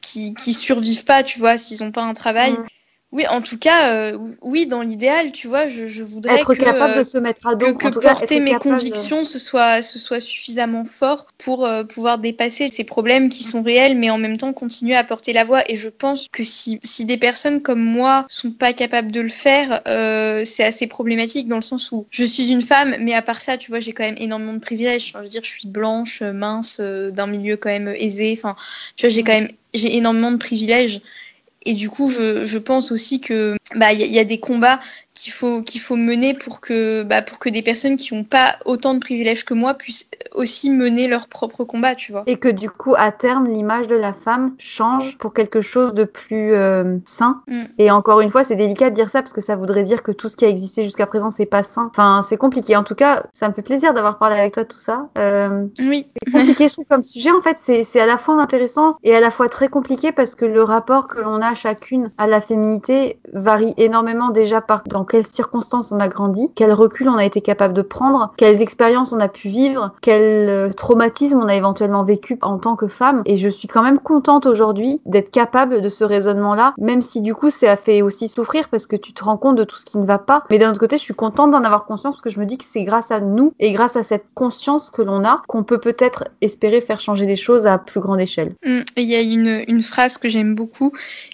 qui, 0.00 0.34
qui 0.34 0.54
survivent 0.54 1.04
pas, 1.04 1.22
tu 1.22 1.38
vois, 1.38 1.56
s'ils 1.56 1.84
ont 1.84 1.92
pas 1.92 2.02
un 2.02 2.14
travail. 2.14 2.54
Mm. 2.54 2.64
Oui, 3.12 3.26
en 3.28 3.42
tout 3.42 3.58
cas, 3.58 3.92
euh, 3.92 4.18
oui, 4.40 4.68
dans 4.68 4.82
l'idéal, 4.82 5.32
tu 5.32 5.48
vois, 5.48 5.66
je, 5.66 5.86
je 5.86 6.04
voudrais 6.04 6.40
être 6.40 6.54
capable 6.54 6.96
de 6.96 7.02
se 7.02 7.18
mettre 7.18 7.44
à 7.48 7.56
dos, 7.56 7.74
que, 7.74 7.88
porter 7.88 8.38
mes 8.38 8.54
convictions, 8.54 9.24
ce 9.24 9.40
soit, 9.40 9.82
ce 9.82 9.98
soit 9.98 10.20
suffisamment 10.20 10.84
fort 10.84 11.26
pour 11.36 11.64
euh, 11.64 11.82
pouvoir 11.82 12.18
dépasser 12.18 12.68
ces 12.70 12.84
problèmes 12.84 13.28
qui 13.28 13.42
sont 13.42 13.62
réels, 13.62 13.98
mais 13.98 14.10
en 14.10 14.18
même 14.18 14.38
temps 14.38 14.52
continuer 14.52 14.94
à 14.94 15.02
porter 15.02 15.32
la 15.32 15.42
voix. 15.42 15.68
Et 15.68 15.74
je 15.74 15.88
pense 15.88 16.28
que 16.28 16.44
si, 16.44 16.78
si 16.84 17.04
des 17.04 17.16
personnes 17.16 17.62
comme 17.62 17.82
moi 17.82 18.26
sont 18.28 18.52
pas 18.52 18.72
capables 18.72 19.10
de 19.10 19.20
le 19.20 19.28
faire, 19.28 19.80
euh, 19.88 20.44
c'est 20.44 20.64
assez 20.64 20.86
problématique 20.86 21.48
dans 21.48 21.56
le 21.56 21.62
sens 21.62 21.90
où 21.90 22.06
je 22.10 22.22
suis 22.22 22.52
une 22.52 22.62
femme, 22.62 22.94
mais 23.00 23.14
à 23.14 23.22
part 23.22 23.40
ça, 23.40 23.56
tu 23.56 23.72
vois, 23.72 23.80
j'ai 23.80 23.92
quand 23.92 24.04
même 24.04 24.18
énormément 24.18 24.54
de 24.54 24.60
privilèges. 24.60 25.14
je 25.14 25.18
veux 25.18 25.28
dire, 25.28 25.42
je 25.42 25.50
suis 25.50 25.66
blanche, 25.66 26.22
mince, 26.22 26.80
d'un 26.80 27.26
milieu 27.26 27.56
quand 27.56 27.70
même 27.70 27.88
aisé. 27.88 28.32
Enfin, 28.38 28.54
tu 28.94 29.06
vois, 29.06 29.12
j'ai 29.12 29.24
quand 29.24 29.32
même 29.32 29.48
j'ai 29.74 29.96
énormément 29.96 30.32
de 30.32 30.36
privilèges. 30.36 31.00
Et 31.66 31.74
du 31.74 31.90
coup, 31.90 32.10
je, 32.10 32.44
je 32.44 32.58
pense 32.58 32.90
aussi 32.90 33.20
que 33.20 33.56
bah 33.76 33.92
il 33.92 34.00
y, 34.00 34.08
y, 34.08 34.18
a 34.18 34.24
des 34.24 34.40
combats 34.40 34.78
qu'il 35.20 35.32
faut, 35.32 35.60
qu'il 35.60 35.80
faut 35.80 35.96
mener 35.96 36.34
pour 36.34 36.60
que, 36.60 37.02
bah, 37.02 37.22
pour 37.22 37.38
que 37.38 37.48
des 37.48 37.62
personnes 37.62 37.96
qui 37.96 38.14
n'ont 38.14 38.24
pas 38.24 38.56
autant 38.64 38.94
de 38.94 39.00
privilèges 39.00 39.44
que 39.44 39.54
moi 39.54 39.74
puissent 39.74 40.08
aussi 40.32 40.70
mener 40.70 41.08
leur 41.08 41.28
propre 41.28 41.64
combat, 41.64 41.94
tu 41.94 42.12
vois. 42.12 42.22
Et 42.26 42.36
que 42.36 42.48
du 42.48 42.70
coup, 42.70 42.94
à 42.96 43.12
terme, 43.12 43.46
l'image 43.46 43.86
de 43.86 43.96
la 43.96 44.12
femme 44.12 44.54
change 44.58 45.18
pour 45.18 45.34
quelque 45.34 45.60
chose 45.60 45.92
de 45.92 46.04
plus 46.04 46.54
euh, 46.54 46.98
sain. 47.04 47.42
Mm. 47.48 47.62
Et 47.78 47.90
encore 47.90 48.20
une 48.20 48.30
fois, 48.30 48.44
c'est 48.44 48.56
délicat 48.56 48.90
de 48.90 48.94
dire 48.94 49.10
ça 49.10 49.20
parce 49.20 49.32
que 49.32 49.40
ça 49.40 49.56
voudrait 49.56 49.82
dire 49.82 50.02
que 50.02 50.12
tout 50.12 50.28
ce 50.28 50.36
qui 50.36 50.44
a 50.44 50.48
existé 50.48 50.84
jusqu'à 50.84 51.06
présent, 51.06 51.30
c'est 51.30 51.46
pas 51.46 51.62
sain. 51.62 51.90
Enfin, 51.90 52.22
c'est 52.26 52.36
compliqué. 52.36 52.76
En 52.76 52.84
tout 52.84 52.94
cas, 52.94 53.24
ça 53.32 53.48
me 53.48 53.54
fait 53.54 53.62
plaisir 53.62 53.92
d'avoir 53.92 54.18
parlé 54.18 54.38
avec 54.38 54.54
toi 54.54 54.62
de 54.62 54.68
tout 54.68 54.78
ça. 54.78 55.08
Euh, 55.18 55.66
oui. 55.80 56.06
C'est 56.22 56.32
compliqué, 56.32 56.68
je 56.68 56.72
trouve, 56.74 56.86
comme 56.88 57.02
sujet. 57.02 57.30
En 57.30 57.42
fait, 57.42 57.58
c'est 57.58 58.00
à 58.00 58.06
la 58.06 58.16
fois 58.16 58.40
intéressant 58.40 58.96
et 59.02 59.14
à 59.14 59.20
la 59.20 59.30
fois 59.30 59.48
très 59.48 59.68
compliqué 59.68 60.12
parce 60.12 60.34
que 60.34 60.44
le 60.44 60.62
rapport 60.62 61.08
que 61.08 61.20
l'on 61.20 61.42
a 61.42 61.54
chacune 61.54 62.10
à 62.16 62.26
la 62.26 62.40
féminité 62.40 63.18
varie 63.34 63.59
énormément 63.76 64.30
déjà 64.30 64.60
par 64.60 64.82
dans 64.84 65.04
quelles 65.04 65.26
circonstances 65.26 65.92
on 65.92 66.00
a 66.00 66.08
grandi, 66.08 66.50
quel 66.54 66.72
recul 66.72 67.08
on 67.08 67.16
a 67.16 67.24
été 67.24 67.40
capable 67.40 67.74
de 67.74 67.82
prendre, 67.82 68.32
quelles 68.36 68.60
expériences 68.62 69.12
on 69.12 69.20
a 69.20 69.28
pu 69.28 69.48
vivre, 69.48 69.92
quel 70.00 70.48
euh, 70.48 70.72
traumatisme 70.72 71.38
on 71.38 71.48
a 71.48 71.54
éventuellement 71.54 72.04
vécu 72.04 72.38
en 72.42 72.58
tant 72.58 72.76
que 72.76 72.88
femme. 72.88 73.22
Et 73.26 73.36
je 73.36 73.48
suis 73.48 73.68
quand 73.68 73.82
même 73.82 73.98
contente 73.98 74.46
aujourd'hui 74.46 75.00
d'être 75.06 75.30
capable 75.30 75.82
de 75.82 75.88
ce 75.88 76.04
raisonnement-là, 76.04 76.74
même 76.78 77.02
si 77.02 77.20
du 77.20 77.34
coup 77.34 77.50
ça 77.50 77.72
a 77.72 77.76
fait 77.76 78.02
aussi 78.02 78.28
souffrir 78.28 78.68
parce 78.68 78.86
que 78.86 78.96
tu 78.96 79.12
te 79.12 79.24
rends 79.24 79.36
compte 79.36 79.56
de 79.56 79.64
tout 79.64 79.78
ce 79.78 79.84
qui 79.84 79.98
ne 79.98 80.06
va 80.06 80.18
pas. 80.18 80.44
Mais 80.50 80.58
d'un 80.58 80.70
autre 80.70 80.80
côté, 80.80 80.98
je 80.98 81.02
suis 81.02 81.14
contente 81.14 81.50
d'en 81.50 81.64
avoir 81.64 81.84
conscience 81.84 82.14
parce 82.14 82.22
que 82.22 82.30
je 82.30 82.40
me 82.40 82.46
dis 82.46 82.58
que 82.58 82.64
c'est 82.64 82.84
grâce 82.84 83.10
à 83.10 83.20
nous 83.20 83.52
et 83.58 83.72
grâce 83.72 83.96
à 83.96 84.04
cette 84.04 84.26
conscience 84.34 84.90
que 84.90 85.02
l'on 85.02 85.24
a 85.24 85.42
qu'on 85.48 85.64
peut 85.64 85.78
peut-être 85.78 86.24
espérer 86.40 86.80
faire 86.80 87.00
changer 87.00 87.26
des 87.26 87.36
choses 87.36 87.66
à 87.66 87.78
plus 87.78 88.00
grande 88.00 88.20
échelle. 88.20 88.54
Hum, 88.64 88.84
il 88.96 89.04
y 89.04 89.14
a 89.14 89.20
une, 89.20 89.64
une 89.68 89.82
phrase 89.82 90.18
que 90.18 90.28
j'aime 90.28 90.54
beaucoup 90.54 90.92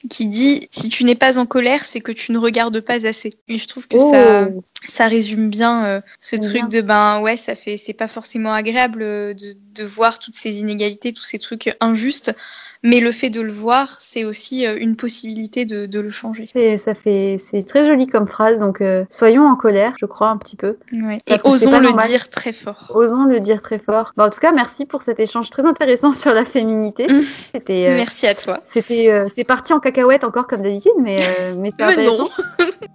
qui 0.09 0.27
dit 0.27 0.69
si 0.71 0.89
tu 0.89 1.05
n'es 1.05 1.15
pas 1.15 1.39
en 1.39 1.47
colère, 1.47 1.85
c'est 1.85 2.01
que 2.01 2.13
tu 2.17 2.33
ne 2.33 2.39
regardes 2.39 2.81
pas 2.81 3.07
assez. 3.07 3.35
Et 3.49 3.59
je 3.59 3.69
trouve 3.69 3.87
que 3.87 3.99
ça, 3.99 4.49
oh. 4.49 4.65
ça 4.89 5.07
résume 5.07 5.51
bien 5.51 5.85
euh, 5.85 6.01
ce 6.21 6.37
truc 6.37 6.69
de 6.69 6.81
ben 6.81 7.21
ouais, 7.21 7.37
ça 7.37 7.55
fait, 7.55 7.77
c'est 7.77 7.93
pas 7.93 8.09
forcément 8.09 8.53
agréable 8.53 9.03
euh, 9.03 9.35
de, 9.35 9.57
de, 9.75 9.85
voir 9.85 10.19
toutes 10.19 10.35
ces 10.35 10.59
inégalités, 10.61 11.13
tous 11.13 11.25
ces 11.25 11.39
trucs 11.39 11.71
injustes. 11.81 12.35
Mais 12.83 13.01
le 13.01 13.13
fait 13.13 13.31
de 13.31 13.41
le 13.41 13.53
voir, 13.53 13.97
c'est 13.99 14.25
aussi 14.25 14.67
euh, 14.67 14.77
une 14.79 14.97
possibilité 14.97 15.65
de, 15.65 15.87
de 15.87 16.01
le 16.01 16.11
changer. 16.11 16.51
Et 16.55 16.79
ça 16.79 16.95
fait, 16.95 17.39
c'est 17.41 17.67
très 17.67 17.87
joli 17.87 18.07
comme 18.07 18.29
phrase. 18.29 18.59
Donc, 18.59 18.83
soyons 19.11 19.47
en 19.47 19.57
colère, 19.57 19.95
je 20.01 20.07
crois 20.07 20.29
un 20.29 20.37
petit 20.37 20.57
peu. 20.57 20.77
Ouais. 20.93 21.19
Et 21.27 21.37
osons 21.45 21.81
le 21.81 21.93
dire 22.07 22.29
très 22.29 22.53
fort. 22.53 22.93
Osons 22.95 23.25
le 23.25 23.41
dire 23.41 23.63
très 23.63 23.79
fort. 23.79 24.13
Bon, 24.17 24.25
en 24.25 24.31
tout 24.31 24.41
cas, 24.41 24.53
merci 24.53 24.87
pour 24.87 25.03
cet 25.03 25.21
échange 25.21 25.51
très 25.51 25.65
intéressant 25.65 26.13
sur 26.13 26.33
la 26.33 26.45
féminité. 26.45 27.07
C'était. 27.53 27.95
merci 27.97 28.27
à 28.27 28.35
toi. 28.35 28.61
C'était, 28.73 29.27
c'est 29.35 29.45
parti 29.45 29.73
en 29.73 29.81
cacahuète 29.81 30.25
encore 30.25 30.47
comme 30.47 30.63
d'habitude, 30.63 30.93
mais 31.01 31.17
mais, 31.57 31.73
mais 31.79 32.05
non. 32.05 32.29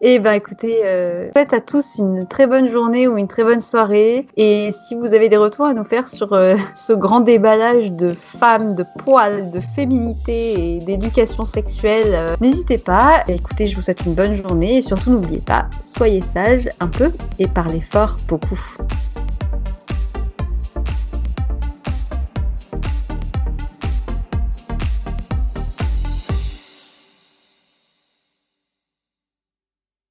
Et 0.01 0.19
ben 0.19 0.33
écoutez, 0.33 0.81
euh, 0.83 1.29
faites 1.33 1.53
à 1.53 1.61
tous 1.61 1.95
une 1.97 2.27
très 2.27 2.47
bonne 2.47 2.69
journée 2.69 3.07
ou 3.07 3.17
une 3.17 3.27
très 3.27 3.43
bonne 3.43 3.61
soirée. 3.61 4.27
Et 4.37 4.71
si 4.85 4.95
vous 4.95 5.13
avez 5.13 5.29
des 5.29 5.37
retours 5.37 5.65
à 5.65 5.73
nous 5.73 5.83
faire 5.83 6.07
sur 6.07 6.33
euh, 6.33 6.55
ce 6.75 6.93
grand 6.93 7.19
déballage 7.19 7.91
de 7.91 8.13
femmes, 8.13 8.75
de 8.75 8.85
poils, 8.99 9.51
de 9.51 9.59
féminité 9.75 10.75
et 10.75 10.79
d'éducation 10.79 11.45
sexuelle, 11.45 12.13
euh, 12.13 12.35
n'hésitez 12.41 12.77
pas. 12.77 13.23
écoutez, 13.27 13.67
je 13.67 13.75
vous 13.75 13.81
souhaite 13.81 14.01
une 14.05 14.13
bonne 14.13 14.35
journée 14.35 14.77
et 14.77 14.81
surtout 14.81 15.11
n'oubliez 15.11 15.39
pas, 15.39 15.69
soyez 15.87 16.21
sages 16.21 16.69
un 16.79 16.87
peu 16.87 17.11
et 17.39 17.47
parlez 17.47 17.81
fort 17.81 18.15
beaucoup. 18.27 18.59